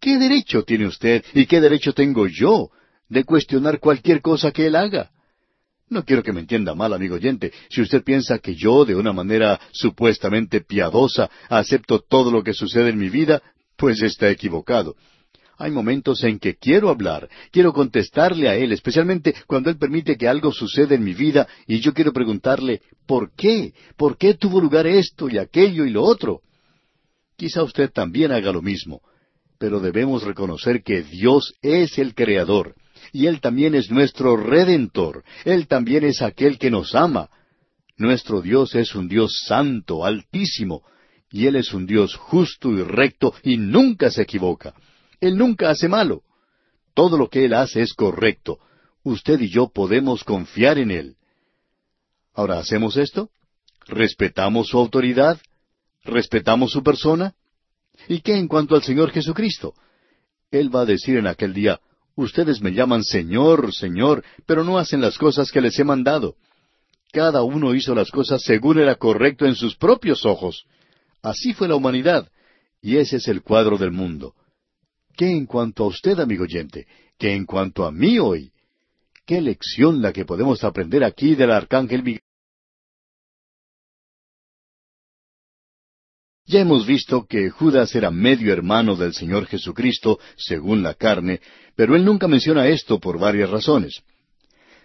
¿Qué 0.00 0.18
derecho 0.18 0.64
tiene 0.64 0.86
usted 0.86 1.24
y 1.34 1.46
qué 1.46 1.60
derecho 1.60 1.92
tengo 1.92 2.26
yo 2.26 2.70
de 3.08 3.24
cuestionar 3.24 3.78
cualquier 3.78 4.20
cosa 4.20 4.50
que 4.50 4.66
Él 4.66 4.76
haga? 4.76 5.10
No 5.88 6.04
quiero 6.04 6.22
que 6.22 6.32
me 6.32 6.40
entienda 6.40 6.74
mal, 6.74 6.94
amigo 6.94 7.16
oyente, 7.16 7.52
si 7.68 7.82
usted 7.82 8.02
piensa 8.02 8.38
que 8.38 8.54
yo, 8.54 8.86
de 8.86 8.94
una 8.94 9.12
manera 9.12 9.60
supuestamente 9.72 10.62
piadosa, 10.62 11.30
acepto 11.50 12.00
todo 12.00 12.30
lo 12.30 12.42
que 12.42 12.54
sucede 12.54 12.88
en 12.88 12.98
mi 12.98 13.10
vida, 13.10 13.42
pues 13.76 14.00
está 14.00 14.30
equivocado. 14.30 14.96
Hay 15.62 15.70
momentos 15.70 16.24
en 16.24 16.40
que 16.40 16.56
quiero 16.56 16.88
hablar, 16.88 17.28
quiero 17.52 17.72
contestarle 17.72 18.48
a 18.48 18.56
Él, 18.56 18.72
especialmente 18.72 19.32
cuando 19.46 19.70
Él 19.70 19.78
permite 19.78 20.16
que 20.16 20.26
algo 20.26 20.50
suceda 20.50 20.96
en 20.96 21.04
mi 21.04 21.14
vida 21.14 21.46
y 21.68 21.78
yo 21.78 21.94
quiero 21.94 22.12
preguntarle, 22.12 22.82
¿por 23.06 23.30
qué? 23.36 23.72
¿Por 23.96 24.18
qué 24.18 24.34
tuvo 24.34 24.60
lugar 24.60 24.88
esto 24.88 25.28
y 25.28 25.38
aquello 25.38 25.84
y 25.84 25.90
lo 25.90 26.02
otro? 26.02 26.40
Quizá 27.36 27.62
usted 27.62 27.92
también 27.92 28.32
haga 28.32 28.50
lo 28.50 28.60
mismo, 28.60 29.02
pero 29.56 29.78
debemos 29.78 30.24
reconocer 30.24 30.82
que 30.82 31.02
Dios 31.02 31.54
es 31.62 31.96
el 31.96 32.16
Creador 32.16 32.74
y 33.12 33.26
Él 33.26 33.40
también 33.40 33.76
es 33.76 33.88
nuestro 33.88 34.36
Redentor, 34.36 35.22
Él 35.44 35.68
también 35.68 36.02
es 36.02 36.22
aquel 36.22 36.58
que 36.58 36.72
nos 36.72 36.96
ama. 36.96 37.30
Nuestro 37.96 38.42
Dios 38.42 38.74
es 38.74 38.96
un 38.96 39.06
Dios 39.06 39.44
santo, 39.46 40.04
altísimo, 40.04 40.82
y 41.30 41.46
Él 41.46 41.54
es 41.54 41.72
un 41.72 41.86
Dios 41.86 42.16
justo 42.16 42.72
y 42.72 42.82
recto 42.82 43.32
y 43.44 43.58
nunca 43.58 44.10
se 44.10 44.22
equivoca. 44.22 44.74
Él 45.22 45.38
nunca 45.38 45.70
hace 45.70 45.88
malo. 45.88 46.24
Todo 46.94 47.16
lo 47.16 47.30
que 47.30 47.44
Él 47.44 47.54
hace 47.54 47.80
es 47.80 47.94
correcto. 47.94 48.58
Usted 49.04 49.40
y 49.40 49.48
yo 49.48 49.68
podemos 49.68 50.24
confiar 50.24 50.78
en 50.78 50.90
Él. 50.90 51.16
Ahora, 52.34 52.58
¿hacemos 52.58 52.96
esto? 52.96 53.30
¿Respetamos 53.86 54.66
su 54.68 54.78
autoridad? 54.78 55.40
¿Respetamos 56.02 56.72
su 56.72 56.82
persona? 56.82 57.34
¿Y 58.08 58.20
qué 58.20 58.36
en 58.36 58.48
cuanto 58.48 58.74
al 58.74 58.82
Señor 58.82 59.12
Jesucristo? 59.12 59.74
Él 60.50 60.74
va 60.74 60.80
a 60.80 60.86
decir 60.86 61.16
en 61.16 61.28
aquel 61.28 61.54
día, 61.54 61.80
Ustedes 62.16 62.60
me 62.60 62.72
llaman 62.72 63.04
Señor, 63.04 63.72
Señor, 63.72 64.24
pero 64.44 64.64
no 64.64 64.76
hacen 64.76 65.00
las 65.00 65.16
cosas 65.18 65.52
que 65.52 65.60
les 65.60 65.78
he 65.78 65.84
mandado. 65.84 66.34
Cada 67.12 67.44
uno 67.44 67.74
hizo 67.74 67.94
las 67.94 68.10
cosas 68.10 68.42
según 68.42 68.80
era 68.80 68.96
correcto 68.96 69.46
en 69.46 69.54
sus 69.54 69.76
propios 69.76 70.26
ojos. 70.26 70.64
Así 71.22 71.54
fue 71.54 71.68
la 71.68 71.76
humanidad, 71.76 72.28
y 72.82 72.96
ese 72.96 73.16
es 73.16 73.28
el 73.28 73.42
cuadro 73.42 73.78
del 73.78 73.92
mundo. 73.92 74.34
¿Qué 75.22 75.30
en 75.30 75.46
cuanto 75.46 75.84
a 75.84 75.86
usted, 75.86 76.18
amigo 76.18 76.42
oyente? 76.42 76.84
¿Qué 77.16 77.32
en 77.32 77.46
cuanto 77.46 77.84
a 77.84 77.92
mí 77.92 78.18
hoy? 78.18 78.50
¿Qué 79.24 79.40
lección 79.40 80.02
la 80.02 80.12
que 80.12 80.24
podemos 80.24 80.64
aprender 80.64 81.04
aquí 81.04 81.36
del 81.36 81.52
arcángel 81.52 82.02
Miguel? 82.02 82.22
Ya 86.44 86.58
hemos 86.58 86.84
visto 86.84 87.24
que 87.24 87.50
Judas 87.50 87.94
era 87.94 88.10
medio 88.10 88.52
hermano 88.52 88.96
del 88.96 89.14
Señor 89.14 89.46
Jesucristo, 89.46 90.18
según 90.36 90.82
la 90.82 90.94
carne, 90.94 91.40
pero 91.76 91.94
él 91.94 92.04
nunca 92.04 92.26
menciona 92.26 92.66
esto 92.66 92.98
por 92.98 93.20
varias 93.20 93.48
razones. 93.48 94.02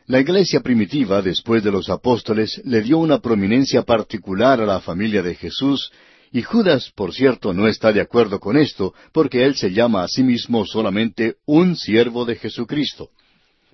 La 0.05 0.19
iglesia 0.19 0.59
primitiva, 0.59 1.23
después 1.23 1.63
de 1.63 1.71
los 1.71 1.89
apóstoles, 1.89 2.61
le 2.63 2.83
dio 2.83 2.99
una 2.99 3.17
prominencia 3.17 3.81
particular 3.81 4.61
a 4.61 4.67
la 4.67 4.81
familia 4.81 5.23
de 5.23 5.33
Jesús 5.33 5.91
y 6.31 6.41
Judas, 6.41 6.91
por 6.95 7.13
cierto, 7.13 7.53
no 7.53 7.67
está 7.67 7.91
de 7.93 8.01
acuerdo 8.01 8.39
con 8.39 8.57
esto, 8.57 8.93
porque 9.13 9.45
él 9.45 9.55
se 9.55 9.71
llama 9.71 10.03
a 10.03 10.07
sí 10.07 10.23
mismo 10.23 10.65
solamente 10.65 11.35
un 11.45 11.75
siervo 11.75 12.25
de 12.25 12.35
Jesucristo. 12.35 13.09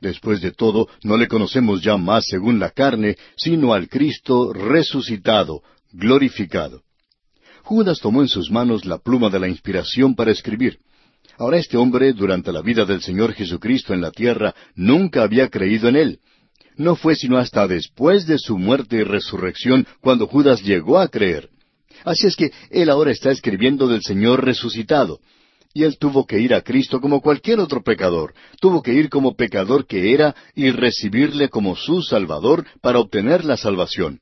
Después 0.02 0.42
de 0.42 0.52
todo, 0.52 0.88
no 1.04 1.18
le 1.18 1.28
conocemos 1.28 1.82
ya 1.82 1.98
más 1.98 2.26
según 2.28 2.60
la 2.60 2.70
carne, 2.70 3.18
sino 3.38 3.74
al 3.74 3.88
Cristo 3.88 4.52
resucitado, 4.54 5.64
glorificado. 5.92 6.82
Judas 7.64 8.00
tomó 8.00 8.22
en 8.22 8.28
sus 8.28 8.52
manos 8.52 8.86
la 8.86 8.98
pluma 8.98 9.30
de 9.30 9.40
la 9.40 9.48
inspiración 9.48 10.16
para 10.16 10.32
escribir. 10.32 10.80
Ahora 11.38 11.58
este 11.58 11.78
hombre, 11.78 12.14
durante 12.14 12.52
la 12.52 12.62
vida 12.62 12.86
del 12.86 13.02
Señor 13.02 13.34
Jesucristo 13.34 13.94
en 13.94 14.02
la 14.02 14.12
tierra, 14.12 14.54
nunca 14.76 15.24
había 15.24 15.50
creído 15.50 15.88
en 15.88 15.96
él. 15.96 16.20
No 16.76 16.96
fue 16.96 17.16
sino 17.16 17.38
hasta 17.38 17.68
después 17.68 18.28
de 18.28 18.38
su 18.38 18.58
muerte 18.58 18.98
y 18.98 19.04
resurrección 19.04 19.88
cuando 20.02 20.28
Judas 20.28 20.62
llegó 20.62 21.00
a 21.00 21.08
creer. 21.08 21.50
Así 22.04 22.28
es 22.28 22.36
que 22.36 22.52
él 22.70 22.90
ahora 22.90 23.12
está 23.12 23.32
escribiendo 23.32 23.88
del 23.88 24.02
Señor 24.02 24.44
resucitado. 24.44 25.20
Y 25.74 25.84
él 25.84 25.98
tuvo 25.98 26.28
que 26.28 26.40
ir 26.40 26.54
a 26.54 26.62
Cristo 26.62 27.02
como 27.02 27.22
cualquier 27.22 27.60
otro 27.60 27.82
pecador, 27.82 28.34
tuvo 28.62 28.84
que 28.84 28.94
ir 28.94 29.10
como 29.10 29.36
pecador 29.36 29.88
que 29.88 30.14
era 30.14 30.36
y 30.54 30.70
recibirle 30.70 31.50
como 31.50 31.76
su 31.76 32.04
Salvador 32.04 32.66
para 32.82 33.00
obtener 33.00 33.44
la 33.44 33.58
salvación. 33.58 34.20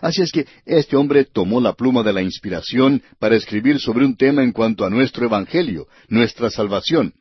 Así 0.00 0.22
es 0.22 0.32
que 0.32 0.46
este 0.64 0.96
hombre 0.96 1.24
tomó 1.24 1.60
la 1.60 1.74
pluma 1.74 2.02
de 2.02 2.12
la 2.12 2.22
inspiración 2.22 3.02
para 3.18 3.36
escribir 3.36 3.78
sobre 3.78 4.04
un 4.04 4.16
tema 4.16 4.42
en 4.42 4.52
cuanto 4.52 4.84
a 4.84 4.90
nuestro 4.90 5.26
Evangelio, 5.26 5.86
nuestra 6.08 6.50
salvación. 6.50 7.14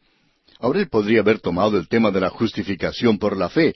Ahora 0.59 0.79
él 0.79 0.89
podría 0.89 1.19
haber 1.19 1.39
tomado 1.39 1.77
el 1.77 1.87
tema 1.87 2.11
de 2.11 2.21
la 2.21 2.29
justificación 2.29 3.17
por 3.17 3.37
la 3.37 3.49
fe. 3.49 3.75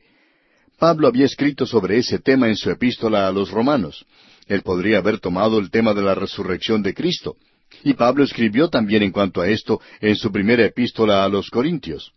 Pablo 0.78 1.08
había 1.08 1.26
escrito 1.26 1.66
sobre 1.66 1.98
ese 1.98 2.20
tema 2.20 2.48
en 2.48 2.56
su 2.56 2.70
epístola 2.70 3.28
a 3.28 3.32
los 3.32 3.52
romanos. 3.52 4.06
Él 4.50 4.64
podría 4.64 4.98
haber 4.98 5.20
tomado 5.20 5.60
el 5.60 5.70
tema 5.70 5.94
de 5.94 6.02
la 6.02 6.16
resurrección 6.16 6.82
de 6.82 6.96
Cristo. 6.96 7.36
Y 7.84 7.94
Pablo 7.94 8.24
escribió 8.24 8.68
también 8.68 9.04
en 9.04 9.12
cuanto 9.12 9.42
a 9.42 9.48
esto 9.48 9.80
en 10.02 10.16
su 10.16 10.32
primera 10.32 10.66
epístola 10.66 11.24
a 11.24 11.30
los 11.30 11.52
Corintios. 11.52 12.12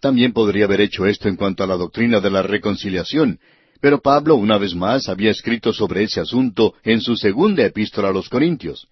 También 0.00 0.32
podría 0.32 0.64
haber 0.64 0.80
hecho 0.80 1.06
esto 1.06 1.28
en 1.28 1.36
cuanto 1.36 1.62
a 1.62 1.68
la 1.68 1.76
doctrina 1.76 2.20
de 2.20 2.30
la 2.30 2.42
reconciliación, 2.42 3.38
pero 3.80 4.00
Pablo, 4.00 4.34
una 4.34 4.58
vez 4.58 4.74
más, 4.74 5.08
había 5.08 5.30
escrito 5.30 5.72
sobre 5.72 6.02
ese 6.02 6.20
asunto 6.20 6.74
en 6.82 7.00
su 7.00 7.16
segunda 7.16 7.64
epístola 7.64 8.08
a 8.08 8.12
los 8.12 8.28
Corintios. 8.28 8.88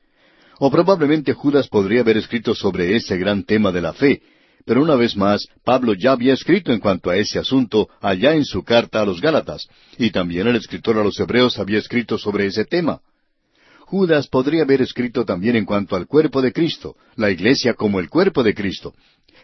O 0.61 0.71
probablemente 0.71 1.33
Judas 1.33 1.67
podría 1.67 2.03
haber 2.03 2.19
escrito 2.19 2.55
sobre 2.55 2.95
ese 2.95 3.17
gran 3.19 3.43
tema 3.43 3.73
de 3.73 3.81
la 3.81 3.93
fe, 3.93 4.23
pero 4.65 4.83
una 4.83 4.97
vez 4.97 5.17
más, 5.17 5.47
Pablo 5.65 5.95
ya 5.95 6.13
había 6.13 6.35
escrito 6.35 6.73
en 6.73 6.81
cuanto 6.81 7.11
a 7.11 7.17
ese 7.17 7.39
asunto 7.39 7.89
allá 8.01 8.35
en 8.35 8.45
su 8.45 8.63
carta 8.63 9.01
a 9.01 9.05
los 9.05 9.21
Gálatas, 9.21 9.69
y 9.99 10.11
también 10.11 10.47
el 10.47 10.57
escritor 10.57 10.99
a 10.99 11.05
los 11.05 11.19
Hebreos 11.19 11.59
había 11.59 11.79
escrito 11.79 12.19
sobre 12.19 12.47
ese 12.47 12.65
tema. 12.65 13.01
Judas 13.81 14.29
podría 14.29 14.63
haber 14.63 14.83
escrito 14.83 15.25
también 15.25 15.57
en 15.57 15.65
cuanto 15.65 15.97
al 15.97 16.07
cuerpo 16.07 16.41
de 16.41 16.53
Cristo, 16.53 16.97
la 17.17 17.31
iglesia 17.31 17.75
como 17.75 17.99
el 17.99 18.09
cuerpo 18.09 18.43
de 18.43 18.55
Cristo, 18.55 18.95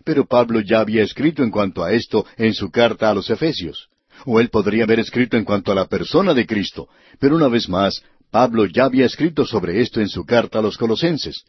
pero 0.04 0.24
Pablo 0.24 0.60
ya 0.60 0.80
había 0.80 1.02
escrito 1.02 1.42
en 1.42 1.50
cuanto 1.50 1.82
a 1.82 1.92
esto 1.92 2.24
en 2.36 2.54
su 2.54 2.70
carta 2.70 3.10
a 3.10 3.14
los 3.14 3.28
Efesios. 3.28 3.88
O 4.24 4.38
él 4.40 4.48
podría 4.48 4.84
haber 4.84 5.00
escrito 5.00 5.36
en 5.36 5.44
cuanto 5.44 5.72
a 5.72 5.74
la 5.74 5.86
persona 5.86 6.32
de 6.32 6.46
Cristo, 6.46 6.88
pero 7.18 7.34
una 7.34 7.48
vez 7.48 7.68
más, 7.68 8.02
Pablo 8.30 8.66
ya 8.66 8.84
había 8.84 9.06
escrito 9.06 9.44
sobre 9.44 9.80
esto 9.80 10.00
en 10.00 10.08
su 10.08 10.24
carta 10.24 10.60
a 10.60 10.62
los 10.62 10.76
colosenses. 10.76 11.44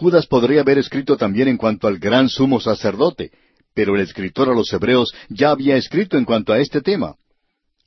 Judas 0.00 0.26
podría 0.26 0.62
haber 0.62 0.78
escrito 0.78 1.18
también 1.18 1.46
en 1.48 1.58
cuanto 1.58 1.86
al 1.86 1.98
gran 1.98 2.30
sumo 2.30 2.58
sacerdote, 2.58 3.32
pero 3.74 3.96
el 3.96 4.00
escritor 4.00 4.48
a 4.48 4.54
los 4.54 4.72
hebreos 4.72 5.12
ya 5.28 5.50
había 5.50 5.76
escrito 5.76 6.16
en 6.16 6.24
cuanto 6.24 6.54
a 6.54 6.58
este 6.58 6.80
tema. 6.80 7.16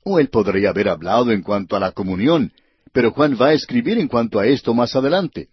O 0.04 0.20
él 0.20 0.28
podría 0.28 0.70
haber 0.70 0.88
hablado 0.88 1.32
en 1.32 1.42
cuanto 1.42 1.74
a 1.74 1.80
la 1.80 1.90
comunión, 1.90 2.52
pero 2.92 3.10
Juan 3.10 3.36
va 3.36 3.48
a 3.48 3.52
escribir 3.54 3.98
en 3.98 4.06
cuanto 4.06 4.38
a 4.38 4.46
esto 4.46 4.72
más 4.74 4.94
adelante. 4.94 5.48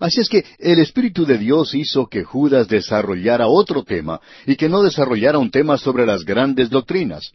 Así 0.00 0.22
es 0.22 0.30
que 0.30 0.46
el 0.58 0.78
Espíritu 0.78 1.26
de 1.26 1.36
Dios 1.36 1.74
hizo 1.74 2.06
que 2.06 2.24
Judas 2.24 2.68
desarrollara 2.68 3.46
otro 3.48 3.84
tema 3.84 4.18
y 4.46 4.56
que 4.56 4.70
no 4.70 4.82
desarrollara 4.82 5.36
un 5.36 5.50
tema 5.50 5.76
sobre 5.76 6.06
las 6.06 6.24
grandes 6.24 6.70
doctrinas. 6.70 7.32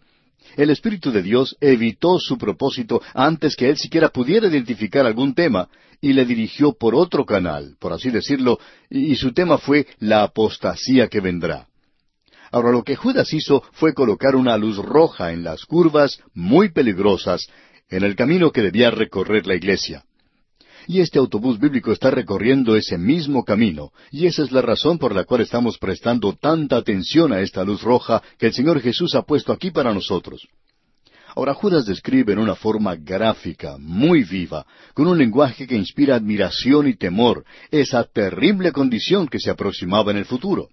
El 0.56 0.70
Espíritu 0.70 1.12
de 1.12 1.22
Dios 1.22 1.56
evitó 1.60 2.20
su 2.20 2.38
propósito 2.38 3.02
antes 3.14 3.56
que 3.56 3.70
él 3.70 3.78
siquiera 3.78 4.10
pudiera 4.10 4.48
identificar 4.48 5.06
algún 5.06 5.34
tema 5.34 5.70
y 6.02 6.14
le 6.14 6.26
dirigió 6.26 6.74
por 6.74 6.96
otro 6.96 7.26
canal, 7.26 7.76
por 7.80 7.94
así 7.94 8.10
decirlo, 8.10 8.60
y 8.90 9.16
su 9.16 9.34
tema 9.34 9.58
fue 9.58 9.88
la 10.00 10.24
apostasía 10.24 11.08
que 11.08 11.22
vendrá. 11.22 11.68
Ahora 12.52 12.72
lo 12.72 12.84
que 12.84 12.96
Judas 12.96 13.34
hizo 13.34 13.64
fue 13.74 13.94
colocar 13.94 14.36
una 14.36 14.58
luz 14.58 14.78
roja 14.78 15.34
en 15.34 15.44
las 15.44 15.66
curvas 15.66 16.20
muy 16.34 16.70
peligrosas 16.70 17.48
en 17.90 18.04
el 18.04 18.16
camino 18.16 18.52
que 18.52 18.62
debía 18.62 18.92
recorrer 18.92 19.48
la 19.48 19.56
iglesia. 19.56 20.04
Y 20.88 21.02
este 21.02 21.20
autobús 21.20 21.60
bíblico 21.60 21.92
está 21.92 22.10
recorriendo 22.12 22.78
ese 22.78 22.98
mismo 22.98 23.44
camino, 23.44 23.92
y 24.10 24.26
esa 24.26 24.44
es 24.44 24.54
la 24.54 24.62
razón 24.62 24.98
por 24.98 25.14
la 25.14 25.26
cual 25.26 25.42
estamos 25.42 25.78
prestando 25.78 26.34
tanta 26.34 26.78
atención 26.78 27.34
a 27.34 27.42
esta 27.42 27.66
luz 27.66 27.82
roja 27.82 28.24
que 28.40 28.48
el 28.48 28.54
Señor 28.54 28.80
Jesús 28.80 29.14
ha 29.14 29.24
puesto 29.24 29.52
aquí 29.52 29.70
para 29.70 29.94
nosotros. 29.94 30.48
Ahora 31.36 31.54
Judas 31.54 31.86
describe 31.86 32.32
en 32.32 32.40
una 32.40 32.56
forma 32.56 32.96
gráfica, 32.96 33.76
muy 33.78 34.24
viva, 34.24 34.66
con 34.94 35.08
un 35.08 35.18
lenguaje 35.18 35.68
que 35.68 35.76
inspira 35.76 36.16
admiración 36.16 36.88
y 36.88 36.96
temor, 36.96 37.44
esa 37.70 38.06
terrible 38.06 38.72
condición 38.72 39.28
que 39.28 39.40
se 39.40 39.50
aproximaba 39.50 40.12
en 40.12 40.18
el 40.18 40.26
futuro. 40.26 40.70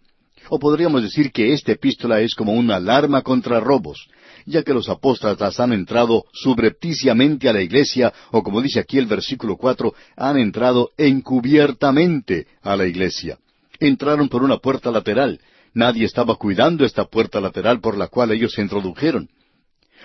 O 0.48 0.60
podríamos 0.60 1.02
decir 1.02 1.32
que 1.32 1.52
esta 1.52 1.72
epístola 1.72 2.20
es 2.20 2.36
como 2.36 2.52
una 2.52 2.76
alarma 2.76 3.22
contra 3.22 3.58
robos, 3.58 4.08
ya 4.46 4.62
que 4.62 4.74
los 4.74 4.88
apóstatas 4.88 5.58
han 5.60 5.72
entrado 5.72 6.24
subrepticiamente 6.32 7.48
a 7.48 7.52
la 7.52 7.62
iglesia, 7.62 8.12
o 8.30 8.42
como 8.42 8.60
dice 8.60 8.80
aquí 8.80 8.98
el 8.98 9.06
versículo 9.06 9.56
cuatro, 9.56 9.94
han 10.16 10.38
entrado 10.38 10.90
encubiertamente 10.96 12.46
a 12.62 12.76
la 12.76 12.86
iglesia. 12.86 13.38
Entraron 13.80 14.28
por 14.28 14.42
una 14.42 14.58
puerta 14.58 14.90
lateral. 14.90 15.40
Nadie 15.72 16.04
estaba 16.04 16.36
cuidando 16.36 16.84
esta 16.84 17.04
puerta 17.04 17.40
lateral 17.40 17.80
por 17.80 17.96
la 17.96 18.08
cual 18.08 18.30
ellos 18.30 18.52
se 18.52 18.62
introdujeron. 18.62 19.28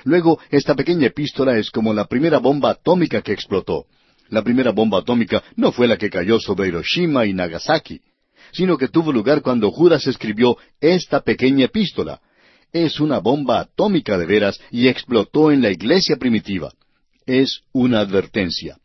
Luego, 0.04 0.40
esta 0.50 0.76
pequeña 0.76 1.08
epístola 1.08 1.58
es 1.58 1.70
como 1.70 1.94
la 1.94 2.06
primera 2.06 2.40
bomba 2.40 2.72
atómica 2.72 3.22
que 3.22 3.34
explotó. 3.34 3.86
La 4.30 4.44
primera 4.44 4.72
bomba 4.72 5.00
atómica 5.00 5.44
no 5.56 5.72
fue 5.72 5.88
la 5.88 5.98
que 5.98 6.10
cayó 6.10 6.40
sobre 6.40 6.70
Hiroshima 6.70 7.26
y 7.26 7.34
Nagasaki, 7.34 8.02
sino 8.52 8.78
que 8.78 8.88
tuvo 8.88 9.12
lugar 9.12 9.42
cuando 9.42 9.72
Judas 9.72 10.08
escribió 10.08 10.58
esta 10.80 11.22
pequeña 11.22 11.66
epístola, 11.66 12.22
es 12.72 13.00
una 13.00 13.20
bomba 13.20 13.60
atómica 13.60 14.18
de 14.18 14.26
veras 14.26 14.60
y 14.72 14.88
explotó 14.88 15.52
en 15.52 15.62
la 15.62 15.72
iglesia 15.72 16.18
primitiva. 16.18 16.72
Es 17.26 17.62
una 17.72 18.00
advertencia. 18.00 18.78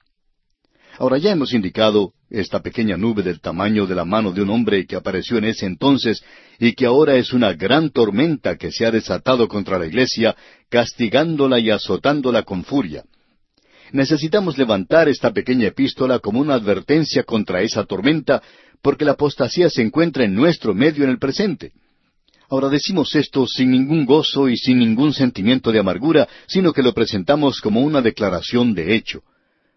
Ahora 0.98 1.18
ya 1.18 1.32
hemos 1.32 1.52
indicado 1.52 2.12
esta 2.30 2.60
pequeña 2.60 2.96
nube 2.96 3.22
del 3.22 3.40
tamaño 3.40 3.86
de 3.86 3.94
la 3.94 4.04
mano 4.04 4.32
de 4.32 4.42
un 4.42 4.50
hombre 4.50 4.86
que 4.86 4.96
apareció 4.96 5.38
en 5.38 5.44
ese 5.44 5.66
entonces 5.66 6.22
y 6.58 6.72
que 6.72 6.86
ahora 6.86 7.16
es 7.16 7.32
una 7.32 7.52
gran 7.52 7.90
tormenta 7.90 8.56
que 8.56 8.70
se 8.70 8.86
ha 8.86 8.90
desatado 8.90 9.48
contra 9.48 9.78
la 9.78 9.86
iglesia, 9.86 10.36
castigándola 10.68 11.58
y 11.58 11.70
azotándola 11.70 12.42
con 12.42 12.64
furia. 12.64 13.04
Necesitamos 13.92 14.58
levantar 14.58 15.08
esta 15.08 15.32
pequeña 15.32 15.68
epístola 15.68 16.18
como 16.18 16.40
una 16.40 16.54
advertencia 16.54 17.22
contra 17.22 17.62
esa 17.62 17.84
tormenta, 17.84 18.42
porque 18.82 19.04
la 19.04 19.12
apostasía 19.12 19.70
se 19.70 19.82
encuentra 19.82 20.24
en 20.24 20.34
nuestro 20.34 20.74
medio 20.74 21.04
en 21.04 21.10
el 21.10 21.18
presente. 21.18 21.72
Ahora 22.50 22.68
decimos 22.68 23.14
esto 23.14 23.46
sin 23.46 23.70
ningún 23.70 24.04
gozo 24.04 24.48
y 24.48 24.56
sin 24.56 24.78
ningún 24.78 25.12
sentimiento 25.12 25.72
de 25.72 25.80
amargura, 25.80 26.28
sino 26.46 26.72
que 26.72 26.82
lo 26.82 26.92
presentamos 26.92 27.60
como 27.60 27.80
una 27.80 28.02
declaración 28.02 28.74
de 28.74 28.94
hecho. 28.94 29.22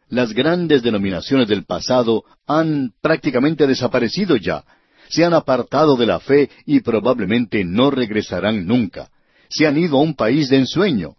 Las 0.10 0.34
grandes 0.34 0.84
denominaciones 0.84 1.48
del 1.48 1.66
pasado 1.66 2.24
han 2.46 2.94
prácticamente 3.02 3.68
desaparecido 3.68 4.38
ya, 4.38 4.64
se 5.10 5.24
han 5.24 5.34
apartado 5.34 5.96
de 5.96 6.06
la 6.06 6.20
fe 6.20 6.50
y 6.66 6.82
probablemente 6.82 7.64
no 7.64 7.92
regresarán 7.92 8.66
nunca. 8.66 9.10
Se 9.50 9.66
han 9.66 9.78
ido 9.78 9.98
a 9.98 10.02
un 10.02 10.16
país 10.16 10.50
de 10.50 10.58
ensueño. 10.58 11.16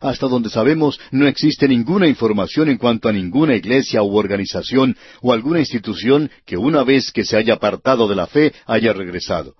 Hasta 0.00 0.26
donde 0.26 0.50
sabemos 0.50 1.00
no 1.10 1.26
existe 1.26 1.66
ninguna 1.68 2.06
información 2.06 2.68
en 2.68 2.76
cuanto 2.76 3.08
a 3.08 3.12
ninguna 3.12 3.54
iglesia 3.54 4.02
u 4.02 4.16
organización 4.16 4.96
o 5.22 5.32
alguna 5.32 5.58
institución 5.58 6.30
que 6.44 6.56
una 6.56 6.84
vez 6.84 7.10
que 7.12 7.24
se 7.24 7.36
haya 7.36 7.54
apartado 7.54 8.06
de 8.06 8.14
la 8.14 8.26
fe 8.26 8.52
haya 8.66 8.92
regresado. 8.92 9.54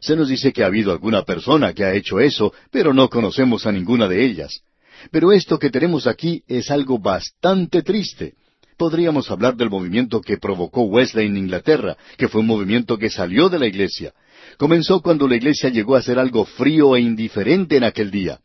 Se 0.00 0.16
nos 0.16 0.28
dice 0.28 0.52
que 0.52 0.62
ha 0.62 0.66
habido 0.66 0.92
alguna 0.92 1.22
persona 1.22 1.72
que 1.72 1.84
ha 1.84 1.94
hecho 1.94 2.20
eso, 2.20 2.52
pero 2.70 2.94
no 2.94 3.08
conocemos 3.08 3.66
a 3.66 3.72
ninguna 3.72 4.08
de 4.08 4.24
ellas. 4.24 4.62
Pero 5.10 5.32
esto 5.32 5.58
que 5.58 5.70
tenemos 5.70 6.06
aquí 6.06 6.42
es 6.46 6.70
algo 6.70 6.98
bastante 6.98 7.82
triste. 7.82 8.34
Podríamos 8.76 9.30
hablar 9.30 9.56
del 9.56 9.70
movimiento 9.70 10.20
que 10.20 10.38
provocó 10.38 10.82
Wesley 10.82 11.26
en 11.26 11.36
Inglaterra, 11.36 11.96
que 12.16 12.28
fue 12.28 12.42
un 12.42 12.46
movimiento 12.46 12.96
que 12.96 13.10
salió 13.10 13.48
de 13.48 13.58
la 13.58 13.66
iglesia. 13.66 14.12
Comenzó 14.56 15.00
cuando 15.00 15.26
la 15.26 15.36
iglesia 15.36 15.68
llegó 15.68 15.96
a 15.96 16.02
ser 16.02 16.18
algo 16.18 16.44
frío 16.44 16.94
e 16.94 17.00
indiferente 17.00 17.76
en 17.76 17.84
aquel 17.84 18.10
día. 18.10 18.38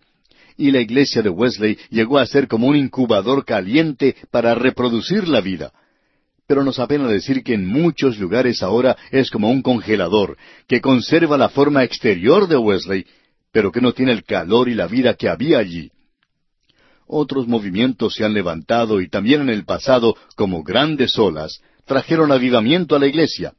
Y 0.57 0.71
la 0.71 0.81
iglesia 0.81 1.21
de 1.21 1.29
Wesley 1.29 1.77
llegó 1.89 2.17
a 2.17 2.25
ser 2.25 2.47
como 2.47 2.67
un 2.67 2.75
incubador 2.75 3.45
caliente 3.45 4.15
para 4.31 4.55
reproducir 4.55 5.27
la 5.27 5.41
vida 5.41 5.71
pero 6.47 6.63
nos 6.63 6.79
apena 6.79 7.07
decir 7.07 7.43
que 7.43 7.53
en 7.53 7.65
muchos 7.65 8.17
lugares 8.19 8.61
ahora 8.63 8.97
es 9.11 9.29
como 9.29 9.49
un 9.49 9.61
congelador, 9.61 10.37
que 10.67 10.81
conserva 10.81 11.37
la 11.37 11.49
forma 11.49 11.83
exterior 11.83 12.47
de 12.47 12.57
Wesley, 12.57 13.05
pero 13.51 13.71
que 13.71 13.81
no 13.81 13.93
tiene 13.93 14.11
el 14.11 14.23
calor 14.23 14.67
y 14.67 14.73
la 14.73 14.87
vida 14.87 15.13
que 15.13 15.29
había 15.29 15.59
allí. 15.59 15.91
Otros 17.07 17.47
movimientos 17.47 18.15
se 18.15 18.25
han 18.25 18.33
levantado 18.33 19.01
y 19.01 19.09
también 19.09 19.41
en 19.41 19.49
el 19.49 19.65
pasado, 19.65 20.15
como 20.35 20.63
grandes 20.63 21.17
olas, 21.17 21.61
trajeron 21.85 22.31
avivamiento 22.31 22.95
a 22.95 22.99
la 22.99 23.07
iglesia. 23.07 23.53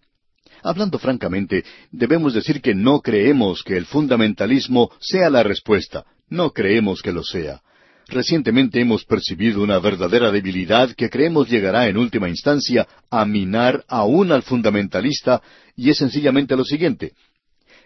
Hablando 0.62 0.98
francamente, 0.98 1.62
debemos 1.92 2.32
decir 2.32 2.62
que 2.62 2.74
no 2.74 3.00
creemos 3.00 3.62
que 3.62 3.76
el 3.76 3.84
fundamentalismo 3.84 4.90
sea 4.98 5.28
la 5.30 5.42
respuesta, 5.42 6.04
no 6.28 6.50
creemos 6.50 7.02
que 7.02 7.12
lo 7.12 7.22
sea. 7.22 7.60
Recientemente 8.08 8.80
hemos 8.80 9.04
percibido 9.04 9.62
una 9.62 9.78
verdadera 9.78 10.30
debilidad 10.30 10.94
que 10.94 11.08
creemos 11.08 11.48
llegará 11.48 11.88
en 11.88 11.96
última 11.96 12.28
instancia 12.28 12.86
a 13.10 13.24
minar 13.24 13.84
aún 13.88 14.30
al 14.30 14.42
fundamentalista, 14.42 15.42
y 15.74 15.90
es 15.90 15.98
sencillamente 15.98 16.54
lo 16.56 16.64
siguiente. 16.64 17.12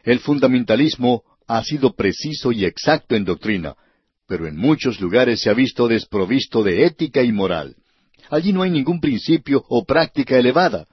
El 0.03 0.19
fundamentalismo 0.19 1.23
ha 1.47 1.62
sido 1.62 1.95
preciso 1.95 2.53
y 2.53 2.64
exacto 2.64 3.14
en 3.14 3.25
doctrina, 3.25 3.75
pero 4.27 4.47
en 4.47 4.57
muchos 4.57 5.01
lugares 5.01 5.41
se 5.41 5.51
ha 5.51 5.55
visto 5.55 5.89
desprovisto 5.89 6.62
de 6.62 6.85
ética 6.85 7.23
y 7.23 7.33
moral. 7.33 7.77
Allí 8.31 8.53
no 8.53 8.62
hay 8.62 8.71
ningún 8.71 9.01
principio 9.01 9.64
o 9.69 9.85
práctica 9.85 10.37
elevada. 10.37 10.87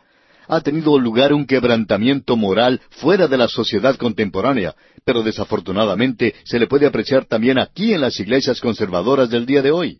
Ha 0.47 0.61
tenido 0.61 0.97
lugar 0.99 1.33
un 1.33 1.45
quebrantamiento 1.45 2.35
moral 2.35 2.81
fuera 2.91 3.27
de 3.27 3.37
la 3.37 3.47
sociedad 3.47 3.95
contemporánea, 3.95 4.75
pero 5.03 5.23
desafortunadamente 5.23 6.35
se 6.43 6.59
le 6.59 6.67
puede 6.67 6.85
apreciar 6.85 7.25
también 7.25 7.59
aquí 7.59 7.93
en 7.93 8.01
las 8.01 8.19
iglesias 8.19 8.59
conservadoras 8.59 9.29
del 9.29 9.45
día 9.45 9.61
de 9.61 9.71
hoy. 9.71 9.99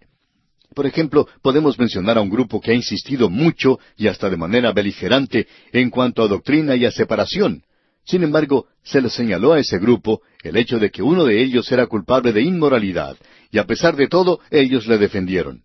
Por 0.74 0.86
ejemplo, 0.86 1.28
podemos 1.42 1.80
mencionar 1.80 2.18
a 2.18 2.22
un 2.22 2.30
grupo 2.30 2.60
que 2.60 2.72
ha 2.72 2.76
insistido 2.76 3.30
mucho 3.30 3.80
y 3.98 4.08
hasta 4.08 4.30
de 4.30 4.38
manera 4.38 4.74
beligerante 4.74 5.48
en 5.72 5.90
cuanto 5.90 6.22
a 6.22 6.28
doctrina 6.28 6.76
y 6.76 6.86
a 6.86 6.92
separación. 6.92 7.64
Sin 8.04 8.24
embargo, 8.24 8.68
se 8.84 9.02
le 9.02 9.10
señaló 9.10 9.54
a 9.54 9.60
ese 9.60 9.80
grupo 9.80 10.22
el 10.44 10.58
hecho 10.58 10.78
de 10.78 10.92
que 10.92 11.02
uno 11.02 11.26
de 11.26 11.42
ellos 11.42 11.72
era 11.72 11.88
culpable 11.88 12.34
de 12.34 12.42
inmoralidad, 12.42 13.18
y 13.52 13.58
a 13.58 13.66
pesar 13.66 13.96
de 13.96 14.08
todo, 14.08 14.40
ellos 14.52 14.86
le 14.86 14.98
defendieron. 14.98 15.65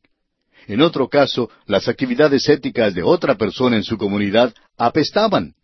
En 0.71 0.83
otro 0.83 1.09
caso, 1.09 1.51
las 1.67 1.89
actividades 1.89 2.49
éticas 2.49 2.95
de 2.95 3.03
otra 3.03 3.35
persona 3.35 3.75
en 3.75 3.83
su 3.83 3.99
comunidad 3.99 4.55
apestaban. 4.79 5.55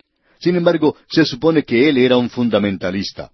Sin 0.41 0.57
embargo, 0.57 0.97
se 1.09 1.25
supone 1.25 1.63
que 1.63 1.89
él 1.89 1.97
era 1.99 2.17
un 2.17 2.29
fundamentalista. 2.29 3.31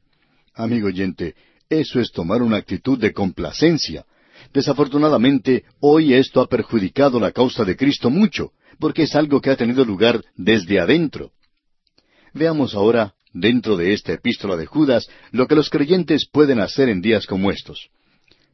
Amigo 0.54 0.88
oyente, 0.88 1.34
eso 1.70 1.98
es 1.98 2.12
tomar 2.12 2.42
una 2.42 2.58
actitud 2.58 2.98
de 2.98 3.14
complacencia. 3.14 4.04
Desafortunadamente, 4.52 5.64
hoy 5.80 6.12
esto 6.12 6.42
ha 6.42 6.46
perjudicado 6.46 7.18
la 7.18 7.32
causa 7.32 7.64
de 7.64 7.74
Cristo 7.74 8.10
mucho, 8.10 8.50
porque 8.78 9.04
es 9.04 9.16
algo 9.16 9.40
que 9.40 9.48
ha 9.48 9.56
tenido 9.56 9.82
lugar 9.82 10.22
desde 10.36 10.78
adentro. 10.78 11.30
Veamos 12.34 12.74
ahora, 12.74 13.14
dentro 13.32 13.78
de 13.78 13.94
esta 13.94 14.12
epístola 14.12 14.58
de 14.58 14.66
Judas, 14.66 15.08
lo 15.30 15.48
que 15.48 15.54
los 15.54 15.70
creyentes 15.70 16.28
pueden 16.30 16.60
hacer 16.60 16.90
en 16.90 17.00
días 17.00 17.24
como 17.24 17.50
estos. 17.50 17.88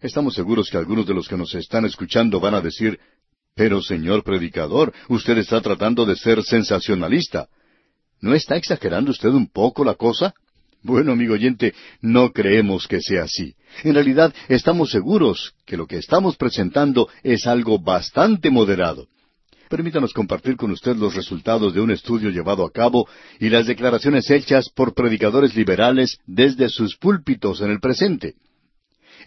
Estamos 0.01 0.35
seguros 0.35 0.71
que 0.71 0.77
algunos 0.77 1.07
de 1.07 1.15
los 1.15 1.27
que 1.27 1.37
nos 1.37 1.55
están 1.55 1.85
escuchando 1.85 2.39
van 2.39 2.55
a 2.55 2.61
decir, 2.61 3.01
pero 3.57 3.83
señor 3.83 4.23
predicador, 4.23 4.93
usted 5.09 5.39
está 5.39 5.61
tratando 5.61 6.07
de 6.07 6.15
ser 6.15 6.43
sensacionalista. 6.45 7.49
¿No 8.21 8.33
está 8.33 8.57
exagerando 8.57 9.11
usted 9.11 9.31
un 9.31 9.49
poco 9.49 9.85
la 9.85 9.95
cosa? 9.95 10.35
Bueno, 10.83 11.13
amigo 11.13 11.35
oyente, 11.35 11.75
no 12.01 12.31
creemos 12.31 12.87
que 12.87 13.01
sea 13.01 13.25
así. 13.25 13.57
En 13.83 13.95
realidad, 13.95 14.33
estamos 14.49 14.91
seguros 14.91 15.55
que 15.67 15.77
lo 15.77 15.89
que 15.89 15.97
estamos 15.97 16.37
presentando 16.37 17.09
es 17.25 17.49
algo 17.49 17.81
bastante 17.81 18.51
moderado. 18.51 19.09
Permítanos 19.69 20.15
compartir 20.15 20.57
con 20.57 20.71
usted 20.71 20.97
los 20.97 21.17
resultados 21.17 21.75
de 21.75 21.81
un 21.81 21.91
estudio 21.91 22.31
llevado 22.31 22.65
a 22.65 22.71
cabo 22.71 23.09
y 23.41 23.49
las 23.49 23.67
declaraciones 23.67 24.31
hechas 24.31 24.71
por 24.71 24.95
predicadores 24.95 25.57
liberales 25.57 26.19
desde 26.25 26.69
sus 26.69 26.97
púlpitos 26.97 27.61
en 27.61 27.71
el 27.73 27.81
presente. 27.81 28.37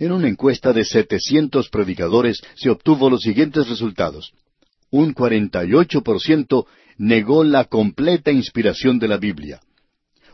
En 0.01 0.11
una 0.11 0.27
encuesta 0.27 0.73
de 0.73 0.83
700 0.83 1.69
predicadores 1.69 2.41
se 2.55 2.69
obtuvo 2.69 3.09
los 3.09 3.21
siguientes 3.21 3.69
resultados. 3.69 4.33
Un 4.89 5.15
48% 5.15 6.65
negó 6.97 7.45
la 7.45 7.63
completa 7.65 8.31
inspiración 8.31 8.99
de 8.99 9.07
la 9.07 9.17
Biblia 9.17 9.61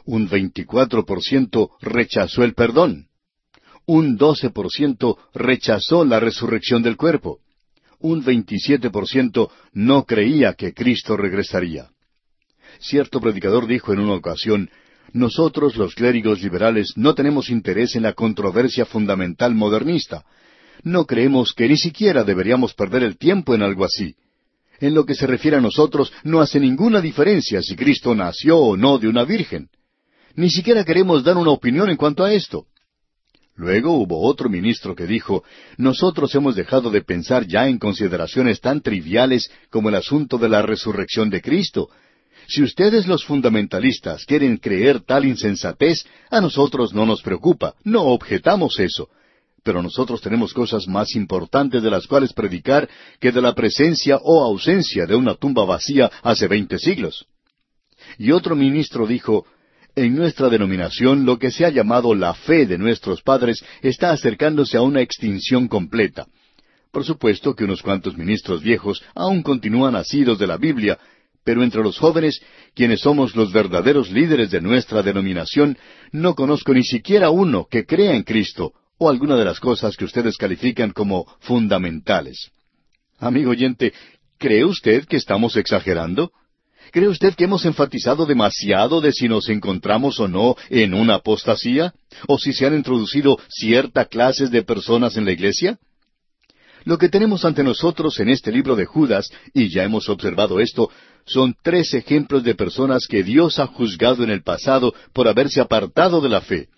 un 0.08 0.30
24% 0.30 1.70
rechazó 1.82 2.44
el 2.44 2.54
perdón, 2.54 3.08
un 3.86 4.18
12% 4.18 5.18
rechazó 5.34 6.06
la 6.06 6.20
resurrección 6.20 6.82
del 6.82 6.96
cuerpo, 6.96 7.40
un 8.00 8.24
27% 8.24 9.50
no 9.74 10.06
creía 10.06 10.54
que 10.54 10.74
Cristo 10.74 11.18
regresaría. 11.18 11.92
Cierto 12.80 13.20
predicador 13.20 13.68
dijo 13.68 13.92
en 13.92 14.00
una 14.00 14.14
ocasión, 14.14 14.70
nosotros 15.18 15.76
los 15.76 15.96
clérigos 15.96 16.42
liberales 16.42 16.94
no 16.96 17.16
tenemos 17.16 17.50
interés 17.50 17.96
en 17.96 18.04
la 18.04 18.14
controversia 18.14 18.86
fundamental 18.86 19.56
modernista. 19.56 20.24
No 20.84 21.06
creemos 21.06 21.54
que 21.54 21.68
ni 21.68 21.78
siquiera 21.78 22.24
deberíamos 22.24 22.74
perder 22.74 23.04
el 23.04 23.18
tiempo 23.18 23.56
en 23.56 23.64
algo 23.64 23.84
así. 23.84 24.16
En 24.80 24.94
lo 24.94 25.06
que 25.06 25.16
se 25.16 25.26
refiere 25.26 25.58
a 25.58 25.62
nosotros, 25.62 26.14
no 26.24 26.40
hace 26.40 26.60
ninguna 26.60 27.02
diferencia 27.02 27.62
si 27.62 27.76
Cristo 27.76 28.14
nació 28.14 28.58
o 28.60 28.78
no 28.78 29.00
de 29.00 29.08
una 29.08 29.26
virgen. 29.26 29.70
Ni 30.36 30.52
siquiera 30.52 30.86
queremos 30.86 31.24
dar 31.24 31.36
una 31.36 31.50
opinión 31.50 31.90
en 31.90 31.98
cuanto 31.98 32.24
a 32.24 32.32
esto. 32.32 32.68
Luego 33.56 33.94
hubo 33.94 34.22
otro 34.22 34.50
ministro 34.50 34.94
que 34.94 35.08
dijo, 35.08 35.44
nosotros 35.78 36.34
hemos 36.36 36.56
dejado 36.56 36.92
de 36.92 37.02
pensar 37.02 37.48
ya 37.48 37.68
en 37.68 37.80
consideraciones 37.80 38.62
tan 38.62 38.82
triviales 38.82 39.50
como 39.72 39.90
el 39.90 39.96
asunto 39.96 40.38
de 40.38 40.48
la 40.48 40.62
resurrección 40.62 41.32
de 41.32 41.42
Cristo. 41.42 41.90
Si 42.48 42.64
ustedes 42.64 43.08
los 43.08 43.26
fundamentalistas 43.26 44.26
quieren 44.26 44.58
creer 44.58 45.02
tal 45.02 45.26
insensatez, 45.26 46.06
a 46.30 46.40
nosotros 46.40 46.94
no 46.94 47.06
nos 47.06 47.22
preocupa, 47.22 47.76
no 47.84 48.04
objetamos 48.04 48.80
eso. 48.80 49.10
Pero 49.64 49.84
nosotros 49.84 50.22
tenemos 50.22 50.54
cosas 50.54 50.88
más 50.88 51.14
importantes 51.16 51.84
de 51.84 51.92
las 51.92 52.08
cuales 52.08 52.32
predicar 52.32 52.88
que 53.20 53.34
de 53.34 53.42
la 53.42 53.54
presencia 53.54 54.18
o 54.24 54.46
ausencia 54.46 55.06
de 55.06 55.16
una 55.16 55.36
tumba 55.36 55.66
vacía 55.66 56.10
hace 56.24 56.48
veinte 56.48 56.80
siglos. 56.80 57.26
Y 58.18 58.32
otro 58.32 58.56
ministro 58.56 59.06
dijo, 59.06 59.46
en 59.98 60.16
nuestra 60.16 60.48
denominación 60.48 61.26
lo 61.26 61.38
que 61.40 61.52
se 61.52 61.66
ha 61.66 61.70
llamado 61.70 62.16
la 62.16 62.34
fe 62.34 62.66
de 62.66 62.78
nuestros 62.78 63.22
padres 63.24 63.62
está 63.82 64.12
acercándose 64.12 64.78
a 64.78 64.82
una 64.84 65.02
extinción 65.02 65.68
completa. 65.68 66.28
Por 66.92 67.04
supuesto 67.04 67.54
que 67.56 67.66
unos 67.66 67.82
cuantos 67.82 68.18
ministros 68.18 68.64
viejos 68.64 69.04
aún 69.14 69.44
continúan 69.44 69.96
asidos 69.96 70.40
de 70.40 70.48
la 70.48 70.56
Biblia, 70.56 70.98
pero 71.48 71.64
entre 71.64 71.82
los 71.82 71.98
jóvenes, 71.98 72.42
quienes 72.76 73.00
somos 73.00 73.34
los 73.34 73.54
verdaderos 73.54 74.12
líderes 74.12 74.52
de 74.52 74.60
nuestra 74.60 75.02
denominación, 75.02 75.78
no 76.12 76.36
conozco 76.36 76.74
ni 76.74 76.84
siquiera 76.84 77.30
uno 77.30 77.68
que 77.72 77.86
crea 77.86 78.16
en 78.16 78.24
Cristo 78.24 78.74
o 78.98 79.10
alguna 79.10 79.38
de 79.38 79.46
las 79.46 79.62
cosas 79.62 79.96
que 79.96 80.04
ustedes 80.04 80.36
califican 80.36 80.92
como 80.92 81.26
fundamentales. 81.40 82.52
Amigo 83.18 83.52
oyente, 83.52 83.94
¿cree 84.38 84.66
usted 84.66 85.06
que 85.06 85.16
estamos 85.16 85.56
exagerando? 85.56 86.34
¿Cree 86.92 87.08
usted 87.08 87.34
que 87.34 87.46
hemos 87.46 87.64
enfatizado 87.64 88.26
demasiado 88.26 89.00
de 89.00 89.14
si 89.14 89.30
nos 89.30 89.48
encontramos 89.48 90.20
o 90.20 90.28
no 90.28 90.58
en 90.70 90.94
una 90.94 91.16
apostasía? 91.16 91.94
¿O 92.28 92.38
si 92.38 92.52
se 92.52 92.66
han 92.66 92.76
introducido 92.76 93.40
ciertas 93.48 94.10
clases 94.10 94.52
de 94.52 94.64
personas 94.64 95.16
en 95.16 95.24
la 95.24 95.32
iglesia? 95.32 95.80
Lo 96.88 96.98
que 96.98 97.10
tenemos 97.10 97.44
ante 97.44 97.64
nosotros 97.64 98.18
en 98.22 98.30
este 98.30 98.50
libro 98.50 98.78
de 98.78 98.86
Judas, 98.86 99.30
y 99.54 99.68
ya 99.68 99.84
hemos 99.84 100.08
observado 100.08 100.62
esto, 100.62 100.90
son 101.28 101.56
tres 101.62 101.94
ejemplos 101.94 102.44
de 102.44 102.56
personas 102.56 103.06
que 103.08 103.24
Dios 103.24 103.60
ha 103.60 103.68
juzgado 103.68 104.24
en 104.24 104.32
el 104.32 104.42
pasado 104.42 104.94
por 105.14 105.28
haberse 105.28 105.62
apartado 105.62 106.22
de 106.22 106.30
la 106.30 106.42
fe. 106.42 106.70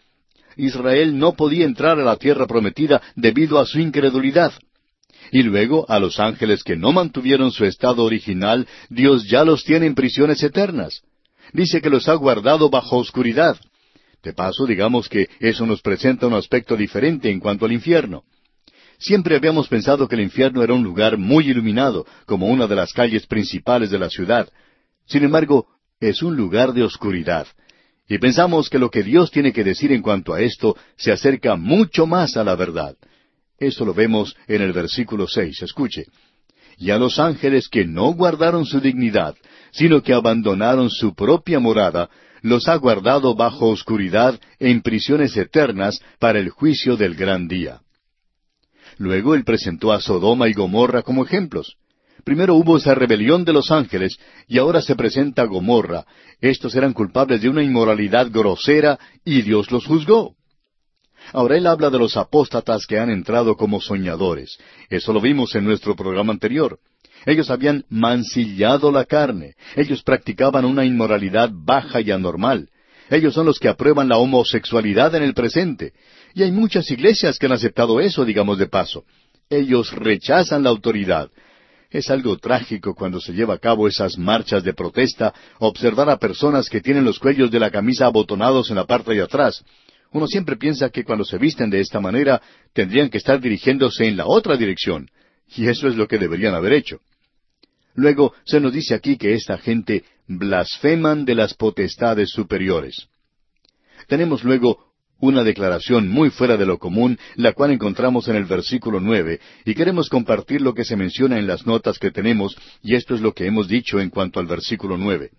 Israel 0.58 1.18
no 1.18 1.34
podía 1.34 1.66
entrar 1.66 2.00
a 2.00 2.04
la 2.04 2.18
tierra 2.18 2.46
prometida 2.46 3.02
debido 3.16 3.60
a 3.60 3.66
su 3.66 3.80
incredulidad. 3.80 4.52
Y 5.32 5.44
luego 5.44 5.86
a 5.90 6.00
los 6.00 6.20
ángeles 6.20 6.64
que 6.64 6.76
no 6.76 6.92
mantuvieron 6.92 7.52
su 7.52 7.64
estado 7.64 8.04
original, 8.04 8.68
Dios 8.90 9.28
ya 9.30 9.44
los 9.44 9.64
tiene 9.64 9.86
en 9.86 9.96
prisiones 9.96 10.42
eternas. 10.44 11.02
Dice 11.54 11.82
que 11.82 11.90
los 11.90 12.10
ha 12.10 12.16
guardado 12.16 12.70
bajo 12.70 12.98
oscuridad. 12.98 13.58
De 14.24 14.34
paso, 14.34 14.66
digamos 14.66 15.08
que 15.08 15.30
eso 15.40 15.66
nos 15.66 15.82
presenta 15.82 16.28
un 16.28 16.34
aspecto 16.34 16.76
diferente 16.76 17.30
en 17.30 17.40
cuanto 17.40 17.66
al 17.66 17.72
infierno. 17.72 18.24
Siempre 19.00 19.38
habíamos 19.38 19.70
pensado 19.70 20.10
que 20.10 20.16
el 20.16 20.22
infierno 20.22 20.62
era 20.62 20.74
un 20.74 20.84
lugar 20.84 21.18
muy 21.18 21.48
iluminado, 21.48 22.06
como 22.26 22.48
una 22.48 22.68
de 22.68 22.76
las 22.76 22.92
calles 22.92 23.26
principales 23.26 23.90
de 23.90 23.98
la 23.98 24.10
ciudad. 24.10 24.50
Sin 25.06 25.24
embargo, 25.24 25.68
es 26.02 26.22
un 26.22 26.36
lugar 26.36 26.74
de 26.74 26.84
oscuridad. 26.84 27.48
Y 28.10 28.18
pensamos 28.18 28.70
que 28.70 28.78
lo 28.78 28.90
que 28.90 29.04
Dios 29.04 29.32
tiene 29.32 29.54
que 29.54 29.64
decir 29.64 29.94
en 29.94 30.02
cuanto 30.02 30.34
a 30.34 30.42
esto 30.42 30.76
se 30.98 31.14
acerca 31.14 31.56
mucho 31.56 32.08
más 32.08 32.36
a 32.36 32.44
la 32.44 32.56
verdad. 32.56 32.98
Eso 33.58 33.86
lo 33.86 33.94
vemos 33.94 34.36
en 34.48 34.62
el 34.62 34.74
versículo 34.74 35.28
seis. 35.28 35.62
Escuche. 35.62 36.06
Y 36.78 36.92
a 36.92 36.98
los 36.98 37.20
ángeles 37.20 37.70
que 37.70 37.86
no 37.86 38.14
guardaron 38.14 38.66
su 38.66 38.82
dignidad, 38.82 39.36
sino 39.72 40.02
que 40.02 40.14
abandonaron 40.14 40.90
su 40.90 41.14
propia 41.14 41.60
morada, 41.60 42.10
los 42.42 42.68
ha 42.68 42.76
guardado 42.76 43.34
bajo 43.34 43.70
oscuridad 43.70 44.40
en 44.60 44.82
prisiones 44.82 45.38
eternas 45.38 46.00
para 46.20 46.40
el 46.40 46.50
juicio 46.50 46.98
del 46.98 47.16
gran 47.16 47.48
día. 47.48 47.82
Luego 49.00 49.34
él 49.34 49.46
presentó 49.46 49.94
a 49.94 50.02
Sodoma 50.02 50.50
y 50.50 50.54
Gomorra 50.54 51.04
como 51.04 51.24
ejemplos. 51.24 51.78
Primero 52.26 52.56
hubo 52.56 52.76
esa 52.76 52.94
rebelión 52.94 53.46
de 53.46 53.54
los 53.54 53.72
ángeles 53.72 54.20
y 54.46 54.58
ahora 54.58 54.82
se 54.82 54.98
presenta 54.98 55.46
Gomorra. 55.46 56.06
Estos 56.42 56.76
eran 56.76 56.92
culpables 56.92 57.42
de 57.42 57.48
una 57.48 57.64
inmoralidad 57.64 58.30
grosera 58.30 59.00
y 59.24 59.42
Dios 59.42 59.72
los 59.72 59.86
juzgó. 59.86 60.36
Ahora 61.32 61.56
él 61.56 61.66
habla 61.68 61.90
de 61.90 61.98
los 61.98 62.18
apóstatas 62.18 62.86
que 62.86 63.00
han 63.00 63.10
entrado 63.10 63.56
como 63.56 63.80
soñadores. 63.80 64.58
Eso 64.90 65.14
lo 65.14 65.22
vimos 65.22 65.56
en 65.56 65.64
nuestro 65.64 65.96
programa 65.96 66.34
anterior. 66.34 66.80
Ellos 67.26 67.50
habían 67.50 67.86
mancillado 67.88 68.92
la 68.92 69.06
carne. 69.06 69.56
Ellos 69.78 70.04
practicaban 70.04 70.66
una 70.66 70.84
inmoralidad 70.84 71.50
baja 71.54 72.02
y 72.02 72.12
anormal. 72.12 72.68
Ellos 73.10 73.34
son 73.34 73.46
los 73.46 73.60
que 73.60 73.70
aprueban 73.70 74.10
la 74.10 74.18
homosexualidad 74.18 75.16
en 75.16 75.24
el 75.24 75.34
presente. 75.34 75.94
Y 76.40 76.44
hay 76.44 76.54
muchas 76.54 76.90
iglesias 76.90 77.38
que 77.38 77.48
han 77.48 77.52
aceptado 77.52 78.00
eso, 78.00 78.24
digamos 78.24 78.58
de 78.58 78.68
paso. 78.68 79.04
Ellos 79.50 79.92
rechazan 79.92 80.64
la 80.64 80.70
autoridad. 80.70 81.30
Es 81.90 82.10
algo 82.10 82.38
trágico 82.38 82.96
cuando 82.96 83.20
se 83.20 83.34
lleva 83.34 83.56
a 83.56 83.58
cabo 83.58 83.90
esas 83.90 84.18
marchas 84.18 84.64
de 84.64 84.74
protesta, 84.74 85.34
observar 85.60 86.10
a 86.10 86.16
personas 86.16 86.70
que 86.70 86.80
tienen 86.80 87.04
los 87.04 87.20
cuellos 87.20 87.52
de 87.52 87.60
la 87.60 87.70
camisa 87.70 88.06
abotonados 88.06 88.70
en 88.70 88.78
la 88.78 88.86
parte 88.86 89.14
de 89.14 89.22
atrás, 89.22 89.66
uno 90.14 90.28
siempre 90.28 90.56
piensa 90.56 90.90
que 90.90 91.04
cuando 91.04 91.26
se 91.26 91.38
visten 91.38 91.70
de 91.70 91.82
esta 91.82 92.00
manera 92.00 92.42
tendrían 92.72 93.10
que 93.10 93.18
estar 93.18 93.42
dirigiéndose 93.42 94.08
en 94.08 94.16
la 94.16 94.26
otra 94.26 94.56
dirección, 94.56 95.10
y 95.58 95.68
eso 95.68 95.90
es 95.90 95.98
lo 95.98 96.08
que 96.08 96.20
deberían 96.20 96.56
haber 96.56 96.72
hecho. 96.72 97.02
Luego 97.96 98.34
se 98.46 98.62
nos 98.62 98.72
dice 98.72 98.96
aquí 98.96 99.18
que 99.18 99.34
esta 99.34 99.58
gente 99.58 100.06
blasfeman 100.26 101.26
de 101.26 101.36
las 101.36 101.54
potestades 101.54 102.30
superiores. 102.30 103.10
Tenemos 104.08 104.46
luego 104.46 104.89
una 105.20 105.44
declaración 105.44 106.08
muy 106.08 106.30
fuera 106.30 106.58
de 106.58 106.66
lo 106.66 106.78
común, 106.78 107.18
la 107.36 107.54
cual 107.54 107.72
encontramos 107.72 108.28
en 108.28 108.36
el 108.36 108.46
versículo 108.46 109.00
nueve, 109.00 109.40
y 109.66 109.74
queremos 109.74 110.10
compartir 110.10 110.62
lo 110.62 110.74
que 110.74 110.86
se 110.86 110.96
menciona 110.96 111.38
en 111.38 111.48
las 111.48 111.66
notas 111.66 112.00
que 112.00 112.12
tenemos, 112.12 112.58
y 112.82 112.96
esto 112.96 113.16
es 113.16 113.22
lo 113.22 113.34
que 113.34 113.46
hemos 113.46 113.68
dicho 113.68 114.00
en 114.00 114.10
cuanto 114.10 114.40
al 114.40 114.48
versículo 114.48 114.98
nueve. 114.98 115.32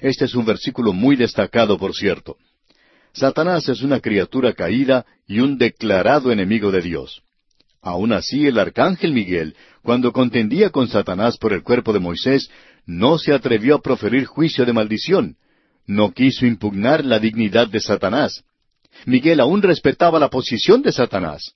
Este 0.00 0.24
es 0.24 0.34
un 0.34 0.44
versículo 0.44 0.92
muy 0.92 1.16
destacado, 1.16 1.78
por 1.78 1.94
cierto. 1.94 2.36
Satanás 3.12 3.68
es 3.68 3.82
una 3.82 4.00
criatura 4.00 4.52
caída 4.54 5.04
y 5.26 5.40
un 5.40 5.58
declarado 5.58 6.32
enemigo 6.32 6.70
de 6.70 6.80
Dios. 6.80 7.22
Aun 7.82 8.12
así, 8.12 8.46
el 8.46 8.58
arcángel 8.58 9.12
Miguel, 9.12 9.56
cuando 9.82 10.12
contendía 10.12 10.70
con 10.70 10.88
Satanás 10.88 11.36
por 11.36 11.52
el 11.52 11.62
cuerpo 11.62 11.92
de 11.92 11.98
Moisés, 11.98 12.48
no 12.86 13.18
se 13.18 13.32
atrevió 13.32 13.76
a 13.76 13.82
proferir 13.82 14.24
juicio 14.24 14.64
de 14.64 14.72
maldición. 14.72 15.36
No 15.86 16.12
quiso 16.12 16.46
impugnar 16.46 17.04
la 17.04 17.18
dignidad 17.18 17.68
de 17.68 17.80
Satanás. 17.80 18.44
Miguel 19.06 19.40
aún 19.40 19.62
respetaba 19.62 20.18
la 20.18 20.28
posición 20.28 20.82
de 20.82 20.92
Satanás. 20.92 21.54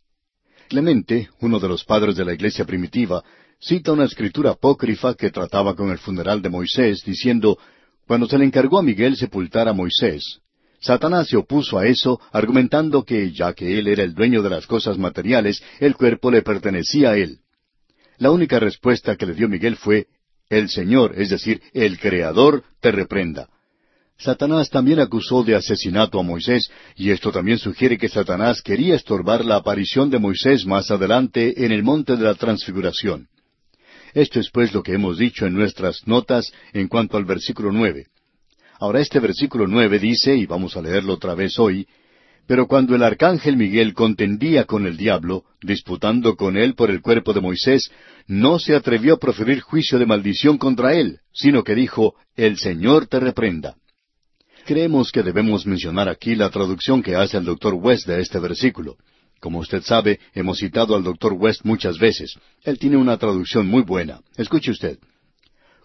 Clemente, 0.68 1.28
uno 1.40 1.60
de 1.60 1.68
los 1.68 1.84
padres 1.84 2.16
de 2.16 2.24
la 2.24 2.34
iglesia 2.34 2.64
primitiva, 2.64 3.22
cita 3.60 3.92
una 3.92 4.04
escritura 4.04 4.52
apócrifa 4.52 5.14
que 5.14 5.30
trataba 5.30 5.74
con 5.74 5.90
el 5.90 5.98
funeral 5.98 6.42
de 6.42 6.50
Moisés, 6.50 7.02
diciendo, 7.04 7.58
Cuando 8.06 8.26
se 8.26 8.38
le 8.38 8.44
encargó 8.44 8.78
a 8.78 8.82
Miguel 8.82 9.16
sepultar 9.16 9.68
a 9.68 9.72
Moisés, 9.72 10.40
Satanás 10.80 11.28
se 11.28 11.36
opuso 11.36 11.78
a 11.78 11.86
eso, 11.86 12.20
argumentando 12.32 13.04
que, 13.04 13.32
ya 13.32 13.52
que 13.54 13.78
él 13.78 13.88
era 13.88 14.02
el 14.02 14.14
dueño 14.14 14.42
de 14.42 14.50
las 14.50 14.66
cosas 14.66 14.98
materiales, 14.98 15.62
el 15.80 15.94
cuerpo 15.94 16.30
le 16.30 16.42
pertenecía 16.42 17.10
a 17.10 17.16
él. 17.16 17.38
La 18.18 18.30
única 18.30 18.58
respuesta 18.58 19.16
que 19.16 19.26
le 19.26 19.34
dio 19.34 19.48
Miguel 19.48 19.76
fue, 19.76 20.06
El 20.48 20.68
Señor, 20.68 21.14
es 21.16 21.30
decir, 21.30 21.62
el 21.72 21.98
Creador, 21.98 22.64
te 22.80 22.92
reprenda. 22.92 23.48
Satanás 24.18 24.70
también 24.70 24.98
acusó 24.98 25.42
de 25.42 25.54
asesinato 25.54 26.18
a 26.18 26.22
Moisés, 26.22 26.70
y 26.96 27.10
esto 27.10 27.30
también 27.30 27.58
sugiere 27.58 27.98
que 27.98 28.08
Satanás 28.08 28.62
quería 28.62 28.94
estorbar 28.94 29.44
la 29.44 29.56
aparición 29.56 30.08
de 30.08 30.18
Moisés 30.18 30.64
más 30.64 30.90
adelante 30.90 31.64
en 31.64 31.72
el 31.72 31.82
monte 31.82 32.16
de 32.16 32.24
la 32.24 32.34
transfiguración. 32.34 33.28
Esto 34.14 34.40
es 34.40 34.50
pues 34.50 34.72
lo 34.72 34.82
que 34.82 34.94
hemos 34.94 35.18
dicho 35.18 35.44
en 35.46 35.52
nuestras 35.52 36.06
notas 36.06 36.50
en 36.72 36.88
cuanto 36.88 37.18
al 37.18 37.26
versículo 37.26 37.70
nueve. 37.70 38.06
Ahora 38.78 39.00
este 39.00 39.20
versículo 39.20 39.66
nueve 39.66 39.98
dice, 39.98 40.34
y 40.34 40.46
vamos 40.46 40.76
a 40.76 40.82
leerlo 40.82 41.14
otra 41.14 41.34
vez 41.34 41.58
hoy, 41.58 41.86
pero 42.46 42.66
cuando 42.66 42.94
el 42.94 43.02
arcángel 43.02 43.56
Miguel 43.56 43.92
contendía 43.92 44.64
con 44.64 44.86
el 44.86 44.96
diablo, 44.96 45.44
disputando 45.60 46.36
con 46.36 46.56
él 46.56 46.74
por 46.74 46.90
el 46.90 47.02
cuerpo 47.02 47.34
de 47.34 47.40
Moisés, 47.40 47.90
no 48.26 48.58
se 48.58 48.74
atrevió 48.74 49.14
a 49.14 49.18
proferir 49.18 49.60
juicio 49.60 49.98
de 49.98 50.06
maldición 50.06 50.56
contra 50.56 50.94
él, 50.94 51.18
sino 51.32 51.64
que 51.64 51.74
dijo, 51.74 52.14
El 52.36 52.56
Señor 52.56 53.08
te 53.08 53.20
reprenda. 53.20 53.76
Creemos 54.66 55.12
que 55.12 55.22
debemos 55.22 55.64
mencionar 55.64 56.08
aquí 56.08 56.34
la 56.34 56.50
traducción 56.50 57.00
que 57.00 57.14
hace 57.14 57.36
el 57.36 57.44
doctor 57.44 57.74
West 57.74 58.08
de 58.08 58.20
este 58.20 58.40
versículo. 58.40 58.96
Como 59.38 59.60
usted 59.60 59.80
sabe, 59.82 60.18
hemos 60.34 60.58
citado 60.58 60.96
al 60.96 61.04
doctor 61.04 61.34
West 61.34 61.60
muchas 61.64 62.00
veces. 62.00 62.34
Él 62.64 62.76
tiene 62.76 62.96
una 62.96 63.16
traducción 63.16 63.68
muy 63.68 63.82
buena. 63.82 64.20
Escuche 64.36 64.72
usted. 64.72 64.98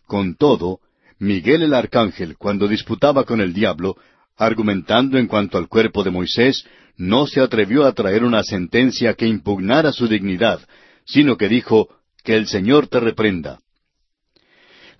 Con 0.07 0.33
todo, 0.33 0.79
Miguel 1.19 1.61
el 1.61 1.75
Arcángel, 1.75 2.37
cuando 2.37 2.67
disputaba 2.67 3.23
con 3.23 3.39
el 3.39 3.53
diablo, 3.53 3.97
argumentando 4.35 5.19
en 5.19 5.27
cuanto 5.27 5.59
al 5.59 5.67
cuerpo 5.67 6.03
de 6.03 6.09
Moisés, 6.09 6.65
no 6.97 7.27
se 7.27 7.39
atrevió 7.39 7.85
a 7.85 7.93
traer 7.93 8.23
una 8.23 8.41
sentencia 8.41 9.13
que 9.13 9.27
impugnara 9.27 9.91
su 9.91 10.07
dignidad, 10.07 10.59
sino 11.05 11.37
que 11.37 11.49
dijo, 11.49 11.87
que 12.23 12.35
el 12.35 12.47
Señor 12.47 12.87
te 12.87 12.99
reprenda. 12.99 13.59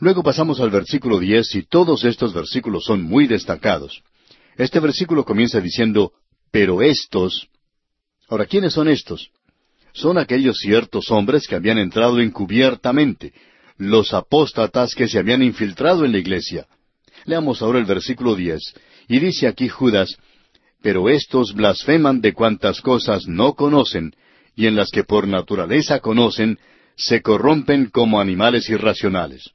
Luego 0.02 0.24
pasamos 0.24 0.60
al 0.60 0.72
versículo 0.72 1.20
diez 1.20 1.54
y 1.54 1.62
todos 1.62 2.04
estos 2.06 2.34
versículos 2.34 2.86
son 2.86 3.04
muy 3.04 3.28
destacados. 3.28 4.02
Este 4.58 4.80
versículo 4.80 5.24
comienza 5.24 5.62
diciendo, 5.62 6.12
pero 6.50 6.82
estos. 6.82 7.50
Ahora, 8.28 8.48
¿quiénes 8.48 8.74
son 8.74 8.88
estos? 8.88 9.30
Son 9.94 10.18
aquellos 10.18 10.58
ciertos 10.58 11.12
hombres 11.12 11.48
que 11.48 11.54
habían 11.54 11.78
entrado 11.78 12.20
encubiertamente, 12.20 13.32
los 13.78 14.12
apóstatas 14.12 14.96
que 14.96 15.08
se 15.08 15.20
habían 15.20 15.44
infiltrado 15.44 16.04
en 16.04 16.14
la 16.14 16.18
iglesia. 16.18 16.66
Leamos 17.26 17.62
ahora 17.62 17.78
el 17.78 17.86
versículo 17.86 18.36
diez, 18.36 18.74
y 19.08 19.20
dice 19.20 19.48
aquí 19.48 19.70
Judas, 19.70 20.18
pero 20.82 21.10
estos 21.10 21.54
blasfeman 21.54 22.22
de 22.22 22.34
cuantas 22.34 22.82
cosas 22.82 23.28
no 23.28 23.54
conocen, 23.54 24.16
y 24.56 24.66
en 24.66 24.76
las 24.76 24.90
que 24.90 25.04
por 25.04 25.28
naturaleza 25.28 26.00
conocen, 26.00 26.58
se 26.96 27.22
corrompen 27.22 27.92
como 27.92 28.20
animales 28.20 28.68
irracionales. 28.68 29.52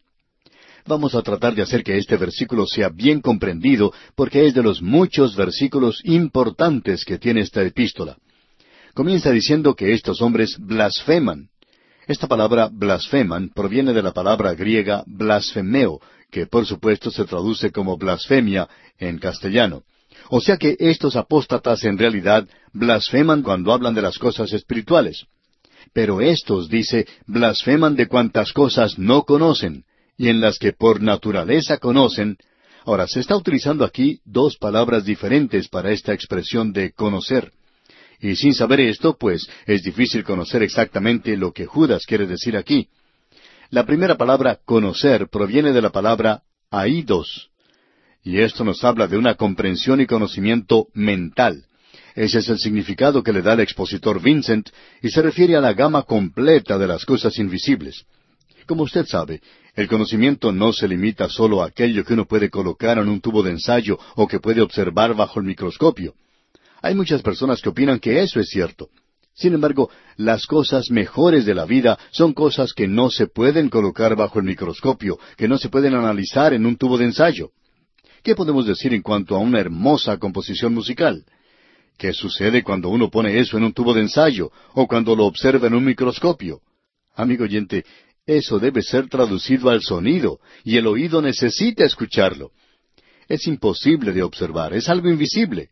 Vamos 0.87 1.16
a 1.16 1.22
tratar 1.22 1.53
de 1.57 1.62
hacer 1.62 1.82
que 1.82 1.99
este 1.99 2.16
versículo 2.16 2.64
sea 2.64 2.89
bien 2.91 3.20
comprendido 3.20 3.93
porque 4.14 4.47
es 4.47 4.55
de 4.55 4.62
los 4.62 4.80
muchos 4.80 5.34
versículos 5.34 6.01
importantes 6.05 7.05
que 7.05 7.18
tiene 7.18 7.41
esta 7.41 7.62
epístola. 7.62 8.16
Comienza 8.95 9.32
diciendo 9.32 9.74
que 9.74 9.93
estos 9.93 10.22
hombres 10.22 10.57
blasfeman. 10.61 11.49
Esta 12.07 12.28
palabra 12.28 12.68
blasfeman 12.72 13.51
proviene 13.53 13.93
de 13.93 14.03
la 14.03 14.12
palabra 14.12 14.55
griega 14.55 15.03
blasfemeo, 15.09 16.01
que 16.30 16.47
por 16.47 16.64
supuesto 16.66 17.11
se 17.11 17.24
traduce 17.24 17.72
como 17.72 17.99
blasfemia 17.99 18.68
en 18.97 19.18
castellano. 19.18 19.82
O 20.30 20.41
sea 20.41 20.57
que 20.57 20.76
estos 20.78 21.16
apóstatas 21.16 21.82
en 21.82 21.99
realidad 21.99 22.47
blasfeman 22.72 23.43
cuando 23.43 23.72
hablan 23.72 23.95
de 23.95 24.03
las 24.03 24.18
cosas 24.18 24.53
espirituales. 24.53 25.24
Pero 25.93 26.20
estos, 26.20 26.68
dice, 26.68 27.09
blasfeman 27.26 27.97
de 27.97 28.07
cuantas 28.07 28.53
cosas 28.53 29.01
no 29.01 29.24
conocen 29.24 29.84
y 30.17 30.29
en 30.29 30.41
las 30.41 30.59
que 30.59 30.73
por 30.73 31.03
naturaleza 31.03 31.79
conocen. 31.79 32.37
Ahora, 32.85 33.07
se 33.07 33.21
está 33.21 33.37
utilizando 33.37 33.85
aquí 33.85 34.21
dos 34.25 34.57
palabras 34.57 35.05
diferentes 35.05 35.69
para 35.69 35.91
esta 35.91 36.12
expresión 36.12 36.73
de 36.73 36.93
conocer. 36.93 37.53
Y 38.21 38.37
sin 38.37 38.55
saber 38.55 38.81
esto, 38.81 39.17
pues 39.19 39.47
es 39.67 39.83
difícil 39.83 40.25
conocer 40.25 40.62
exactamente 40.62 41.37
lo 41.37 41.53
que 41.53 41.67
Judas 41.67 42.07
quiere 42.07 42.27
decir 42.27 42.57
aquí. 42.57 42.89
La 43.71 43.85
primera 43.85 44.17
palabra 44.17 44.59
conocer 44.64 45.29
proviene 45.29 45.73
de 45.73 45.83
la 45.83 45.91
palabra 45.91 46.43
aidos. 46.71 47.51
Y 48.23 48.39
esto 48.39 48.64
nos 48.64 48.83
habla 48.85 49.07
de 49.07 49.19
una 49.19 49.35
comprensión 49.35 50.01
y 50.01 50.07
conocimiento 50.07 50.89
mental. 50.95 51.64
Ese 52.14 52.39
es 52.39 52.49
el 52.49 52.59
significado 52.59 53.23
que 53.23 53.33
le 53.33 53.43
da 53.43 53.53
el 53.53 53.61
expositor 53.61 54.23
Vincent 54.23 54.71
y 55.03 55.11
se 55.11 55.21
refiere 55.21 55.55
a 55.55 55.61
la 55.61 55.75
gama 55.75 56.03
completa 56.05 56.79
de 56.79 56.87
las 56.87 57.05
cosas 57.05 57.39
invisibles. 57.39 58.07
Como 58.67 58.85
usted 58.85 59.07
sabe, 59.07 59.43
el 59.77 59.89
conocimiento 59.89 60.53
no 60.53 60.72
se 60.72 60.89
limita 60.89 61.29
solo 61.29 61.62
a 61.62 61.66
aquello 61.66 62.03
que 62.03 62.14
uno 62.14 62.24
puede 62.24 62.49
colocar 62.49 62.97
en 62.97 63.09
un 63.09 63.20
tubo 63.20 63.43
de 63.43 63.51
ensayo 63.51 63.99
o 64.14 64.27
que 64.27 64.41
puede 64.41 64.62
observar 64.62 65.14
bajo 65.14 65.39
el 65.39 65.45
microscopio. 65.45 66.14
Hay 66.81 66.95
muchas 66.95 67.20
personas 67.20 67.61
que 67.61 67.68
opinan 67.68 68.01
que 68.01 68.22
eso 68.22 68.41
es 68.41 68.49
cierto. 68.49 68.89
Sin 69.35 69.53
embargo, 69.53 69.91
las 70.16 70.47
cosas 70.47 70.91
mejores 70.91 71.45
de 71.45 71.55
la 71.55 71.66
vida 71.66 71.99
son 72.11 72.33
cosas 72.33 72.72
que 72.72 72.89
no 72.89 73.11
se 73.11 73.27
pueden 73.27 73.68
colocar 73.68 74.16
bajo 74.16 74.39
el 74.39 74.47
microscopio, 74.47 75.18
que 75.37 75.47
no 75.47 75.59
se 75.59 75.68
pueden 75.68 75.95
analizar 75.95 76.55
en 76.55 76.64
un 76.64 76.77
tubo 76.77 76.97
de 76.97 77.05
ensayo. 77.05 77.51
¿Qué 78.22 78.35
podemos 78.35 78.66
decir 78.66 78.95
en 78.95 79.03
cuanto 79.03 79.37
a 79.37 79.41
una 79.41 79.61
hermosa 79.61 80.16
composición 80.16 80.72
musical? 80.72 81.27
¿Qué 81.99 82.14
sucede 82.14 82.62
cuando 82.62 82.89
uno 82.89 83.11
pone 83.11 83.39
eso 83.39 83.59
en 83.59 83.64
un 83.64 83.74
tubo 83.74 83.93
de 83.93 84.01
ensayo 84.01 84.51
o 84.72 84.87
cuando 84.87 85.14
lo 85.14 85.27
observa 85.27 85.66
en 85.66 85.74
un 85.74 85.85
microscopio? 85.85 86.61
Amigo 87.14 87.45
oyente, 87.45 87.85
eso 88.27 88.59
debe 88.59 88.83
ser 88.83 89.09
traducido 89.09 89.70
al 89.70 89.83
sonido, 89.83 90.41
y 90.64 90.77
el 90.77 90.87
oído 90.87 91.22
necesita 91.22 91.85
escucharlo. 91.85 92.51
Es 93.29 93.47
imposible 93.47 94.12
de 94.12 94.22
observar, 94.22 94.74
es 94.74 94.89
algo 94.89 95.09
invisible. 95.09 95.70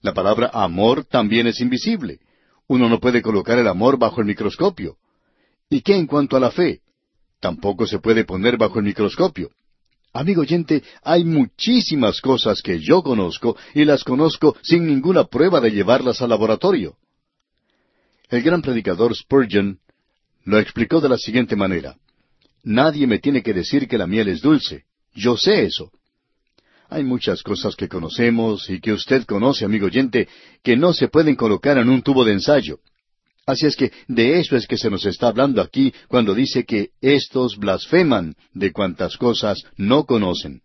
La 0.00 0.12
palabra 0.12 0.50
amor 0.52 1.04
también 1.04 1.46
es 1.46 1.60
invisible. 1.60 2.20
Uno 2.66 2.88
no 2.88 3.00
puede 3.00 3.22
colocar 3.22 3.58
el 3.58 3.66
amor 3.66 3.98
bajo 3.98 4.20
el 4.20 4.26
microscopio. 4.26 4.96
¿Y 5.70 5.80
qué 5.80 5.96
en 5.96 6.06
cuanto 6.06 6.36
a 6.36 6.40
la 6.40 6.50
fe? 6.50 6.82
Tampoco 7.40 7.86
se 7.86 7.98
puede 7.98 8.24
poner 8.24 8.58
bajo 8.58 8.78
el 8.78 8.84
microscopio. 8.84 9.50
Amigo 10.12 10.42
oyente, 10.42 10.82
hay 11.02 11.24
muchísimas 11.24 12.20
cosas 12.20 12.60
que 12.62 12.80
yo 12.80 13.02
conozco 13.02 13.56
y 13.74 13.84
las 13.84 14.04
conozco 14.04 14.56
sin 14.62 14.86
ninguna 14.86 15.24
prueba 15.24 15.60
de 15.60 15.70
llevarlas 15.70 16.22
al 16.22 16.30
laboratorio. 16.30 16.96
El 18.28 18.42
gran 18.42 18.62
predicador 18.62 19.14
Spurgeon 19.14 19.78
lo 20.48 20.58
explicó 20.58 21.02
de 21.02 21.10
la 21.10 21.18
siguiente 21.18 21.56
manera. 21.56 21.96
Nadie 22.64 23.06
me 23.06 23.18
tiene 23.18 23.42
que 23.42 23.52
decir 23.52 23.86
que 23.86 23.98
la 23.98 24.06
miel 24.06 24.28
es 24.28 24.40
dulce. 24.40 24.84
Yo 25.14 25.36
sé 25.36 25.64
eso. 25.64 25.90
Hay 26.88 27.04
muchas 27.04 27.42
cosas 27.42 27.76
que 27.76 27.86
conocemos 27.86 28.70
y 28.70 28.80
que 28.80 28.94
usted 28.94 29.24
conoce, 29.26 29.66
amigo 29.66 29.86
oyente, 29.86 30.26
que 30.62 30.74
no 30.74 30.94
se 30.94 31.08
pueden 31.08 31.36
colocar 31.36 31.76
en 31.76 31.90
un 31.90 32.00
tubo 32.00 32.24
de 32.24 32.32
ensayo. 32.32 32.78
Así 33.44 33.66
es 33.66 33.76
que 33.76 33.92
de 34.06 34.40
eso 34.40 34.56
es 34.56 34.66
que 34.66 34.78
se 34.78 34.88
nos 34.88 35.04
está 35.04 35.28
hablando 35.28 35.60
aquí 35.60 35.92
cuando 36.08 36.34
dice 36.34 36.64
que 36.64 36.92
estos 37.02 37.58
blasfeman 37.58 38.34
de 38.54 38.72
cuantas 38.72 39.18
cosas 39.18 39.62
no 39.76 40.04
conocen. 40.04 40.62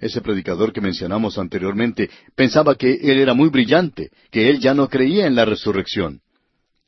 Ese 0.00 0.22
predicador 0.22 0.72
que 0.72 0.80
mencionamos 0.80 1.36
anteriormente 1.36 2.08
pensaba 2.34 2.74
que 2.74 2.94
él 2.94 3.18
era 3.18 3.34
muy 3.34 3.50
brillante, 3.50 4.08
que 4.30 4.48
él 4.48 4.60
ya 4.60 4.72
no 4.72 4.88
creía 4.88 5.26
en 5.26 5.34
la 5.34 5.44
resurrección. 5.44 6.22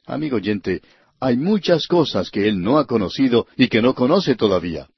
Amigo 0.06 0.36
oyente, 0.36 0.80
Hay 1.20 1.36
muchas 1.36 1.86
cosas 1.86 2.30
que 2.30 2.48
él 2.48 2.62
no 2.62 2.78
ha 2.78 2.86
conocido 2.86 3.46
y 3.56 3.68
que 3.68 3.82
no 3.82 3.94
conoce 3.94 4.36
todavía. 4.36 4.88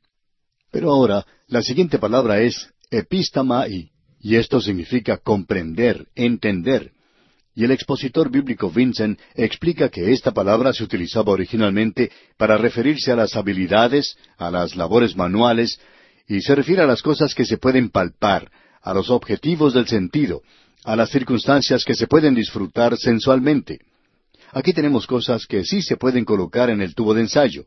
Pero 0.71 0.93
ahora, 0.93 1.27
la 1.49 1.63
siguiente 1.63 1.99
palabra 1.99 2.41
es 2.41 2.71
epistamai, 2.91 3.91
y 4.21 4.37
esto 4.37 4.61
significa 4.61 5.17
comprender, 5.17 6.07
entender. 6.15 6.93
Y 7.55 7.65
el 7.65 7.73
expositor 7.73 8.31
bíblico 8.31 8.71
Vincent 8.71 9.19
explica 9.35 9.89
que 9.91 10.13
esta 10.13 10.31
palabra 10.31 10.73
se 10.73 10.85
utilizaba 10.85 11.33
originalmente 11.33 12.11
para 12.39 12.57
referirse 12.57 13.13
a 13.13 13.17
las 13.17 13.37
habilidades, 13.37 14.17
a 14.39 14.51
las 14.51 14.77
labores 14.77 15.17
manuales, 15.17 15.79
y 16.29 16.41
se 16.41 16.55
refiere 16.55 16.83
a 16.83 16.87
las 16.87 17.03
cosas 17.03 17.35
que 17.35 17.45
se 17.45 17.59
pueden 17.59 17.91
palpar, 17.91 18.51
a 18.81 18.95
los 18.95 19.11
objetivos 19.11 19.75
del 19.75 19.89
sentido, 19.89 20.43
a 20.85 20.97
las 20.97 21.11
circunstancias 21.11 21.85
que 21.85 21.95
se 21.95 22.07
pueden 22.07 22.35
disfrutar 22.35 22.97
sensualmente. 22.97 23.81
Aquí 24.53 24.75
tenemos 24.75 25.07
cosas 25.07 25.47
que 25.47 25.65
sí 25.65 25.81
se 25.81 25.97
pueden 25.97 26.25
colocar 26.25 26.69
en 26.69 26.83
el 26.83 26.95
tubo 26.95 27.15
de 27.15 27.23
ensayo. 27.23 27.65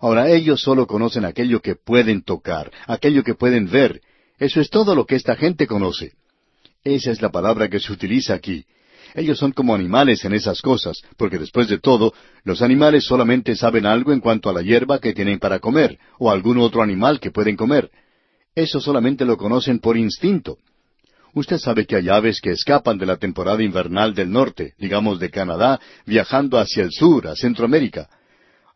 Ahora 0.00 0.28
ellos 0.30 0.60
solo 0.60 0.86
conocen 0.86 1.24
aquello 1.24 1.60
que 1.60 1.76
pueden 1.76 2.22
tocar, 2.22 2.72
aquello 2.86 3.22
que 3.22 3.34
pueden 3.34 3.70
ver. 3.70 4.00
Eso 4.38 4.60
es 4.60 4.70
todo 4.70 4.94
lo 4.94 5.06
que 5.06 5.14
esta 5.14 5.36
gente 5.36 5.66
conoce. 5.66 6.14
Esa 6.82 7.10
es 7.12 7.22
la 7.22 7.30
palabra 7.30 7.68
que 7.68 7.78
se 7.78 7.92
utiliza 7.92 8.34
aquí. 8.34 8.64
Ellos 9.14 9.38
son 9.38 9.52
como 9.52 9.74
animales 9.74 10.24
en 10.24 10.32
esas 10.32 10.62
cosas, 10.62 11.02
porque 11.16 11.38
después 11.38 11.68
de 11.68 11.78
todo, 11.78 12.12
los 12.44 12.62
animales 12.62 13.04
solamente 13.04 13.54
saben 13.54 13.86
algo 13.86 14.12
en 14.12 14.20
cuanto 14.20 14.48
a 14.48 14.52
la 14.52 14.62
hierba 14.62 14.98
que 14.98 15.12
tienen 15.12 15.38
para 15.38 15.58
comer, 15.58 15.98
o 16.18 16.30
algún 16.30 16.58
otro 16.58 16.82
animal 16.82 17.20
que 17.20 17.30
pueden 17.30 17.56
comer. 17.56 17.90
Eso 18.54 18.80
solamente 18.80 19.24
lo 19.24 19.36
conocen 19.36 19.78
por 19.78 19.96
instinto. 19.96 20.58
Usted 21.34 21.58
sabe 21.58 21.86
que 21.86 21.96
hay 21.96 22.08
aves 22.08 22.40
que 22.40 22.50
escapan 22.50 22.98
de 22.98 23.06
la 23.06 23.16
temporada 23.16 23.62
invernal 23.62 24.14
del 24.14 24.30
norte, 24.30 24.74
digamos 24.78 25.20
de 25.20 25.30
Canadá, 25.30 25.80
viajando 26.06 26.58
hacia 26.58 26.82
el 26.82 26.90
sur, 26.90 27.28
a 27.28 27.36
Centroamérica. 27.36 28.08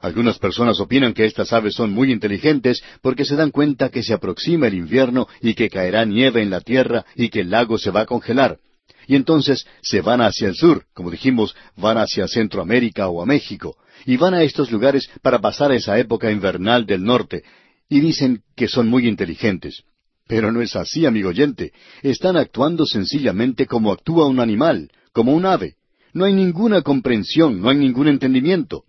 Algunas 0.01 0.39
personas 0.39 0.79
opinan 0.81 1.15
que 1.15 1.25
estas 1.25 1.53
aves 1.53 1.75
son 1.75 1.91
muy 1.91 2.13
inteligentes 2.13 2.83
porque 3.01 3.25
se 3.25 3.37
dan 3.37 3.51
cuenta 3.51 3.89
que 3.89 4.03
se 4.03 4.13
aproxima 4.13 4.67
el 4.67 4.75
invierno 4.75 5.27
y 5.41 5.55
que 5.55 5.71
caerá 5.71 6.05
nieve 6.05 6.43
en 6.43 6.51
la 6.51 6.61
tierra 6.61 7.05
y 7.17 7.29
que 7.31 7.41
el 7.41 7.51
lago 7.51 7.79
se 7.79 7.91
va 7.91 8.03
a 8.03 8.07
congelar. 8.07 8.59
Y 9.07 9.17
entonces 9.17 9.67
se 9.83 10.01
van 10.01 10.21
hacia 10.21 10.49
el 10.49 10.55
sur, 10.55 10.85
como 10.95 11.11
dijimos, 11.11 11.57
van 11.77 11.99
hacia 11.99 12.29
Centroamérica 12.29 13.09
o 13.09 13.23
a 13.23 13.27
México, 13.27 13.77
y 14.07 14.17
van 14.17 14.35
a 14.35 14.43
estos 14.43 14.71
lugares 14.71 15.09
para 15.23 15.41
pasar 15.41 15.73
esa 15.73 15.99
época 15.99 16.31
invernal 16.31 16.87
del 16.87 17.03
norte, 17.03 17.43
y 17.89 18.01
dicen 18.01 18.43
que 18.57 18.69
son 18.69 18.89
muy 18.89 19.07
inteligentes. 19.07 19.85
Pero 20.27 20.51
no 20.53 20.63
es 20.63 20.75
así, 20.75 21.05
amigo 21.05 21.29
oyente. 21.29 21.73
Están 22.03 22.37
actuando 22.37 22.87
sencillamente 22.87 23.67
como 23.67 23.93
actúa 23.93 24.27
un 24.27 24.41
animal, 24.41 24.91
como 25.13 25.33
un 25.33 25.45
ave. 25.45 25.77
No 26.13 26.25
hay 26.25 26.33
ninguna 26.33 26.83
comprensión, 26.83 27.61
no 27.61 27.69
hay 27.69 27.77
ningún 27.77 28.09
entendimiento. 28.09 28.85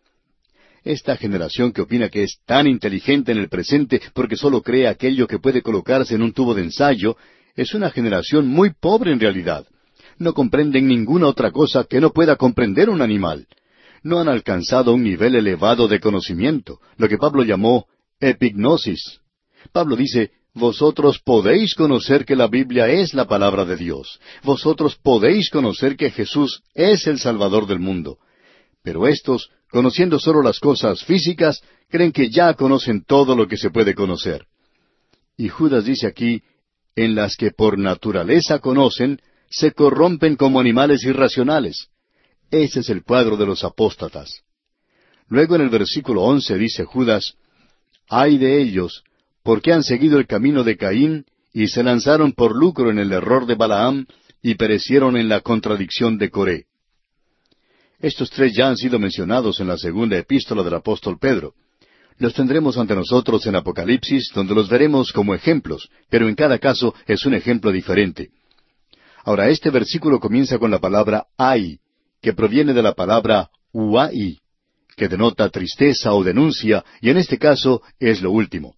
Esta 0.84 1.18
generación 1.18 1.74
que 1.74 1.82
opina 1.82 2.10
que 2.10 2.24
es 2.24 2.38
tan 2.46 2.68
inteligente 2.68 3.32
en 3.32 3.40
el 3.40 3.50
presente 3.50 4.00
porque 4.14 4.38
solo 4.38 4.62
cree 4.62 4.88
aquello 4.88 5.28
que 5.28 5.40
puede 5.40 5.64
colocarse 5.64 6.14
en 6.14 6.22
un 6.22 6.32
tubo 6.32 6.54
de 6.54 6.62
ensayo, 6.62 7.18
es 7.56 7.74
una 7.74 7.90
generación 7.90 8.48
muy 8.48 8.72
pobre 8.74 9.12
en 9.12 9.20
realidad. 9.20 9.66
No 10.20 10.34
comprenden 10.34 10.88
ninguna 10.88 11.28
otra 11.28 11.52
cosa 11.52 11.86
que 11.86 12.00
no 12.00 12.12
pueda 12.12 12.36
comprender 12.36 12.90
un 12.90 13.02
animal. 13.02 13.48
No 14.04 14.20
han 14.20 14.30
alcanzado 14.30 14.94
un 14.94 15.04
nivel 15.04 15.36
elevado 15.36 15.88
de 15.88 16.00
conocimiento, 16.00 16.80
lo 16.98 17.10
que 17.10 17.18
Pablo 17.18 17.44
llamó 17.44 17.88
epignosis. 18.20 19.20
Pablo 19.72 19.96
dice, 19.96 20.32
vosotros 20.56 21.20
podéis 21.20 21.76
conocer 21.76 22.26
que 22.26 22.36
la 22.36 22.48
Biblia 22.48 22.88
es 22.88 23.14
la 23.14 23.28
palabra 23.28 23.66
de 23.66 23.76
Dios. 23.76 24.20
Vosotros 24.42 24.96
podéis 24.96 25.50
conocer 25.50 25.98
que 25.98 26.10
Jesús 26.10 26.64
es 26.74 27.06
el 27.08 27.20
Salvador 27.20 27.68
del 27.68 27.80
mundo. 27.80 28.18
Pero 28.82 29.06
estos, 29.06 29.50
conociendo 29.70 30.18
solo 30.18 30.42
las 30.42 30.60
cosas 30.60 31.04
físicas, 31.04 31.62
creen 31.90 32.14
que 32.14 32.30
ya 32.30 32.54
conocen 32.54 33.04
todo 33.04 33.36
lo 33.36 33.50
que 33.50 33.58
se 33.58 33.70
puede 33.70 33.94
conocer. 33.94 34.46
Y 35.38 35.50
Judas 35.50 35.84
dice 35.84 36.08
aquí, 36.08 36.42
en 36.96 37.16
las 37.16 37.36
que 37.36 37.52
por 37.52 37.78
naturaleza 37.78 38.60
conocen, 38.60 39.20
se 39.50 39.74
corrompen 39.74 40.38
como 40.38 40.62
animales 40.62 41.04
irracionales. 41.04 41.90
Ese 42.50 42.80
es 42.80 42.90
el 42.90 43.04
cuadro 43.04 43.36
de 43.36 43.46
los 43.46 43.66
apóstatas. 43.66 44.42
Luego 45.28 45.56
en 45.56 45.62
el 45.64 45.70
versículo 45.70 46.22
once 46.22 46.58
dice 46.58 46.86
Judas, 46.86 47.34
Ay 48.08 48.38
de 48.38 48.62
ellos, 48.62 49.04
porque 49.46 49.72
han 49.72 49.84
seguido 49.84 50.18
el 50.18 50.26
camino 50.26 50.64
de 50.64 50.76
Caín 50.76 51.24
y 51.54 51.68
se 51.68 51.84
lanzaron 51.84 52.34
por 52.34 52.56
lucro 52.56 52.90
en 52.90 52.98
el 52.98 53.14
error 53.14 53.46
de 53.46 53.54
Balaam 53.54 54.08
y 54.42 54.56
perecieron 54.56 55.16
en 55.16 55.30
la 55.30 55.42
contradicción 55.42 56.18
de 56.18 56.32
Coré. 56.32 56.66
Estos 58.00 58.32
tres 58.32 58.54
ya 58.56 58.68
han 58.68 58.76
sido 58.76 58.98
mencionados 58.98 59.60
en 59.60 59.68
la 59.68 59.78
segunda 59.78 60.18
epístola 60.18 60.64
del 60.64 60.74
apóstol 60.74 61.20
Pedro. 61.20 61.54
Los 62.18 62.34
tendremos 62.34 62.76
ante 62.80 62.96
nosotros 62.96 63.46
en 63.46 63.56
Apocalipsis, 63.56 64.32
donde 64.34 64.56
los 64.56 64.68
veremos 64.68 65.12
como 65.12 65.36
ejemplos, 65.36 65.90
pero 66.10 66.28
en 66.28 66.34
cada 66.34 66.58
caso 66.58 66.96
es 67.06 67.24
un 67.28 67.36
ejemplo 67.36 67.72
diferente. 67.72 68.32
Ahora, 69.26 69.50
este 69.50 69.70
versículo 69.70 70.20
comienza 70.20 70.58
con 70.58 70.72
la 70.72 70.80
palabra 70.80 71.28
ay, 71.38 71.78
que 72.20 72.34
proviene 72.34 72.74
de 72.74 72.82
la 72.82 72.94
palabra 72.94 73.52
uai, 73.72 74.40
que 74.98 75.08
denota 75.08 75.50
tristeza 75.50 76.14
o 76.14 76.24
denuncia, 76.24 76.84
y 77.00 77.12
en 77.12 77.18
este 77.18 77.38
caso 77.38 77.84
es 78.00 78.24
lo 78.24 78.32
último 78.32 78.74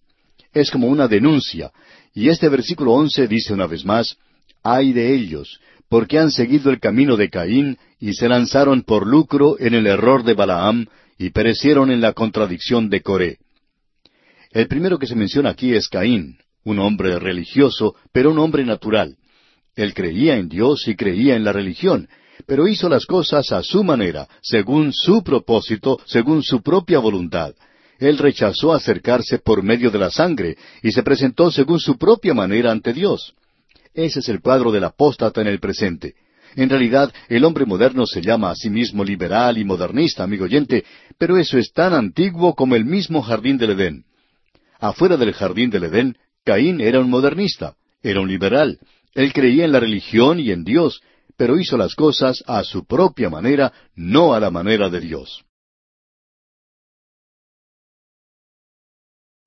es 0.52 0.70
como 0.70 0.88
una 0.88 1.08
denuncia. 1.08 1.70
Y 2.14 2.28
este 2.28 2.48
versículo 2.48 2.92
once 2.92 3.28
dice 3.28 3.52
una 3.52 3.66
vez 3.66 3.84
más, 3.84 4.16
ay 4.62 4.92
de 4.92 5.14
ellos, 5.14 5.60
porque 5.88 6.18
han 6.18 6.30
seguido 6.30 6.70
el 6.70 6.80
camino 6.80 7.16
de 7.16 7.30
Caín 7.30 7.78
y 7.98 8.14
se 8.14 8.28
lanzaron 8.28 8.82
por 8.82 9.06
lucro 9.06 9.56
en 9.58 9.74
el 9.74 9.86
error 9.86 10.24
de 10.24 10.34
Balaam 10.34 10.86
y 11.18 11.30
perecieron 11.30 11.90
en 11.90 12.00
la 12.00 12.12
contradicción 12.12 12.88
de 12.88 13.02
Coré. 13.02 13.38
El 14.50 14.68
primero 14.68 14.98
que 14.98 15.06
se 15.06 15.14
menciona 15.14 15.50
aquí 15.50 15.74
es 15.74 15.88
Caín, 15.88 16.38
un 16.64 16.78
hombre 16.78 17.18
religioso, 17.18 17.94
pero 18.12 18.30
un 18.30 18.38
hombre 18.38 18.64
natural. 18.64 19.16
Él 19.74 19.94
creía 19.94 20.36
en 20.36 20.48
Dios 20.48 20.86
y 20.88 20.96
creía 20.96 21.36
en 21.36 21.44
la 21.44 21.52
religión, 21.52 22.08
pero 22.46 22.66
hizo 22.66 22.88
las 22.88 23.06
cosas 23.06 23.52
a 23.52 23.62
su 23.62 23.84
manera, 23.84 24.28
según 24.42 24.92
su 24.92 25.22
propósito, 25.22 25.98
según 26.06 26.42
su 26.42 26.62
propia 26.62 26.98
voluntad. 26.98 27.54
Él 27.98 28.18
rechazó 28.18 28.72
acercarse 28.72 29.38
por 29.38 29.62
medio 29.62 29.90
de 29.90 29.98
la 29.98 30.10
sangre 30.10 30.56
y 30.82 30.92
se 30.92 31.02
presentó 31.02 31.50
según 31.50 31.80
su 31.80 31.98
propia 31.98 32.32
manera 32.32 32.70
ante 32.70 32.92
Dios. 32.92 33.34
Ese 33.92 34.20
es 34.20 34.28
el 34.28 34.40
cuadro 34.40 34.70
del 34.70 34.84
apóstata 34.84 35.40
en 35.40 35.48
el 35.48 35.58
presente. 35.58 36.14
En 36.54 36.70
realidad, 36.70 37.12
el 37.28 37.44
hombre 37.44 37.66
moderno 37.66 38.06
se 38.06 38.22
llama 38.22 38.50
a 38.50 38.54
sí 38.54 38.70
mismo 38.70 39.04
liberal 39.04 39.58
y 39.58 39.64
modernista, 39.64 40.24
amigo 40.24 40.44
oyente, 40.44 40.84
pero 41.18 41.36
eso 41.36 41.58
es 41.58 41.72
tan 41.72 41.92
antiguo 41.92 42.54
como 42.54 42.76
el 42.76 42.84
mismo 42.84 43.22
jardín 43.22 43.58
del 43.58 43.70
Edén. 43.70 44.04
Afuera 44.78 45.16
del 45.16 45.32
jardín 45.32 45.70
del 45.70 45.84
Edén, 45.84 46.16
Caín 46.44 46.80
era 46.80 47.00
un 47.00 47.10
modernista, 47.10 47.74
era 48.02 48.20
un 48.20 48.28
liberal. 48.28 48.78
Él 49.14 49.32
creía 49.32 49.64
en 49.64 49.72
la 49.72 49.80
religión 49.80 50.40
y 50.40 50.52
en 50.52 50.64
Dios, 50.64 51.00
pero 51.36 51.58
hizo 51.58 51.76
las 51.76 51.94
cosas 51.94 52.42
a 52.46 52.62
su 52.64 52.86
propia 52.86 53.28
manera, 53.28 53.72
no 53.94 54.34
a 54.34 54.40
la 54.40 54.50
manera 54.50 54.88
de 54.88 55.00
Dios. 55.00 55.44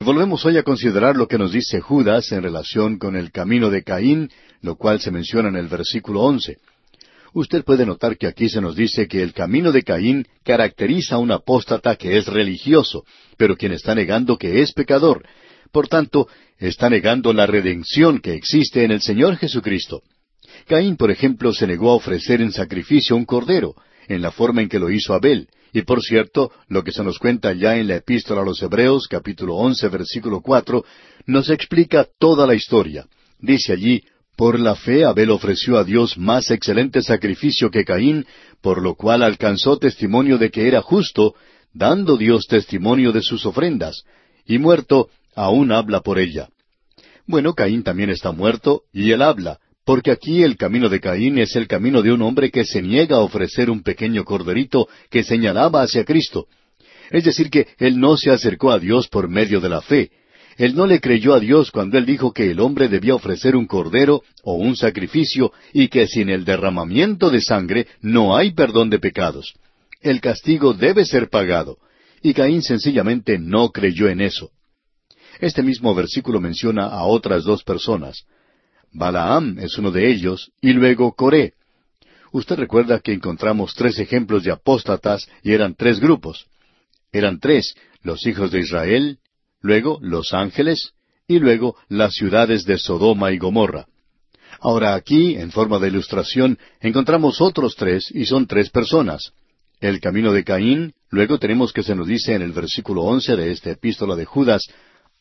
Volvemos 0.03 0.43
hoy 0.47 0.57
a 0.57 0.63
considerar 0.63 1.15
lo 1.15 1.27
que 1.27 1.37
nos 1.37 1.51
dice 1.51 1.79
Judas 1.79 2.31
en 2.31 2.41
relación 2.41 2.97
con 2.97 3.15
el 3.15 3.31
camino 3.31 3.69
de 3.69 3.83
Caín, 3.83 4.31
lo 4.63 4.75
cual 4.75 4.99
se 4.99 5.11
menciona 5.11 5.49
en 5.49 5.55
el 5.55 5.67
versículo 5.67 6.21
once. 6.21 6.57
Usted 7.33 7.63
puede 7.63 7.85
notar 7.85 8.17
que 8.17 8.25
aquí 8.25 8.49
se 8.49 8.61
nos 8.61 8.75
dice 8.75 9.07
que 9.07 9.21
el 9.21 9.31
camino 9.31 9.71
de 9.71 9.83
Caín 9.83 10.27
caracteriza 10.43 11.15
a 11.15 11.17
un 11.19 11.31
apóstata 11.31 11.97
que 11.97 12.17
es 12.17 12.25
religioso, 12.25 13.05
pero 13.37 13.55
quien 13.55 13.73
está 13.73 13.93
negando 13.93 14.39
que 14.39 14.63
es 14.63 14.73
pecador. 14.73 15.23
Por 15.71 15.87
tanto, 15.87 16.27
está 16.57 16.89
negando 16.89 17.31
la 17.31 17.45
redención 17.45 18.21
que 18.21 18.33
existe 18.33 18.83
en 18.83 18.89
el 18.89 19.01
Señor 19.01 19.37
Jesucristo. 19.37 20.01
Caín, 20.67 20.97
por 20.97 21.11
ejemplo, 21.11 21.53
se 21.53 21.67
negó 21.67 21.91
a 21.91 21.95
ofrecer 21.95 22.41
en 22.41 22.51
sacrificio 22.51 23.15
un 23.15 23.25
cordero, 23.25 23.75
en 24.07 24.21
la 24.21 24.31
forma 24.31 24.61
en 24.61 24.69
que 24.69 24.79
lo 24.79 24.89
hizo 24.89 25.13
Abel, 25.13 25.47
y 25.73 25.83
por 25.83 26.01
cierto, 26.01 26.51
lo 26.67 26.83
que 26.83 26.91
se 26.91 27.03
nos 27.03 27.17
cuenta 27.17 27.53
ya 27.53 27.77
en 27.77 27.87
la 27.87 27.95
epístola 27.95 28.41
a 28.41 28.45
los 28.45 28.61
Hebreos, 28.61 29.07
capítulo 29.07 29.55
once, 29.55 29.87
versículo 29.87 30.41
cuatro, 30.41 30.83
nos 31.25 31.49
explica 31.49 32.07
toda 32.19 32.45
la 32.45 32.55
historia. 32.55 33.05
Dice 33.39 33.73
allí, 33.73 34.03
por 34.35 34.59
la 34.59 34.75
fe 34.75 35.05
Abel 35.05 35.29
ofreció 35.29 35.77
a 35.77 35.83
Dios 35.83 36.17
más 36.17 36.51
excelente 36.51 37.01
sacrificio 37.01 37.69
que 37.69 37.85
Caín, 37.85 38.25
por 38.61 38.81
lo 38.81 38.95
cual 38.95 39.23
alcanzó 39.23 39.77
testimonio 39.77 40.37
de 40.37 40.51
que 40.51 40.67
era 40.67 40.81
justo, 40.81 41.35
dando 41.73 42.17
Dios 42.17 42.47
testimonio 42.47 43.11
de 43.11 43.21
sus 43.21 43.45
ofrendas, 43.45 44.03
y 44.45 44.57
muerto, 44.57 45.09
aún 45.35 45.71
habla 45.71 46.01
por 46.01 46.19
ella. 46.19 46.49
Bueno, 47.27 47.53
Caín 47.53 47.83
también 47.83 48.09
está 48.09 48.31
muerto, 48.31 48.81
y 48.91 49.11
él 49.11 49.21
habla, 49.21 49.59
porque 49.85 50.11
aquí 50.11 50.43
el 50.43 50.57
camino 50.57 50.89
de 50.89 50.99
Caín 50.99 51.37
es 51.37 51.55
el 51.55 51.67
camino 51.67 52.01
de 52.01 52.11
un 52.11 52.21
hombre 52.21 52.51
que 52.51 52.65
se 52.65 52.81
niega 52.81 53.17
a 53.17 53.21
ofrecer 53.21 53.69
un 53.69 53.81
pequeño 53.81 54.23
corderito 54.23 54.87
que 55.09 55.23
señalaba 55.23 55.81
hacia 55.81 56.05
Cristo. 56.05 56.47
Es 57.09 57.23
decir, 57.23 57.49
que 57.49 57.67
él 57.77 57.99
no 57.99 58.15
se 58.15 58.31
acercó 58.31 58.71
a 58.71 58.79
Dios 58.79 59.07
por 59.07 59.27
medio 59.27 59.59
de 59.59 59.69
la 59.69 59.81
fe. 59.81 60.11
Él 60.57 60.75
no 60.75 60.85
le 60.85 60.99
creyó 60.99 61.33
a 61.33 61.39
Dios 61.39 61.71
cuando 61.71 61.97
él 61.97 62.05
dijo 62.05 62.31
que 62.31 62.51
el 62.51 62.59
hombre 62.59 62.87
debía 62.87 63.15
ofrecer 63.15 63.55
un 63.55 63.65
cordero 63.65 64.21
o 64.43 64.53
un 64.53 64.75
sacrificio 64.75 65.51
y 65.73 65.87
que 65.87 66.07
sin 66.07 66.29
el 66.29 66.45
derramamiento 66.45 67.29
de 67.29 67.41
sangre 67.41 67.87
no 68.01 68.35
hay 68.35 68.51
perdón 68.51 68.89
de 68.89 68.99
pecados. 68.99 69.53
El 70.01 70.21
castigo 70.21 70.73
debe 70.73 71.05
ser 71.05 71.29
pagado. 71.29 71.77
Y 72.21 72.33
Caín 72.33 72.61
sencillamente 72.61 73.39
no 73.39 73.71
creyó 73.71 74.07
en 74.07 74.21
eso. 74.21 74.51
Este 75.39 75.63
mismo 75.63 75.95
versículo 75.95 76.39
menciona 76.39 76.85
a 76.85 77.03
otras 77.05 77.43
dos 77.43 77.63
personas. 77.63 78.25
Balaam 78.93 79.57
es 79.59 79.77
uno 79.77 79.91
de 79.91 80.09
ellos, 80.09 80.51
y 80.61 80.73
luego 80.73 81.13
Coré. 81.13 81.53
Usted 82.31 82.55
recuerda 82.55 82.99
que 82.99 83.13
encontramos 83.13 83.73
tres 83.73 83.99
ejemplos 83.99 84.43
de 84.43 84.51
apóstatas 84.51 85.27
y 85.43 85.51
eran 85.51 85.75
tres 85.75 85.99
grupos. 85.99 86.47
Eran 87.11 87.39
tres, 87.39 87.75
los 88.03 88.25
hijos 88.25 88.51
de 88.51 88.59
Israel, 88.59 89.19
luego 89.61 89.99
los 90.01 90.33
ángeles, 90.33 90.93
y 91.27 91.39
luego 91.39 91.75
las 91.89 92.13
ciudades 92.13 92.65
de 92.65 92.77
Sodoma 92.77 93.31
y 93.31 93.37
Gomorra. 93.37 93.85
Ahora 94.59 94.95
aquí, 94.95 95.35
en 95.35 95.51
forma 95.51 95.79
de 95.79 95.87
ilustración, 95.87 96.57
encontramos 96.79 97.41
otros 97.41 97.75
tres 97.75 98.11
y 98.11 98.25
son 98.25 98.47
tres 98.47 98.69
personas. 98.69 99.31
El 99.79 99.99
camino 99.99 100.31
de 100.33 100.43
Caín, 100.43 100.93
luego 101.09 101.39
tenemos 101.39 101.73
que 101.73 101.83
se 101.83 101.95
nos 101.95 102.07
dice 102.07 102.35
en 102.35 102.41
el 102.41 102.51
versículo 102.51 103.01
once 103.03 103.35
de 103.35 103.51
esta 103.51 103.71
epístola 103.71 104.15
de 104.15 104.25
Judas, 104.25 104.63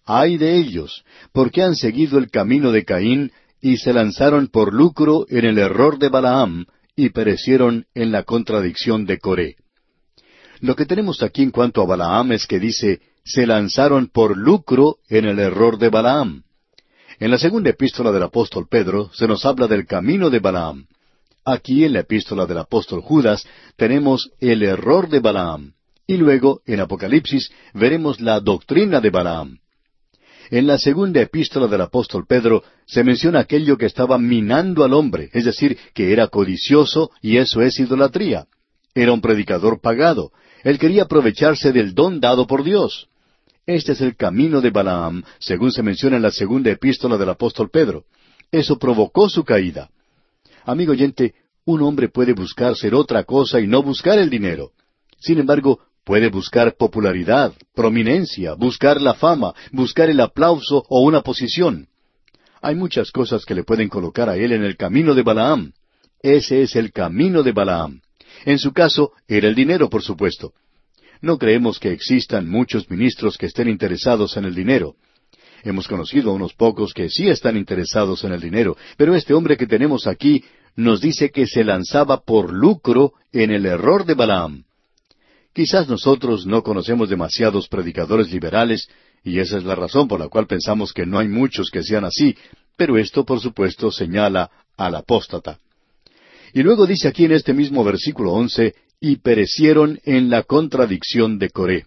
Ay 0.05 0.39
de 0.39 0.57
ellos, 0.57 1.05
porque 1.33 1.63
han 1.63 1.77
seguido 1.77 2.19
el 2.19 2.31
camino 2.31 2.73
de 2.73 2.85
Caín 2.85 3.33
y 3.61 3.77
se 3.77 3.93
lanzaron 3.93 4.49
por 4.49 4.73
lucro 4.73 5.27
en 5.29 5.45
el 5.45 5.59
error 5.59 5.99
de 5.99 6.09
Balaam 6.09 6.67
y 6.97 7.11
perecieron 7.11 7.87
en 7.95 8.13
la 8.13 8.25
contradicción 8.25 9.07
de 9.07 9.19
Coré. 9.19 9.57
Lo 10.61 10.77
que 10.77 10.87
tenemos 10.87 11.23
aquí 11.23 11.43
en 11.43 11.51
cuanto 11.51 11.83
a 11.83 11.87
Balaam 11.87 12.33
es 12.33 12.47
que 12.47 12.59
dice, 12.59 13.01
se 13.25 13.47
lanzaron 13.47 14.09
por 14.09 14.37
lucro 14.37 14.97
en 15.09 15.25
el 15.25 15.39
error 15.39 15.79
de 15.79 15.89
Balaam. 15.89 16.43
En 17.19 17.31
la 17.31 17.39
segunda 17.39 17.71
epístola 17.71 18.13
del 18.13 18.23
apóstol 18.23 18.67
Pedro 18.69 19.11
se 19.13 19.27
nos 19.27 19.45
habla 19.45 19.67
del 19.67 19.87
camino 19.87 20.31
de 20.31 20.39
Balaam. 20.39 20.87
Aquí 21.45 21.85
en 21.85 21.95
la 21.95 22.01
epístola 22.01 22.47
del 22.47 22.59
apóstol 22.59 23.01
Judas 23.01 23.47
tenemos 23.77 24.31
el 24.41 24.63
error 24.63 25.09
de 25.09 25.21
Balaam. 25.21 25.73
Y 26.07 26.17
luego, 26.17 26.61
en 26.67 26.81
Apocalipsis, 26.81 27.51
veremos 27.73 28.21
la 28.21 28.41
doctrina 28.41 29.01
de 29.01 29.11
Balaam. 29.11 29.60
En 30.51 30.67
la 30.67 30.79
segunda 30.79 31.21
epístola 31.21 31.69
del 31.69 31.81
apóstol 31.81 32.27
Pedro 32.27 32.65
se 32.85 33.05
menciona 33.05 33.39
aquello 33.39 33.79
que 33.79 33.87
estaba 33.87 34.19
minando 34.19 34.83
al 34.83 34.95
hombre, 34.95 35.31
es 35.33 35.45
decir, 35.45 35.79
que 35.95 36.13
era 36.13 36.27
codicioso 36.27 37.13
y 37.23 37.37
eso 37.37 37.63
es 37.63 37.79
idolatría. 37.79 38.47
Era 38.93 39.13
un 39.13 39.21
predicador 39.21 39.81
pagado. 39.81 40.33
Él 40.65 40.81
quería 40.81 41.05
aprovecharse 41.05 41.71
del 41.71 41.95
don 41.95 42.19
dado 42.19 42.49
por 42.49 42.65
Dios. 42.65 43.09
Este 43.65 43.93
es 43.93 44.01
el 44.01 44.17
camino 44.17 44.61
de 44.61 44.71
Balaam, 44.71 45.23
según 45.39 45.71
se 45.71 45.85
menciona 45.85 46.17
en 46.17 46.23
la 46.23 46.33
segunda 46.33 46.71
epístola 46.73 47.17
del 47.17 47.29
apóstol 47.29 47.71
Pedro. 47.71 48.05
Eso 48.51 48.77
provocó 48.77 49.29
su 49.29 49.45
caída. 49.45 49.91
Amigo 50.65 50.91
oyente, 50.91 51.35
un 51.65 51.83
hombre 51.83 52.09
puede 52.09 52.33
buscar 52.33 52.75
ser 52.75 52.97
otra 52.97 53.23
cosa 53.23 53.61
y 53.61 53.69
no 53.69 53.85
buscar 53.85 54.19
el 54.19 54.29
dinero. 54.29 54.73
Sin 55.21 55.39
embargo, 55.39 55.79
puede 56.11 56.29
buscar 56.29 56.75
popularidad, 56.77 57.53
prominencia, 57.73 58.55
buscar 58.55 59.01
la 59.01 59.15
fama, 59.15 59.55
buscar 59.71 60.11
el 60.11 60.19
aplauso 60.19 60.85
o 60.89 61.03
una 61.03 61.21
posición. 61.21 61.87
Hay 62.61 62.75
muchas 62.75 63.13
cosas 63.13 63.45
que 63.45 63.55
le 63.55 63.63
pueden 63.63 63.89
colocar 63.89 64.29
a 64.29 64.37
él 64.37 64.51
en 64.51 64.65
el 64.65 64.77
camino 64.77 65.15
de 65.15 65.23
Balaam. 65.23 65.73
Ese 66.21 66.63
es 66.63 66.75
el 66.75 66.91
camino 66.91 67.45
de 67.45 67.53
Balaam. 67.53 68.01
En 68.45 68.59
su 68.59 68.73
caso, 68.73 69.13
era 69.29 69.47
el 69.47 69.55
dinero, 69.55 69.89
por 69.89 70.03
supuesto. 70.03 70.53
No 71.21 71.39
creemos 71.39 71.79
que 71.79 71.93
existan 71.93 72.49
muchos 72.49 72.91
ministros 72.91 73.39
que 73.39 73.47
estén 73.47 73.69
interesados 73.69 74.37
en 74.37 74.47
el 74.47 74.55
dinero. 74.57 74.97
Hemos 75.63 75.87
conocido 75.87 76.33
a 76.33 76.35
unos 76.35 76.55
pocos 76.55 76.93
que 76.93 77.09
sí 77.09 77.29
están 77.29 77.57
interesados 77.57 78.25
en 78.25 78.33
el 78.33 78.41
dinero, 78.41 78.77
pero 78.97 79.15
este 79.15 79.33
hombre 79.33 79.57
que 79.57 79.69
tenemos 79.69 80.09
aquí 80.09 80.43
nos 80.75 81.01
dice 81.01 81.31
que 81.31 81.47
se 81.47 81.63
lanzaba 81.63 82.25
por 82.25 82.53
lucro 82.53 83.13
en 83.31 83.53
el 83.53 83.65
error 83.65 84.05
de 84.05 84.15
Balaam. 84.15 84.65
Quizás 85.53 85.89
nosotros 85.89 86.47
no 86.47 86.63
conocemos 86.63 87.09
demasiados 87.09 87.69
predicadores 87.69 88.31
liberales, 88.31 88.89
y 89.25 89.39
esa 89.39 89.59
es 89.59 89.65
la 89.65 89.75
razón 89.75 90.09
por 90.09 90.21
la 90.21 90.29
cual 90.29 90.47
pensamos 90.47 90.93
que 90.93 91.07
no 91.07 91.19
hay 91.19 91.29
muchos 91.29 91.71
que 91.71 91.83
sean 91.83 92.05
así, 92.05 92.37
pero 92.77 92.97
esto, 92.97 93.25
por 93.25 93.41
supuesto, 93.41 93.91
señala 93.91 94.51
al 94.77 94.95
apóstata. 94.95 95.59
Y 96.55 96.63
luego 96.63 96.87
dice 96.87 97.09
aquí 97.09 97.25
en 97.25 97.33
este 97.33 97.53
mismo 97.53 97.85
versículo 97.85 98.33
once, 98.33 98.75
y 99.01 99.17
perecieron 99.17 99.99
en 100.05 100.31
la 100.31 100.43
contradicción 100.43 101.39
de 101.39 101.51
Coré. 101.51 101.87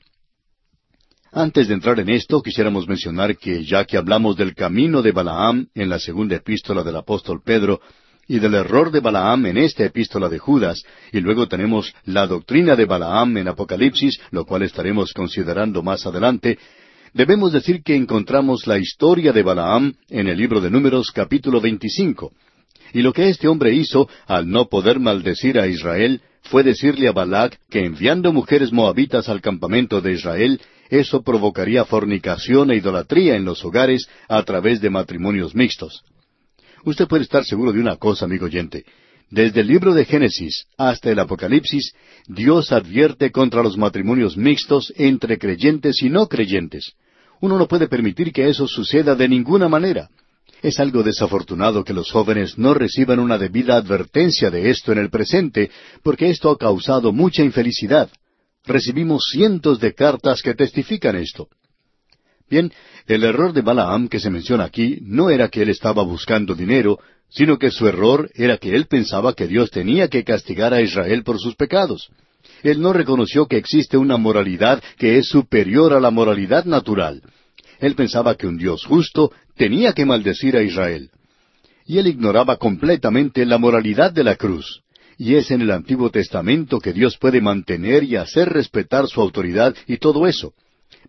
Antes 1.32 1.68
de 1.68 1.74
entrar 1.74 2.00
en 2.00 2.10
esto, 2.10 2.42
quisiéramos 2.42 2.88
mencionar 2.88 3.38
que 3.38 3.64
ya 3.66 3.86
que 3.86 3.98
hablamos 3.98 4.36
del 4.36 4.54
camino 4.54 5.02
de 5.02 5.12
Balaam 5.12 5.68
en 5.74 5.90
la 5.90 6.00
segunda 6.00 6.36
epístola 6.36 6.84
del 6.84 6.96
apóstol 6.96 7.42
Pedro, 7.44 7.82
y 8.28 8.40
del 8.40 8.54
error 8.56 8.92
de 8.92 9.00
Balaam 9.00 9.46
en 9.46 9.58
esta 9.58 9.84
epístola 9.84 10.30
de 10.30 10.40
Judas, 10.40 10.84
y 11.12 11.20
luego 11.20 11.48
tenemos 11.48 11.94
la 12.06 12.28
doctrina 12.28 12.76
de 12.76 12.86
Balaam 12.86 13.38
en 13.38 13.48
Apocalipsis, 13.48 14.20
lo 14.32 14.46
cual 14.46 14.64
estaremos 14.64 15.14
considerando 15.14 15.84
más 15.84 16.06
adelante, 16.06 16.58
debemos 17.14 17.52
decir 17.52 17.84
que 17.84 17.96
encontramos 17.96 18.66
la 18.68 18.78
historia 18.78 19.34
de 19.34 19.44
Balaam 19.44 19.94
en 20.10 20.28
el 20.28 20.38
libro 20.38 20.62
de 20.62 20.72
Números 20.72 21.12
capítulo 21.12 21.60
25. 21.62 22.32
Y 22.94 23.02
lo 23.02 23.12
que 23.12 23.30
este 23.30 23.48
hombre 23.48 23.74
hizo 23.74 24.08
al 24.28 24.50
no 24.50 24.68
poder 24.70 25.00
maldecir 25.00 25.60
a 25.60 25.68
Israel 25.68 26.22
fue 26.44 26.64
decirle 26.64 27.08
a 27.08 27.12
Balac 27.12 27.58
que 27.70 27.86
enviando 27.86 28.32
mujeres 28.32 28.72
moabitas 28.72 29.30
al 29.30 29.42
campamento 29.42 30.02
de 30.02 30.14
Israel, 30.14 30.62
eso 30.90 31.24
provocaría 31.24 31.86
fornicación 31.86 32.70
e 32.70 32.76
idolatría 32.76 33.36
en 33.36 33.46
los 33.46 33.64
hogares 33.66 34.08
a 34.28 34.44
través 34.44 34.80
de 34.82 34.90
matrimonios 34.90 35.56
mixtos. 35.56 36.04
Usted 36.86 37.08
puede 37.08 37.24
estar 37.24 37.46
seguro 37.46 37.72
de 37.72 37.80
una 37.80 37.96
cosa, 37.96 38.26
amigo 38.26 38.46
oyente. 38.46 38.84
Desde 39.30 39.62
el 39.62 39.68
libro 39.68 39.94
de 39.94 40.06
Génesis 40.06 40.66
hasta 40.78 41.10
el 41.10 41.20
Apocalipsis, 41.20 41.94
Dios 42.28 42.72
advierte 42.72 43.32
contra 43.32 43.64
los 43.64 43.78
matrimonios 43.78 44.38
mixtos 44.38 44.94
entre 44.98 45.38
creyentes 45.38 46.02
y 46.04 46.10
no 46.10 46.28
creyentes. 46.28 46.94
Uno 47.42 47.58
no 47.58 47.68
puede 47.68 47.88
permitir 47.88 48.32
que 48.32 48.48
eso 48.48 48.68
suceda 48.68 49.16
de 49.16 49.28
ninguna 49.28 49.68
manera. 49.68 50.10
Es 50.62 50.80
algo 50.80 51.04
desafortunado 51.04 51.84
que 51.84 51.94
los 51.94 52.12
jóvenes 52.12 52.58
no 52.58 52.74
reciban 52.74 53.20
una 53.20 53.38
debida 53.38 53.76
advertencia 53.76 54.50
de 54.50 54.70
esto 54.70 54.92
en 54.92 54.98
el 54.98 55.10
presente, 55.10 55.72
porque 56.04 56.30
esto 56.30 56.52
ha 56.52 56.58
causado 56.58 57.12
mucha 57.12 57.44
infelicidad. 57.44 58.10
Recibimos 58.66 59.26
cientos 59.32 59.80
de 59.80 59.94
cartas 59.94 60.42
que 60.42 60.54
testifican 60.54 61.16
esto. 61.16 61.50
Bien, 62.50 62.72
el 63.08 63.24
error 63.24 63.54
de 63.54 63.62
Balaam 63.62 64.08
que 64.08 64.20
se 64.20 64.30
menciona 64.30 64.64
aquí 64.66 65.00
no 65.02 65.30
era 65.30 65.50
que 65.50 65.62
él 65.62 65.70
estaba 65.70 66.04
buscando 66.04 66.56
dinero, 66.56 67.00
sino 67.30 67.58
que 67.58 67.72
su 67.72 67.88
error 67.88 68.30
era 68.36 68.58
que 68.58 68.76
él 68.76 68.86
pensaba 68.86 69.34
que 69.34 69.48
Dios 69.48 69.72
tenía 69.72 70.08
que 70.08 70.24
castigar 70.24 70.74
a 70.74 70.82
Israel 70.82 71.24
por 71.24 71.40
sus 71.40 71.56
pecados. 71.56 72.10
Él 72.62 72.82
no 72.82 72.94
reconoció 72.94 73.48
que 73.48 73.58
existe 73.58 73.98
una 73.98 74.18
moralidad 74.18 74.82
que 74.98 75.18
es 75.18 75.28
superior 75.28 75.94
a 75.94 76.00
la 76.00 76.12
moralidad 76.12 76.66
natural. 76.66 77.22
Él 77.80 77.96
pensaba 77.96 78.36
que 78.36 78.48
un 78.48 78.58
Dios 78.58 78.86
justo 78.86 79.32
tenía 79.58 79.94
que 79.94 80.06
maldecir 80.06 80.56
a 80.56 80.64
Israel. 80.64 81.10
Y 81.86 81.98
él 81.98 82.08
ignoraba 82.08 82.58
completamente 82.58 83.46
la 83.46 83.58
moralidad 83.58 84.14
de 84.14 84.24
la 84.24 84.36
cruz. 84.36 84.82
Y 85.18 85.36
es 85.36 85.52
en 85.52 85.62
el 85.62 85.72
Antiguo 85.72 86.10
Testamento 86.10 86.80
que 86.80 86.94
Dios 86.94 87.18
puede 87.18 87.42
mantener 87.42 88.04
y 88.04 88.16
hacer 88.16 88.50
respetar 88.50 89.08
su 89.08 89.22
autoridad 89.22 89.76
y 89.88 89.98
todo 89.98 90.28
eso. 90.28 90.54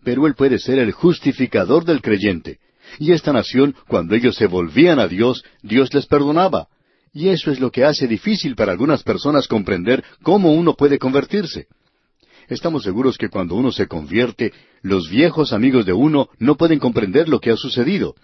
Pero 0.05 0.27
Él 0.27 0.35
puede 0.35 0.59
ser 0.59 0.79
el 0.79 0.93
justificador 0.93 1.85
del 1.85 2.03
creyente. 2.03 2.59
Y 2.99 3.13
esta 3.13 3.33
nación, 3.33 3.75
cuando 3.89 4.15
ellos 4.15 4.37
se 4.37 4.47
volvían 4.47 4.99
a 4.99 5.09
Dios, 5.09 5.45
Dios 5.63 5.93
les 5.95 6.07
perdonaba. 6.07 6.69
Y 7.13 7.29
eso 7.29 7.51
es 7.51 7.61
lo 7.61 7.71
que 7.71 7.85
hace 7.85 8.07
difícil 8.07 8.55
para 8.57 8.73
algunas 8.73 9.03
personas 9.03 9.49
comprender 9.49 10.05
cómo 10.23 10.53
uno 10.53 10.75
puede 10.75 10.99
convertirse. 10.99 11.67
Estamos 12.49 12.83
seguros 12.83 13.17
que 13.17 13.29
cuando 13.29 13.55
uno 13.55 13.73
se 13.73 13.87
convierte, 13.87 14.53
los 14.83 15.09
viejos 15.09 15.53
amigos 15.53 15.87
de 15.87 15.93
uno 15.93 16.29
no 16.39 16.57
pueden 16.57 16.79
comprender 16.79 17.29
lo 17.29 17.41
que 17.41 17.51
ha 17.51 17.57
sucedido. 17.57 18.15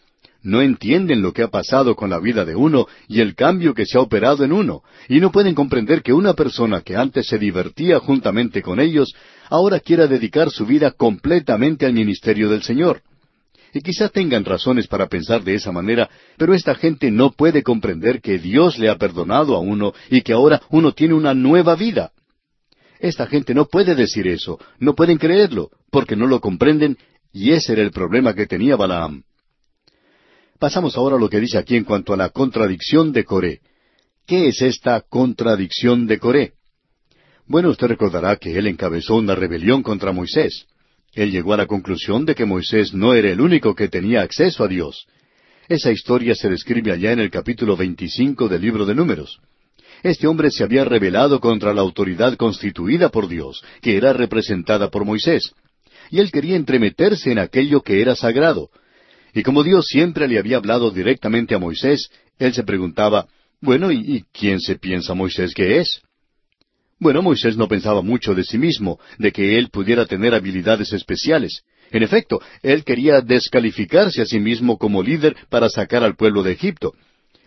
No 0.43 0.63
entienden 0.63 1.21
lo 1.21 1.33
que 1.33 1.43
ha 1.43 1.49
pasado 1.49 1.95
con 1.95 2.09
la 2.09 2.19
vida 2.19 2.45
de 2.45 2.57
uno 2.57 2.87
y 3.09 3.21
el 3.21 3.35
cambio 3.35 3.75
que 3.75 3.85
se 3.85 3.99
ha 3.99 4.01
operado 4.01 4.43
en 4.43 4.53
uno, 4.53 4.83
y 5.09 5.21
no 5.21 5.31
pueden 5.31 5.55
comprender 5.55 6.03
que 6.03 6.15
una 6.15 6.33
persona 6.33 6.81
que 6.81 6.97
antes 6.97 7.27
se 7.27 7.39
divertía 7.39 7.99
juntamente 7.99 8.63
con 8.63 8.81
ellos, 8.81 9.13
ahora 9.51 9.81
quiera 9.81 10.07
dedicar 10.07 10.51
su 10.51 10.65
vida 10.65 10.93
completamente 10.93 11.85
al 11.85 11.93
ministerio 11.93 12.49
del 12.49 12.63
Señor. 12.63 13.03
Y 13.73 13.83
quizá 13.83 14.09
tengan 14.09 14.45
razones 14.45 14.87
para 14.89 15.09
pensar 15.09 15.45
de 15.45 15.55
esa 15.55 15.73
manera, 15.73 16.09
pero 16.39 16.55
esta 16.55 16.75
gente 16.75 17.11
no 17.11 17.33
puede 17.33 17.63
comprender 17.63 18.21
que 18.21 18.39
Dios 18.39 18.79
le 18.79 18.89
ha 18.89 18.97
perdonado 18.97 19.55
a 19.55 19.61
uno 19.61 19.93
y 20.09 20.23
que 20.23 20.33
ahora 20.33 20.63
uno 20.71 20.93
tiene 20.93 21.15
una 21.15 21.35
nueva 21.35 21.77
vida. 21.77 22.13
Esta 22.99 23.27
gente 23.27 23.55
no 23.55 23.67
puede 23.67 23.95
decir 23.95 24.27
eso, 24.27 24.59
no 24.79 24.95
pueden 24.95 25.19
creerlo, 25.19 25.71
porque 25.91 26.17
no 26.17 26.27
lo 26.27 26.41
comprenden, 26.41 26.99
y 27.33 27.53
ese 27.53 27.75
era 27.75 27.83
el 27.83 27.93
problema 27.93 28.35
que 28.35 28.47
tenía 28.47 28.77
Balaam. 28.77 29.23
Pasamos 30.61 30.95
ahora 30.99 31.17
a 31.17 31.19
lo 31.19 31.31
que 31.31 31.41
dice 31.41 31.57
aquí 31.57 31.75
en 31.75 31.85
cuanto 31.85 32.13
a 32.13 32.19
la 32.19 32.29
contradicción 32.29 33.13
de 33.13 33.25
Coré. 33.25 33.61
¿Qué 34.27 34.49
es 34.49 34.61
esta 34.61 35.01
contradicción 35.01 36.07
de 36.07 36.19
Coré? 36.19 36.53
Bueno, 37.47 37.71
usted 37.71 37.87
recordará 37.87 38.37
que 38.37 38.59
él 38.59 38.67
encabezó 38.67 39.17
una 39.17 39.35
rebelión 39.35 39.83
contra 39.83 40.13
Moisés. 40.13 40.67
Él 41.15 41.31
llegó 41.31 41.55
a 41.55 41.57
la 41.57 41.67
conclusión 41.67 42.27
de 42.27 42.35
que 42.35 42.45
Moisés 42.45 42.93
no 42.93 43.15
era 43.15 43.31
el 43.31 43.41
único 43.41 43.75
que 43.75 43.89
tenía 43.89 44.21
acceso 44.21 44.63
a 44.63 44.69
Dios. 44.69 45.07
Esa 45.67 45.93
historia 45.93 46.35
se 46.35 46.51
describe 46.51 46.93
allá 46.93 47.13
en 47.13 47.21
el 47.21 47.31
capítulo 47.31 47.75
25 47.75 48.47
del 48.47 48.61
libro 48.61 48.85
de 48.85 48.95
Números. 48.95 49.41
Este 50.03 50.27
hombre 50.27 50.51
se 50.51 50.63
había 50.63 50.85
rebelado 50.85 51.41
contra 51.41 51.73
la 51.73 51.81
autoridad 51.81 52.37
constituida 52.37 53.09
por 53.09 53.29
Dios, 53.29 53.65
que 53.81 53.97
era 53.97 54.13
representada 54.13 54.91
por 54.91 55.07
Moisés. 55.07 55.55
Y 56.11 56.19
él 56.19 56.31
quería 56.31 56.57
entremeterse 56.57 57.33
en 57.33 57.39
aquello 57.39 57.81
que 57.81 58.03
era 58.03 58.15
sagrado. 58.15 58.69
Y 59.35 59.43
como 59.43 59.63
Dios 59.63 59.87
siempre 59.87 60.29
le 60.29 60.39
había 60.39 60.57
hablado 60.57 60.91
directamente 60.91 61.55
a 61.55 61.59
Moisés, 61.59 62.11
él 62.39 62.53
se 62.53 62.65
preguntaba, 62.65 63.27
bueno, 63.61 63.93
¿y, 63.93 64.25
quién 64.33 64.61
se 64.61 64.77
piensa 64.77 65.15
Moisés 65.15 65.55
que 65.55 65.79
es? 65.79 66.01
Bueno, 66.99 67.23
Moisés 67.23 67.57
no 67.57 67.69
pensaba 67.69 68.03
mucho 68.03 68.35
de 68.35 68.45
sí 68.45 68.59
mismo, 68.59 68.99
de 69.19 69.33
que 69.33 69.59
él 69.59 69.71
pudiera 69.71 70.07
tener 70.07 70.35
habilidades 70.35 70.93
especiales. 70.93 71.63
En 71.91 72.03
efecto, 72.03 72.41
él 72.63 72.85
quería 72.85 73.21
descalificarse 73.21 74.23
a 74.23 74.27
sí 74.27 74.39
mismo 74.39 74.79
como 74.79 75.03
líder 75.03 75.37
para 75.49 75.69
sacar 75.69 76.05
al 76.05 76.17
pueblo 76.17 76.43
de 76.43 76.53
Egipto. 76.53 76.95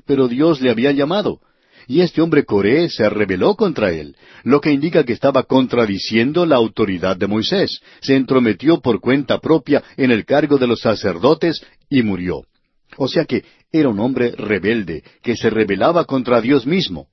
Pero 0.06 0.28
Dios 0.28 0.62
le 0.62 0.70
había 0.70 0.92
llamado. 0.92 1.40
Y 1.88 2.02
este 2.02 2.22
hombre 2.22 2.46
Coré 2.46 2.90
se 2.90 3.10
rebeló 3.10 3.56
contra 3.56 3.92
él, 3.92 4.16
lo 4.44 4.62
que 4.62 4.72
indica 4.72 5.04
que 5.04 5.14
estaba 5.14 5.44
contradiciendo 5.44 6.46
la 6.46 6.56
autoridad 6.56 7.18
de 7.18 7.28
Moisés. 7.28 7.82
Se 8.02 8.16
entrometió 8.16 8.82
por 8.82 9.00
cuenta 9.00 9.40
propia 9.40 9.84
en 9.98 10.12
el 10.12 10.26
cargo 10.26 10.58
de 10.58 10.68
los 10.68 10.82
sacerdotes 10.82 11.66
y 11.90 12.04
murió. 12.04 12.44
O 12.98 13.08
sea 13.08 13.26
que 13.26 13.44
era 13.72 13.90
un 13.90 14.00
hombre 14.00 14.32
rebelde, 14.32 15.04
que 15.22 15.36
se 15.36 15.50
rebelaba 15.50 16.06
contra 16.06 16.42
Dios 16.42 16.66
mismo. 16.66 17.08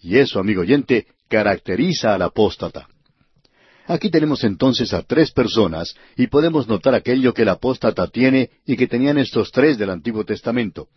Y 0.00 0.18
eso, 0.18 0.40
amigo 0.40 0.62
oyente, 0.62 1.06
caracteriza 1.28 2.14
al 2.14 2.22
apóstata. 2.22 2.88
Aquí 3.86 4.10
tenemos 4.10 4.44
entonces 4.44 4.92
a 4.94 5.02
tres 5.02 5.32
personas 5.32 5.94
y 6.16 6.28
podemos 6.28 6.68
notar 6.68 6.94
aquello 6.94 7.34
que 7.34 7.42
el 7.42 7.48
apóstata 7.48 8.06
tiene 8.06 8.50
y 8.64 8.76
que 8.76 8.86
tenían 8.86 9.18
estos 9.18 9.50
tres 9.50 9.76
del 9.76 9.90
Antiguo 9.90 10.24
Testamento. 10.24 10.88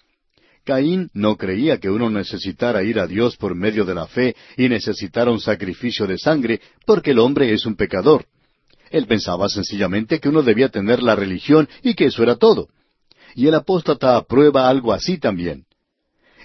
Caín 0.66 1.10
no 1.14 1.38
creía 1.38 1.80
que 1.80 1.90
uno 1.90 2.10
necesitara 2.10 2.84
ir 2.84 3.00
a 3.00 3.08
Dios 3.08 3.38
por 3.38 3.56
medio 3.56 3.86
de 3.86 3.94
la 3.94 4.08
fe 4.08 4.36
y 4.58 4.68
necesitara 4.68 5.32
un 5.32 5.40
sacrificio 5.40 6.08
de 6.08 6.18
sangre 6.18 6.60
porque 6.86 7.12
el 7.12 7.20
hombre 7.20 7.54
es 7.54 7.66
un 7.66 7.76
pecador. 7.76 8.26
Él 8.90 9.06
pensaba 9.06 9.48
sencillamente 9.48 10.20
que 10.20 10.30
uno 10.30 10.42
debía 10.42 10.70
tener 10.70 11.02
la 11.04 11.16
religión 11.16 11.70
y 11.84 11.94
que 11.94 12.06
eso 12.06 12.24
era 12.24 12.36
todo. 12.36 12.68
Y 13.36 13.48
el 13.48 13.54
apóstata 13.54 14.18
aprueba 14.18 14.68
algo 14.68 14.92
así 14.92 15.18
también. 15.20 15.66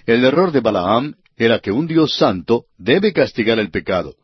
El 0.07 0.25
error 0.25 0.53
de 0.53 0.61
Balaam 0.61 1.15
era 1.37 1.59
que 1.59 1.73
un 1.73 1.87
Dios 1.87 2.17
santo 2.17 2.67
debe 2.77 3.13
castigar 3.13 3.59
el 3.59 3.71
pecado. 3.71 4.15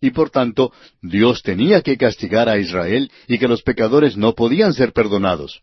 Y 0.00 0.10
por 0.10 0.30
tanto, 0.30 0.72
Dios 1.00 1.42
tenía 1.42 1.82
que 1.82 1.96
castigar 1.96 2.48
a 2.48 2.58
Israel 2.58 3.10
y 3.28 3.38
que 3.38 3.48
los 3.48 3.62
pecadores 3.62 4.16
no 4.16 4.34
podían 4.34 4.72
ser 4.72 4.92
perdonados. 4.92 5.62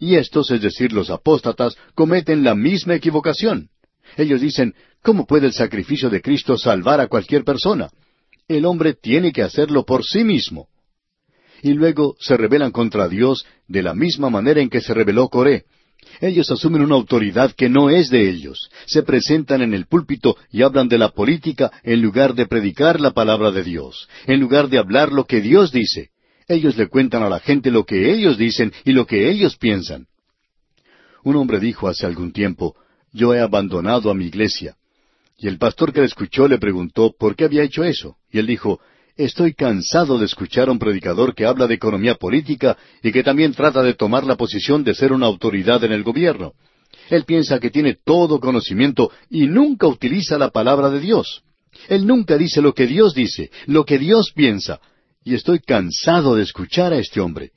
Y 0.00 0.16
estos, 0.16 0.50
es 0.50 0.62
decir, 0.62 0.92
los 0.92 1.10
apóstatas, 1.10 1.76
cometen 1.94 2.42
la 2.42 2.54
misma 2.54 2.94
equivocación. 2.94 3.68
Ellos 4.16 4.40
dicen, 4.40 4.74
¿cómo 5.02 5.26
puede 5.26 5.46
el 5.46 5.52
sacrificio 5.52 6.08
de 6.08 6.22
Cristo 6.22 6.56
salvar 6.56 7.00
a 7.00 7.06
cualquier 7.06 7.44
persona? 7.44 7.90
El 8.48 8.64
hombre 8.64 8.94
tiene 8.94 9.30
que 9.30 9.42
hacerlo 9.42 9.84
por 9.84 10.02
sí 10.04 10.24
mismo. 10.24 10.68
Y 11.62 11.74
luego 11.74 12.16
se 12.18 12.38
rebelan 12.38 12.72
contra 12.72 13.08
Dios 13.08 13.44
de 13.68 13.82
la 13.82 13.94
misma 13.94 14.30
manera 14.30 14.62
en 14.62 14.70
que 14.70 14.80
se 14.80 14.94
rebeló 14.94 15.28
Coré. 15.28 15.66
Ellos 16.22 16.50
asumen 16.50 16.80
una 16.80 16.94
autoridad 16.94 17.52
que 17.52 17.68
no 17.68 17.90
es 17.90 18.08
de 18.08 18.28
ellos. 18.30 18.70
Se 18.86 19.02
presentan 19.02 19.60
en 19.60 19.74
el 19.74 19.86
púlpito 19.86 20.36
y 20.50 20.62
hablan 20.62 20.88
de 20.88 20.96
la 20.96 21.10
política 21.10 21.70
en 21.82 22.00
lugar 22.00 22.34
de 22.34 22.46
predicar 22.46 23.00
la 23.00 23.10
palabra 23.10 23.50
de 23.50 23.62
Dios, 23.62 24.08
en 24.26 24.40
lugar 24.40 24.70
de 24.70 24.78
hablar 24.78 25.12
lo 25.12 25.26
que 25.26 25.42
Dios 25.42 25.72
dice. 25.72 26.10
Ellos 26.50 26.76
le 26.76 26.88
cuentan 26.88 27.22
a 27.22 27.28
la 27.28 27.38
gente 27.38 27.70
lo 27.70 27.84
que 27.84 28.12
ellos 28.12 28.36
dicen 28.36 28.72
y 28.84 28.90
lo 28.90 29.06
que 29.06 29.30
ellos 29.30 29.56
piensan. 29.56 30.08
Un 31.22 31.36
hombre 31.36 31.60
dijo 31.60 31.86
hace 31.86 32.06
algún 32.06 32.32
tiempo, 32.32 32.74
yo 33.12 33.32
he 33.32 33.40
abandonado 33.40 34.10
a 34.10 34.14
mi 34.14 34.26
iglesia. 34.26 34.74
Y 35.38 35.46
el 35.46 35.58
pastor 35.58 35.92
que 35.92 36.00
le 36.00 36.06
escuchó 36.06 36.48
le 36.48 36.58
preguntó 36.58 37.14
por 37.16 37.36
qué 37.36 37.44
había 37.44 37.62
hecho 37.62 37.84
eso. 37.84 38.16
Y 38.32 38.40
él 38.40 38.48
dijo, 38.48 38.80
estoy 39.16 39.54
cansado 39.54 40.18
de 40.18 40.24
escuchar 40.24 40.68
a 40.68 40.72
un 40.72 40.80
predicador 40.80 41.36
que 41.36 41.46
habla 41.46 41.68
de 41.68 41.74
economía 41.74 42.16
política 42.16 42.76
y 43.00 43.12
que 43.12 43.22
también 43.22 43.54
trata 43.54 43.80
de 43.84 43.94
tomar 43.94 44.24
la 44.24 44.34
posición 44.34 44.82
de 44.82 44.96
ser 44.96 45.12
una 45.12 45.26
autoridad 45.26 45.84
en 45.84 45.92
el 45.92 46.02
gobierno. 46.02 46.54
Él 47.10 47.24
piensa 47.26 47.60
que 47.60 47.70
tiene 47.70 47.96
todo 48.04 48.40
conocimiento 48.40 49.12
y 49.30 49.46
nunca 49.46 49.86
utiliza 49.86 50.36
la 50.36 50.50
palabra 50.50 50.90
de 50.90 50.98
Dios. 50.98 51.44
Él 51.88 52.08
nunca 52.08 52.36
dice 52.36 52.60
lo 52.60 52.74
que 52.74 52.88
Dios 52.88 53.14
dice, 53.14 53.52
lo 53.66 53.84
que 53.84 53.98
Dios 54.00 54.32
piensa, 54.34 54.80
y 55.24 55.34
estoy 55.34 55.60
cansado 55.60 56.34
de 56.34 56.42
escuchar 56.42 56.92
a 56.92 56.98
este 56.98 57.20
hombre. 57.20 57.52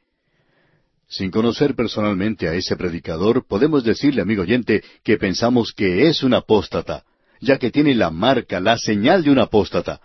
Sin 1.08 1.32
conocer 1.32 1.76
personalmente 1.76 2.48
a 2.48 2.54
ese 2.54 2.76
predicador, 2.76 3.46
podemos 3.48 3.84
decirle, 3.84 4.22
amigo 4.22 4.42
oyente, 4.42 4.84
que 5.04 5.18
pensamos 5.18 5.72
que 5.72 6.08
es 6.08 6.24
un 6.24 6.34
apóstata, 6.34 7.04
ya 7.40 7.58
que 7.58 7.72
tiene 7.72 7.94
la 7.94 8.10
marca, 8.10 8.60
la 8.60 8.78
señal 8.78 9.24
de 9.24 9.32
un 9.32 9.40
apóstata. 9.40 10.02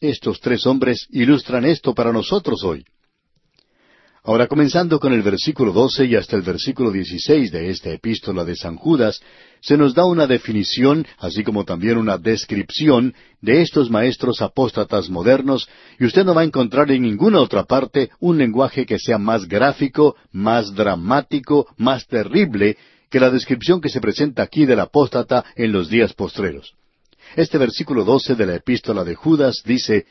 Estos 0.00 0.40
tres 0.40 0.66
hombres 0.66 1.06
ilustran 1.10 1.64
esto 1.64 1.94
para 1.94 2.12
nosotros 2.12 2.64
hoy. 2.64 2.84
Ahora, 4.26 4.48
comenzando 4.48 4.98
con 4.98 5.12
el 5.12 5.22
versículo 5.22 5.72
12 5.72 6.06
y 6.06 6.16
hasta 6.16 6.34
el 6.34 6.42
versículo 6.42 6.90
16 6.90 7.52
de 7.52 7.70
esta 7.70 7.90
epístola 7.92 8.44
de 8.44 8.56
San 8.56 8.74
Judas, 8.74 9.20
se 9.60 9.76
nos 9.76 9.94
da 9.94 10.04
una 10.04 10.26
definición, 10.26 11.06
así 11.18 11.44
como 11.44 11.64
también 11.64 11.96
una 11.96 12.18
descripción 12.18 13.14
de 13.40 13.62
estos 13.62 13.88
maestros 13.88 14.42
apóstatas 14.42 15.08
modernos, 15.10 15.68
y 16.00 16.06
usted 16.06 16.24
no 16.24 16.34
va 16.34 16.40
a 16.40 16.44
encontrar 16.44 16.90
en 16.90 17.02
ninguna 17.02 17.38
otra 17.38 17.66
parte 17.66 18.10
un 18.18 18.36
lenguaje 18.36 18.84
que 18.84 18.98
sea 18.98 19.16
más 19.16 19.46
gráfico, 19.46 20.16
más 20.32 20.74
dramático, 20.74 21.68
más 21.76 22.08
terrible 22.08 22.76
que 23.08 23.20
la 23.20 23.30
descripción 23.30 23.80
que 23.80 23.90
se 23.90 24.00
presenta 24.00 24.42
aquí 24.42 24.66
del 24.66 24.80
apóstata 24.80 25.44
en 25.54 25.70
los 25.70 25.88
días 25.88 26.14
postreros. 26.14 26.74
Este 27.36 27.58
versículo 27.58 28.02
12 28.02 28.34
de 28.34 28.46
la 28.46 28.56
epístola 28.56 29.04
de 29.04 29.14
Judas 29.14 29.62
dice, 29.64 30.04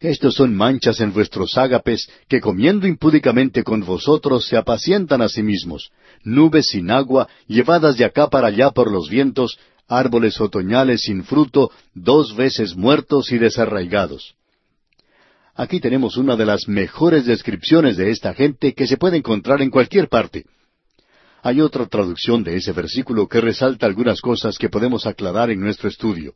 estos 0.00 0.34
son 0.34 0.54
manchas 0.54 1.00
en 1.00 1.12
vuestros 1.12 1.56
ágapes, 1.56 2.08
que 2.28 2.40
comiendo 2.40 2.86
impúdicamente 2.86 3.62
con 3.62 3.80
vosotros 3.80 4.46
se 4.46 4.56
apacientan 4.56 5.22
a 5.22 5.28
sí 5.28 5.42
mismos, 5.42 5.90
nubes 6.22 6.66
sin 6.70 6.90
agua, 6.90 7.28
llevadas 7.46 7.96
de 7.96 8.04
acá 8.04 8.28
para 8.28 8.48
allá 8.48 8.70
por 8.70 8.90
los 8.90 9.08
vientos, 9.08 9.58
árboles 9.88 10.40
otoñales 10.40 11.02
sin 11.02 11.24
fruto, 11.24 11.70
dos 11.94 12.34
veces 12.36 12.76
muertos 12.76 13.32
y 13.32 13.38
desarraigados. 13.38 14.34
Aquí 15.54 15.78
tenemos 15.78 16.16
una 16.16 16.34
de 16.36 16.46
las 16.46 16.66
mejores 16.66 17.26
descripciones 17.26 17.96
de 17.96 18.10
esta 18.10 18.34
gente 18.34 18.74
que 18.74 18.86
se 18.86 18.96
puede 18.96 19.18
encontrar 19.18 19.62
en 19.62 19.70
cualquier 19.70 20.08
parte. 20.08 20.44
Hay 21.42 21.60
otra 21.60 21.86
traducción 21.86 22.42
de 22.42 22.56
ese 22.56 22.72
versículo 22.72 23.28
que 23.28 23.40
resalta 23.40 23.86
algunas 23.86 24.20
cosas 24.20 24.58
que 24.58 24.68
podemos 24.68 25.06
aclarar 25.06 25.50
en 25.50 25.60
nuestro 25.60 25.88
estudio. 25.88 26.34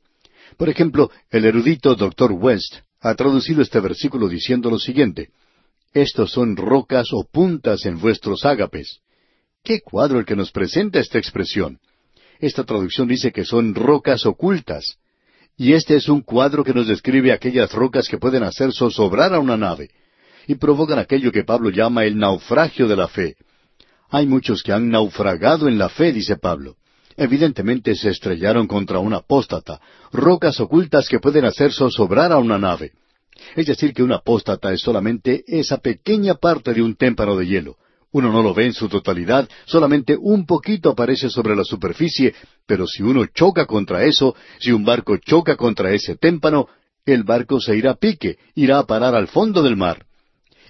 Por 0.59 0.69
ejemplo, 0.69 1.11
el 1.31 1.45
erudito 1.45 1.95
Dr. 1.95 2.33
West 2.33 2.79
ha 3.01 3.15
traducido 3.15 3.63
este 3.63 3.79
versículo 3.79 4.29
diciendo 4.29 4.69
lo 4.69 4.79
siguiente, 4.79 5.31
Estos 5.95 6.33
son 6.33 6.57
rocas 6.57 7.13
o 7.13 7.25
puntas 7.25 7.87
en 7.87 7.99
vuestros 8.01 8.45
ágapes. 8.45 8.99
¿Qué 9.63 9.81
cuadro 9.81 10.19
el 10.19 10.27
que 10.27 10.35
nos 10.35 10.51
presenta 10.51 10.99
esta 10.99 11.17
expresión? 11.17 11.79
Esta 12.41 12.65
traducción 12.65 13.07
dice 13.07 13.31
que 13.31 13.45
son 13.45 13.75
rocas 13.75 14.27
ocultas. 14.27 14.99
Y 15.57 15.75
este 15.75 15.95
es 15.95 16.09
un 16.09 16.23
cuadro 16.23 16.65
que 16.65 16.75
nos 16.75 16.89
describe 16.89 17.33
aquellas 17.33 17.73
rocas 17.73 18.09
que 18.09 18.19
pueden 18.19 18.43
hacer 18.43 18.73
zozobrar 18.73 19.33
a 19.35 19.39
una 19.39 19.57
nave 19.57 19.91
y 20.49 20.57
provocan 20.57 20.99
aquello 20.99 21.31
que 21.31 21.45
Pablo 21.45 21.71
llama 21.71 22.05
el 22.05 22.17
naufragio 22.17 22.89
de 22.89 22.97
la 22.97 23.07
fe. 23.07 23.37
Hay 24.11 24.27
muchos 24.27 24.63
que 24.65 24.73
han 24.73 24.89
naufragado 24.89 25.69
en 25.69 25.79
la 25.79 25.89
fe, 25.89 26.13
dice 26.13 26.37
Pablo. 26.37 26.77
Evidentemente 27.21 27.97
se 27.97 28.11
estrellaron 28.11 28.69
contra 28.69 29.01
un 29.01 29.13
apóstata, 29.13 29.81
rocas 30.13 30.61
ocultas 30.61 31.09
que 31.09 31.19
pueden 31.19 31.45
hacer 31.47 31.73
zozobrar 31.73 32.31
a 32.31 32.39
una 32.39 32.59
nave. 32.59 32.93
Es 33.57 33.67
decir, 33.67 33.93
que 33.93 34.05
un 34.05 34.13
apóstata 34.13 34.73
es 34.73 34.81
solamente 34.81 35.43
esa 35.49 35.79
pequeña 35.79 36.35
parte 36.35 36.73
de 36.73 36.81
un 36.81 36.95
témpano 36.95 37.37
de 37.37 37.49
hielo. 37.49 37.77
Uno 38.13 38.31
no 38.31 38.41
lo 38.41 38.55
ve 38.55 38.67
en 38.67 38.73
su 38.73 38.89
totalidad, 38.89 39.49
solamente 39.67 40.17
un 40.17 40.47
poquito 40.47 40.91
aparece 40.91 41.29
sobre 41.29 41.57
la 41.57 41.65
superficie, 41.65 42.35
pero 42.67 42.87
si 42.87 43.03
uno 43.03 43.27
choca 43.27 43.67
contra 43.67 44.05
eso, 44.05 44.37
si 44.61 44.71
un 44.71 44.85
barco 44.85 45.17
choca 45.17 45.57
contra 45.57 45.93
ese 45.93 46.15
témpano, 46.15 46.69
el 47.05 47.25
barco 47.25 47.61
se 47.61 47.77
irá 47.77 47.91
a 47.93 47.97
pique, 47.97 48.39
irá 48.55 48.79
a 48.79 48.87
parar 48.87 49.17
al 49.17 49.27
fondo 49.27 49.61
del 49.61 49.77
mar. 49.77 50.07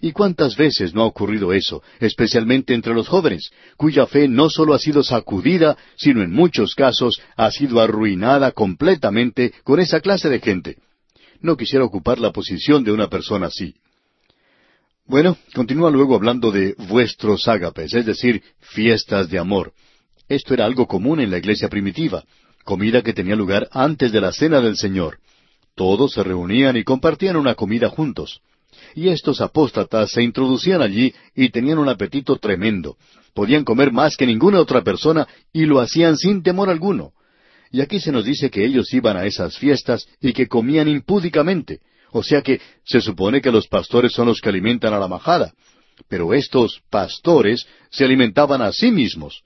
¿Y 0.00 0.12
cuántas 0.12 0.56
veces 0.56 0.94
no 0.94 1.02
ha 1.02 1.06
ocurrido 1.06 1.52
eso, 1.52 1.82
especialmente 1.98 2.74
entre 2.74 2.94
los 2.94 3.08
jóvenes, 3.08 3.50
cuya 3.76 4.06
fe 4.06 4.28
no 4.28 4.48
solo 4.48 4.74
ha 4.74 4.78
sido 4.78 5.02
sacudida, 5.02 5.76
sino 5.96 6.22
en 6.22 6.32
muchos 6.32 6.74
casos 6.74 7.20
ha 7.36 7.50
sido 7.50 7.80
arruinada 7.80 8.52
completamente 8.52 9.52
con 9.64 9.80
esa 9.80 10.00
clase 10.00 10.28
de 10.28 10.40
gente? 10.40 10.76
No 11.40 11.56
quisiera 11.56 11.84
ocupar 11.84 12.18
la 12.18 12.32
posición 12.32 12.84
de 12.84 12.92
una 12.92 13.08
persona 13.08 13.46
así. 13.46 13.74
Bueno, 15.06 15.36
continúa 15.54 15.90
luego 15.90 16.14
hablando 16.14 16.50
de 16.50 16.74
vuestros 16.88 17.48
ágapes, 17.48 17.94
es 17.94 18.04
decir, 18.04 18.42
fiestas 18.60 19.30
de 19.30 19.38
amor. 19.38 19.72
Esto 20.28 20.52
era 20.52 20.66
algo 20.66 20.86
común 20.86 21.20
en 21.20 21.30
la 21.30 21.38
iglesia 21.38 21.68
primitiva, 21.68 22.24
comida 22.64 23.02
que 23.02 23.14
tenía 23.14 23.34
lugar 23.34 23.68
antes 23.72 24.12
de 24.12 24.20
la 24.20 24.32
cena 24.32 24.60
del 24.60 24.76
Señor. 24.76 25.18
Todos 25.74 26.12
se 26.12 26.22
reunían 26.22 26.76
y 26.76 26.84
compartían 26.84 27.36
una 27.36 27.54
comida 27.54 27.88
juntos. 27.88 28.42
Y 28.98 29.10
estos 29.10 29.40
apóstatas 29.40 30.10
se 30.10 30.24
introducían 30.24 30.82
allí 30.82 31.14
y 31.36 31.50
tenían 31.50 31.78
un 31.78 31.88
apetito 31.88 32.34
tremendo. 32.34 32.96
Podían 33.32 33.62
comer 33.62 33.92
más 33.92 34.16
que 34.16 34.26
ninguna 34.26 34.58
otra 34.58 34.82
persona 34.82 35.28
y 35.52 35.66
lo 35.66 35.78
hacían 35.78 36.16
sin 36.16 36.42
temor 36.42 36.68
alguno. 36.68 37.12
Y 37.70 37.80
aquí 37.80 38.00
se 38.00 38.10
nos 38.10 38.24
dice 38.24 38.50
que 38.50 38.64
ellos 38.64 38.92
iban 38.92 39.16
a 39.16 39.24
esas 39.24 39.56
fiestas 39.56 40.08
y 40.20 40.32
que 40.32 40.48
comían 40.48 40.88
impúdicamente. 40.88 41.78
O 42.10 42.24
sea 42.24 42.42
que 42.42 42.60
se 42.84 43.00
supone 43.00 43.40
que 43.40 43.52
los 43.52 43.68
pastores 43.68 44.12
son 44.12 44.26
los 44.26 44.40
que 44.40 44.48
alimentan 44.48 44.92
a 44.92 44.98
la 44.98 45.06
majada. 45.06 45.52
Pero 46.08 46.34
estos 46.34 46.82
pastores 46.90 47.68
se 47.90 48.04
alimentaban 48.04 48.62
a 48.62 48.72
sí 48.72 48.90
mismos. 48.90 49.44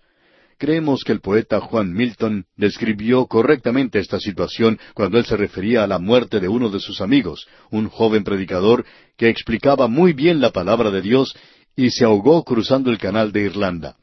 Creemos 0.59 1.03
que 1.05 1.13
el 1.13 1.21
poeta 1.21 1.61
Juan 1.61 1.93
Milton 1.93 2.47
describió 2.57 3.27
correctamente 3.27 3.99
esta 3.99 4.21
situación 4.21 4.79
cuando 4.95 5.19
él 5.19 5.25
se 5.25 5.37
refería 5.37 5.83
a 5.83 5.87
la 5.87 5.99
muerte 5.99 6.41
de 6.41 6.49
uno 6.49 6.69
de 6.69 6.81
sus 6.81 7.01
amigos, 7.01 7.47
un 7.71 7.89
joven 7.89 8.25
predicador 8.25 8.85
que 9.17 9.29
explicaba 9.29 9.89
muy 9.89 10.13
bien 10.13 10.41
la 10.41 10.51
palabra 10.51 10.91
de 10.91 11.03
Dios 11.03 11.35
y 11.77 11.91
se 11.91 12.05
ahogó 12.05 12.45
cruzando 12.45 12.91
el 12.91 12.99
canal 12.99 13.33
de 13.33 13.43
Irlanda. 13.43 13.97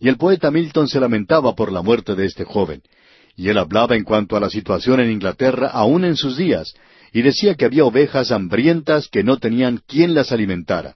Y 0.00 0.08
el 0.08 0.16
poeta 0.16 0.50
Milton 0.50 0.88
se 0.88 1.00
lamentaba 1.00 1.54
por 1.54 1.70
la 1.70 1.82
muerte 1.82 2.14
de 2.14 2.26
este 2.26 2.44
joven. 2.44 2.82
Y 3.36 3.48
él 3.48 3.58
hablaba 3.58 3.96
en 3.96 4.04
cuanto 4.04 4.36
a 4.36 4.40
la 4.40 4.50
situación 4.50 5.00
en 5.00 5.10
Inglaterra 5.10 5.68
aún 5.68 6.04
en 6.04 6.16
sus 6.16 6.36
días, 6.36 6.74
y 7.12 7.22
decía 7.22 7.54
que 7.54 7.64
había 7.64 7.84
ovejas 7.84 8.30
hambrientas 8.30 9.08
que 9.08 9.22
no 9.22 9.38
tenían 9.38 9.80
quien 9.86 10.14
las 10.14 10.32
alimentara. 10.32 10.94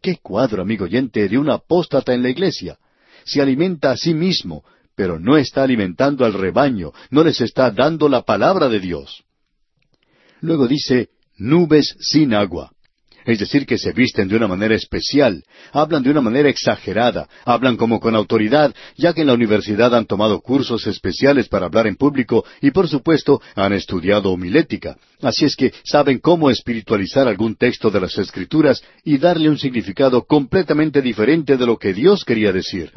Qué 0.00 0.18
cuadro, 0.22 0.62
amigo 0.62 0.84
oyente, 0.84 1.28
de 1.28 1.38
un 1.38 1.50
apóstata 1.50 2.14
en 2.14 2.22
la 2.22 2.28
iglesia 2.28 2.78
se 3.24 3.40
alimenta 3.40 3.90
a 3.90 3.96
sí 3.96 4.14
mismo, 4.14 4.64
pero 4.96 5.18
no 5.18 5.36
está 5.36 5.62
alimentando 5.62 6.24
al 6.24 6.34
rebaño, 6.34 6.92
no 7.10 7.24
les 7.24 7.40
está 7.40 7.70
dando 7.70 8.08
la 8.08 8.22
palabra 8.22 8.68
de 8.68 8.80
Dios. 8.80 9.24
Luego 10.40 10.68
dice, 10.68 11.08
nubes 11.36 11.96
sin 12.00 12.34
agua. 12.34 12.70
Es 13.24 13.38
decir, 13.38 13.64
que 13.64 13.78
se 13.78 13.92
visten 13.92 14.28
de 14.28 14.36
una 14.36 14.46
manera 14.46 14.74
especial, 14.74 15.42
hablan 15.72 16.02
de 16.02 16.10
una 16.10 16.20
manera 16.20 16.50
exagerada, 16.50 17.26
hablan 17.46 17.78
como 17.78 17.98
con 17.98 18.14
autoridad, 18.14 18.74
ya 18.98 19.14
que 19.14 19.22
en 19.22 19.28
la 19.28 19.32
universidad 19.32 19.94
han 19.94 20.04
tomado 20.04 20.40
cursos 20.42 20.86
especiales 20.86 21.48
para 21.48 21.64
hablar 21.64 21.86
en 21.86 21.96
público 21.96 22.44
y 22.60 22.70
por 22.70 22.86
supuesto 22.86 23.40
han 23.54 23.72
estudiado 23.72 24.30
homilética. 24.30 24.98
Así 25.22 25.46
es 25.46 25.56
que 25.56 25.72
saben 25.84 26.18
cómo 26.18 26.50
espiritualizar 26.50 27.26
algún 27.26 27.56
texto 27.56 27.90
de 27.90 28.00
las 28.00 28.18
Escrituras 28.18 28.82
y 29.04 29.16
darle 29.16 29.48
un 29.48 29.56
significado 29.56 30.24
completamente 30.24 31.00
diferente 31.00 31.56
de 31.56 31.64
lo 31.64 31.78
que 31.78 31.94
Dios 31.94 32.26
quería 32.26 32.52
decir 32.52 32.92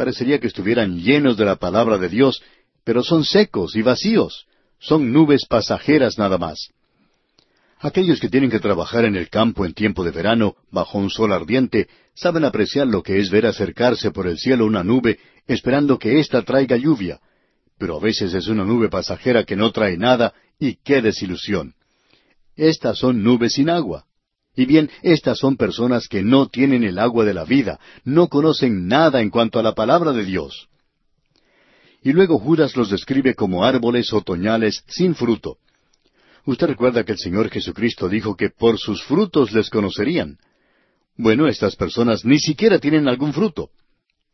parecería 0.00 0.40
que 0.40 0.46
estuvieran 0.46 0.98
llenos 0.98 1.36
de 1.36 1.44
la 1.44 1.56
palabra 1.56 1.98
de 1.98 2.08
Dios, 2.08 2.42
pero 2.84 3.02
son 3.02 3.22
secos 3.22 3.76
y 3.76 3.82
vacíos. 3.82 4.46
Son 4.78 5.12
nubes 5.12 5.44
pasajeras 5.44 6.16
nada 6.16 6.38
más. 6.38 6.70
Aquellos 7.80 8.18
que 8.18 8.30
tienen 8.30 8.50
que 8.50 8.60
trabajar 8.60 9.04
en 9.04 9.14
el 9.14 9.28
campo 9.28 9.66
en 9.66 9.74
tiempo 9.74 10.02
de 10.02 10.10
verano, 10.10 10.56
bajo 10.70 10.96
un 10.96 11.10
sol 11.10 11.34
ardiente, 11.34 11.86
saben 12.14 12.46
apreciar 12.46 12.86
lo 12.86 13.02
que 13.02 13.18
es 13.18 13.28
ver 13.28 13.44
acercarse 13.44 14.10
por 14.10 14.26
el 14.26 14.38
cielo 14.38 14.64
una 14.64 14.82
nube, 14.82 15.18
esperando 15.46 15.98
que 15.98 16.18
ésta 16.18 16.40
traiga 16.40 16.78
lluvia. 16.78 17.20
Pero 17.76 17.98
a 17.98 18.00
veces 18.00 18.32
es 18.32 18.48
una 18.48 18.64
nube 18.64 18.88
pasajera 18.88 19.44
que 19.44 19.54
no 19.54 19.70
trae 19.70 19.98
nada, 19.98 20.32
y 20.58 20.76
qué 20.76 21.02
desilusión. 21.02 21.74
Estas 22.56 22.96
son 22.96 23.22
nubes 23.22 23.52
sin 23.52 23.68
agua. 23.68 24.06
Y 24.56 24.66
bien, 24.66 24.90
estas 25.02 25.38
son 25.38 25.56
personas 25.56 26.08
que 26.08 26.22
no 26.22 26.48
tienen 26.48 26.82
el 26.84 26.98
agua 26.98 27.24
de 27.24 27.34
la 27.34 27.44
vida, 27.44 27.78
no 28.04 28.28
conocen 28.28 28.86
nada 28.88 29.20
en 29.20 29.30
cuanto 29.30 29.58
a 29.58 29.62
la 29.62 29.74
palabra 29.74 30.12
de 30.12 30.24
Dios. 30.24 30.68
Y 32.02 32.12
luego 32.12 32.38
Judas 32.38 32.76
los 32.76 32.90
describe 32.90 33.34
como 33.34 33.64
árboles 33.64 34.12
otoñales 34.12 34.84
sin 34.88 35.14
fruto. 35.14 35.58
Usted 36.46 36.68
recuerda 36.68 37.04
que 37.04 37.12
el 37.12 37.18
Señor 37.18 37.50
Jesucristo 37.50 38.08
dijo 38.08 38.36
que 38.36 38.50
por 38.50 38.78
sus 38.78 39.04
frutos 39.04 39.52
les 39.52 39.68
conocerían. 39.68 40.38
Bueno, 41.16 41.46
estas 41.46 41.76
personas 41.76 42.24
ni 42.24 42.38
siquiera 42.38 42.78
tienen 42.78 43.06
algún 43.08 43.32
fruto. 43.32 43.68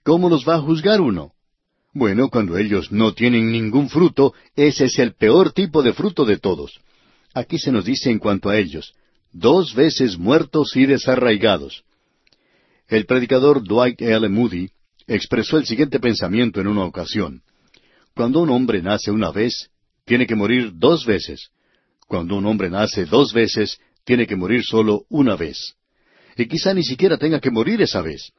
¿Cómo 0.05 0.29
los 0.29 0.49
va 0.49 0.55
a 0.55 0.61
juzgar 0.61 1.01
uno? 1.01 1.33
Bueno, 1.93 2.29
cuando 2.29 2.57
ellos 2.59 2.93
no 2.93 3.12
tienen 3.12 3.51
ningún 3.51 3.89
fruto, 3.89 4.35
ese 4.55 4.85
es 4.85 4.99
el 4.99 5.14
peor 5.14 5.53
tipo 5.53 5.83
de 5.83 5.93
fruto 5.93 6.25
de 6.25 6.39
todos. 6.39 6.79
Aquí 7.35 7.59
se 7.59 7.73
nos 7.73 7.85
dice 7.85 8.11
en 8.11 8.19
cuanto 8.19 8.51
a 8.51 8.59
ellos, 8.59 8.95
dos 9.39 9.74
veces 9.74 10.18
muertos 10.18 10.74
y 10.76 10.87
desarraigados. 10.87 11.84
El 12.89 13.05
predicador 13.05 13.62
Dwight 13.62 14.01
L. 14.01 14.28
Moody 14.28 14.70
expresó 15.07 15.59
el 15.59 15.66
siguiente 15.66 16.01
pensamiento 16.01 16.61
en 16.61 16.68
una 16.68 16.84
ocasión. 16.84 17.43
Cuando 18.14 18.41
un 18.41 18.51
hombre 18.51 18.80
nace 18.82 19.11
una 19.11 19.30
vez, 19.30 19.68
tiene 20.05 20.26
que 20.26 20.34
morir 20.34 20.72
dos 20.74 21.05
veces. 21.05 21.51
Cuando 22.07 22.37
un 22.37 22.47
hombre 22.47 22.70
nace 22.70 23.05
dos 23.05 23.32
veces, 23.32 23.78
tiene 24.05 24.26
que 24.26 24.37
morir 24.37 24.64
solo 24.64 25.05
una 25.11 25.37
vez. 25.37 25.74
Y 26.37 26.47
quizá 26.47 26.72
ni 26.72 26.82
siquiera 26.82 27.18
tenga 27.18 27.41
que 27.41 27.51
morir 27.51 27.82
esa 27.82 28.01
vez. 28.01 28.32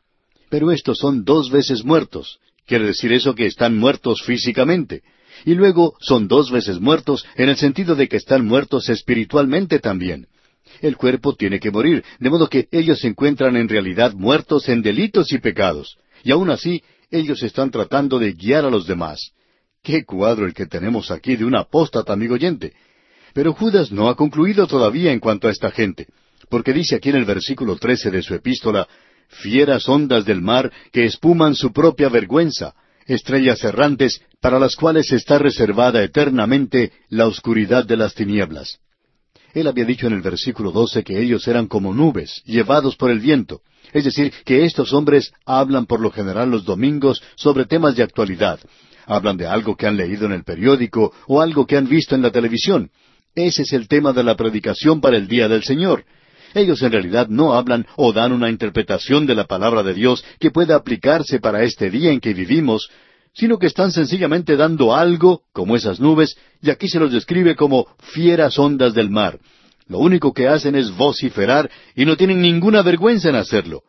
Pero 0.49 0.71
estos 0.71 0.97
son 0.97 1.23
dos 1.23 1.51
veces 1.51 1.83
muertos. 1.83 2.39
Quiere 2.65 2.87
decir 2.87 3.11
eso 3.11 3.35
que 3.35 3.45
están 3.45 3.77
muertos 3.77 4.23
físicamente. 4.23 5.03
Y 5.45 5.53
luego 5.53 5.95
son 5.99 6.27
dos 6.27 6.49
veces 6.51 6.79
muertos 6.79 7.25
en 7.35 7.49
el 7.49 7.57
sentido 7.57 7.95
de 7.95 8.07
que 8.07 8.17
están 8.17 8.45
muertos 8.45 8.89
espiritualmente 8.89 9.79
también. 9.79 10.27
El 10.81 10.97
cuerpo 10.97 11.35
tiene 11.35 11.59
que 11.59 11.71
morir, 11.71 12.03
de 12.19 12.29
modo 12.29 12.47
que 12.47 12.67
ellos 12.71 12.99
se 12.99 13.07
encuentran 13.07 13.55
en 13.55 13.69
realidad 13.69 14.13
muertos 14.13 14.69
en 14.69 14.81
delitos 14.81 15.31
y 15.31 15.39
pecados. 15.39 15.97
Y 16.23 16.31
aún 16.31 16.49
así, 16.49 16.83
ellos 17.11 17.41
están 17.43 17.71
tratando 17.71 18.19
de 18.19 18.33
guiar 18.33 18.65
a 18.65 18.69
los 18.69 18.85
demás. 18.85 19.31
Qué 19.83 20.03
cuadro 20.03 20.45
el 20.45 20.53
que 20.53 20.65
tenemos 20.65 21.11
aquí 21.11 21.35
de 21.35 21.45
un 21.45 21.55
apóstata, 21.55 22.13
amigo 22.13 22.33
oyente. 22.33 22.73
Pero 23.33 23.53
Judas 23.53 23.91
no 23.91 24.09
ha 24.09 24.15
concluido 24.15 24.67
todavía 24.67 25.11
en 25.11 25.19
cuanto 25.19 25.47
a 25.47 25.51
esta 25.51 25.71
gente, 25.71 26.07
porque 26.49 26.73
dice 26.73 26.95
aquí 26.95 27.09
en 27.09 27.17
el 27.17 27.25
versículo 27.25 27.75
trece 27.77 28.11
de 28.11 28.23
su 28.23 28.33
epístola, 28.33 28.87
fieras 29.27 29.87
ondas 29.87 30.25
del 30.25 30.41
mar 30.41 30.71
que 30.91 31.05
espuman 31.05 31.55
su 31.55 31.71
propia 31.71 32.09
vergüenza, 32.09 32.73
estrellas 33.05 33.63
errantes 33.63 34.21
para 34.41 34.59
las 34.59 34.75
cuales 34.75 35.11
está 35.11 35.37
reservada 35.39 36.03
eternamente 36.03 36.91
la 37.09 37.27
oscuridad 37.27 37.85
de 37.85 37.97
las 37.97 38.13
tinieblas. 38.13 38.79
Él 39.59 39.65
había 39.65 39.85
dicho 39.85 40.05
en 40.05 40.13
el 40.13 40.21
versículo 40.21 40.71
doce 40.71 41.03
que 41.03 41.19
ellos 41.19 41.47
eran 41.47 41.65
como 41.65 41.91
nubes, 41.91 42.43
llevados 42.45 42.95
por 42.95 43.09
el 43.09 43.19
viento. 43.19 43.61
Es 43.91 44.03
decir, 44.03 44.31
que 44.45 44.65
estos 44.65 44.93
hombres 44.93 45.31
hablan 45.47 45.87
por 45.87 45.99
lo 45.99 46.11
general 46.11 46.51
los 46.51 46.63
domingos 46.63 47.23
sobre 47.35 47.65
temas 47.65 47.95
de 47.95 48.03
actualidad. 48.03 48.59
Hablan 49.07 49.35
de 49.35 49.47
algo 49.47 49.75
que 49.75 49.87
han 49.87 49.97
leído 49.97 50.27
en 50.27 50.33
el 50.33 50.43
periódico 50.43 51.11
o 51.25 51.41
algo 51.41 51.65
que 51.65 51.75
han 51.75 51.89
visto 51.89 52.13
en 52.13 52.21
la 52.21 52.29
televisión. 52.29 52.91
Ese 53.33 53.63
es 53.63 53.73
el 53.73 53.87
tema 53.87 54.13
de 54.13 54.23
la 54.23 54.35
predicación 54.35 55.01
para 55.01 55.17
el 55.17 55.27
día 55.27 55.47
del 55.47 55.63
Señor. 55.63 56.05
Ellos 56.53 56.79
en 56.83 56.91
realidad 56.91 57.27
no 57.27 57.53
hablan 57.53 57.87
o 57.95 58.13
dan 58.13 58.33
una 58.33 58.51
interpretación 58.51 59.25
de 59.25 59.33
la 59.33 59.45
palabra 59.45 59.81
de 59.81 59.95
Dios 59.95 60.23
que 60.39 60.51
pueda 60.51 60.75
aplicarse 60.75 61.39
para 61.39 61.63
este 61.63 61.89
día 61.89 62.11
en 62.11 62.19
que 62.19 62.35
vivimos, 62.35 62.91
sino 63.37 63.59
que 63.59 63.67
están 63.67 63.91
sencillamente 63.91 64.55
dando 64.55 64.95
algo, 64.95 65.43
como 65.53 65.75
esas 65.75 65.99
nubes, 65.99 66.35
y 66.59 66.71
aquí 66.71 66.87
se 66.87 66.99
los 66.99 67.11
describe 67.11 67.55
como 67.55 67.87
fieras 67.99 68.57
ondas 68.57 68.95
del 68.95 69.11
mar. 69.11 69.39
Lo 69.87 69.99
único 69.99 70.33
que 70.33 70.47
hacen 70.47 70.73
es 70.73 70.89
vociferar 70.95 71.69
y 71.95 72.05
no 72.05 72.17
tienen 72.17 72.41
ninguna 72.41 72.81
vergüenza 72.81 73.29
en 73.29 73.35
hacerlo. 73.35 73.83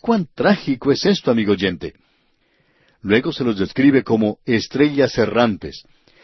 ¿Cuán 0.00 0.28
trágico 0.32 0.92
es 0.92 1.04
esto, 1.04 1.32
amigo 1.32 1.52
oyente? 1.52 1.94
Luego 3.02 3.32
se 3.32 3.42
los 3.42 3.58
describe 3.58 4.04
como 4.04 4.38
estrellas 4.46 5.18
errantes. 5.18 5.82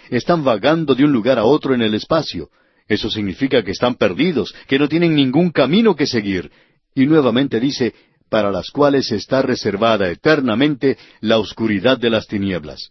Están 0.08 0.44
vagando 0.44 0.94
de 0.94 1.04
un 1.04 1.12
lugar 1.12 1.38
a 1.40 1.44
otro 1.44 1.74
en 1.74 1.82
el 1.82 1.94
espacio. 1.94 2.48
Eso 2.86 3.10
significa 3.10 3.64
que 3.64 3.72
están 3.72 3.96
perdidos, 3.96 4.54
que 4.68 4.78
no 4.78 4.88
tienen 4.88 5.16
ningún 5.16 5.50
camino 5.50 5.96
que 5.96 6.06
seguir. 6.06 6.52
Y 6.94 7.06
nuevamente 7.06 7.58
dice, 7.58 7.92
para 8.28 8.50
las 8.50 8.70
cuales 8.70 9.10
está 9.12 9.42
reservada 9.42 10.10
eternamente 10.10 10.98
la 11.20 11.38
oscuridad 11.38 11.98
de 11.98 12.10
las 12.10 12.26
tinieblas. 12.26 12.90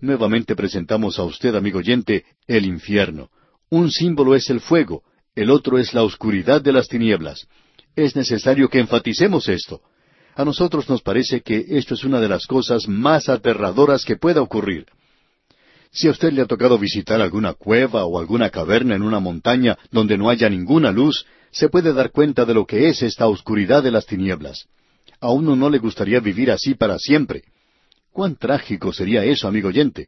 Nuevamente 0.00 0.54
presentamos 0.54 1.18
a 1.18 1.24
usted, 1.24 1.54
amigo 1.54 1.78
oyente, 1.78 2.24
el 2.46 2.66
infierno. 2.66 3.30
Un 3.70 3.90
símbolo 3.90 4.34
es 4.34 4.50
el 4.50 4.60
fuego, 4.60 5.02
el 5.34 5.50
otro 5.50 5.78
es 5.78 5.94
la 5.94 6.02
oscuridad 6.02 6.60
de 6.60 6.72
las 6.72 6.88
tinieblas. 6.88 7.46
Es 7.94 8.14
necesario 8.14 8.68
que 8.68 8.78
enfaticemos 8.78 9.48
esto. 9.48 9.80
A 10.34 10.44
nosotros 10.44 10.88
nos 10.90 11.00
parece 11.00 11.40
que 11.40 11.64
esto 11.68 11.94
es 11.94 12.04
una 12.04 12.20
de 12.20 12.28
las 12.28 12.46
cosas 12.46 12.86
más 12.88 13.30
aterradoras 13.30 14.04
que 14.04 14.16
pueda 14.16 14.42
ocurrir. 14.42 14.86
Si 15.96 16.08
a 16.08 16.10
usted 16.10 16.30
le 16.34 16.42
ha 16.42 16.46
tocado 16.46 16.78
visitar 16.78 17.22
alguna 17.22 17.54
cueva 17.54 18.04
o 18.04 18.18
alguna 18.18 18.50
caverna 18.50 18.94
en 18.94 19.02
una 19.02 19.18
montaña 19.18 19.78
donde 19.90 20.18
no 20.18 20.28
haya 20.28 20.50
ninguna 20.50 20.92
luz, 20.92 21.24
se 21.50 21.70
puede 21.70 21.94
dar 21.94 22.10
cuenta 22.10 22.44
de 22.44 22.52
lo 22.52 22.66
que 22.66 22.90
es 22.90 23.02
esta 23.02 23.26
oscuridad 23.28 23.82
de 23.82 23.90
las 23.90 24.04
tinieblas. 24.04 24.66
A 25.20 25.30
uno 25.32 25.56
no 25.56 25.70
le 25.70 25.78
gustaría 25.78 26.20
vivir 26.20 26.50
así 26.50 26.74
para 26.74 26.98
siempre. 26.98 27.44
Cuán 28.12 28.36
trágico 28.36 28.92
sería 28.92 29.24
eso, 29.24 29.48
amigo 29.48 29.68
oyente. 29.68 30.04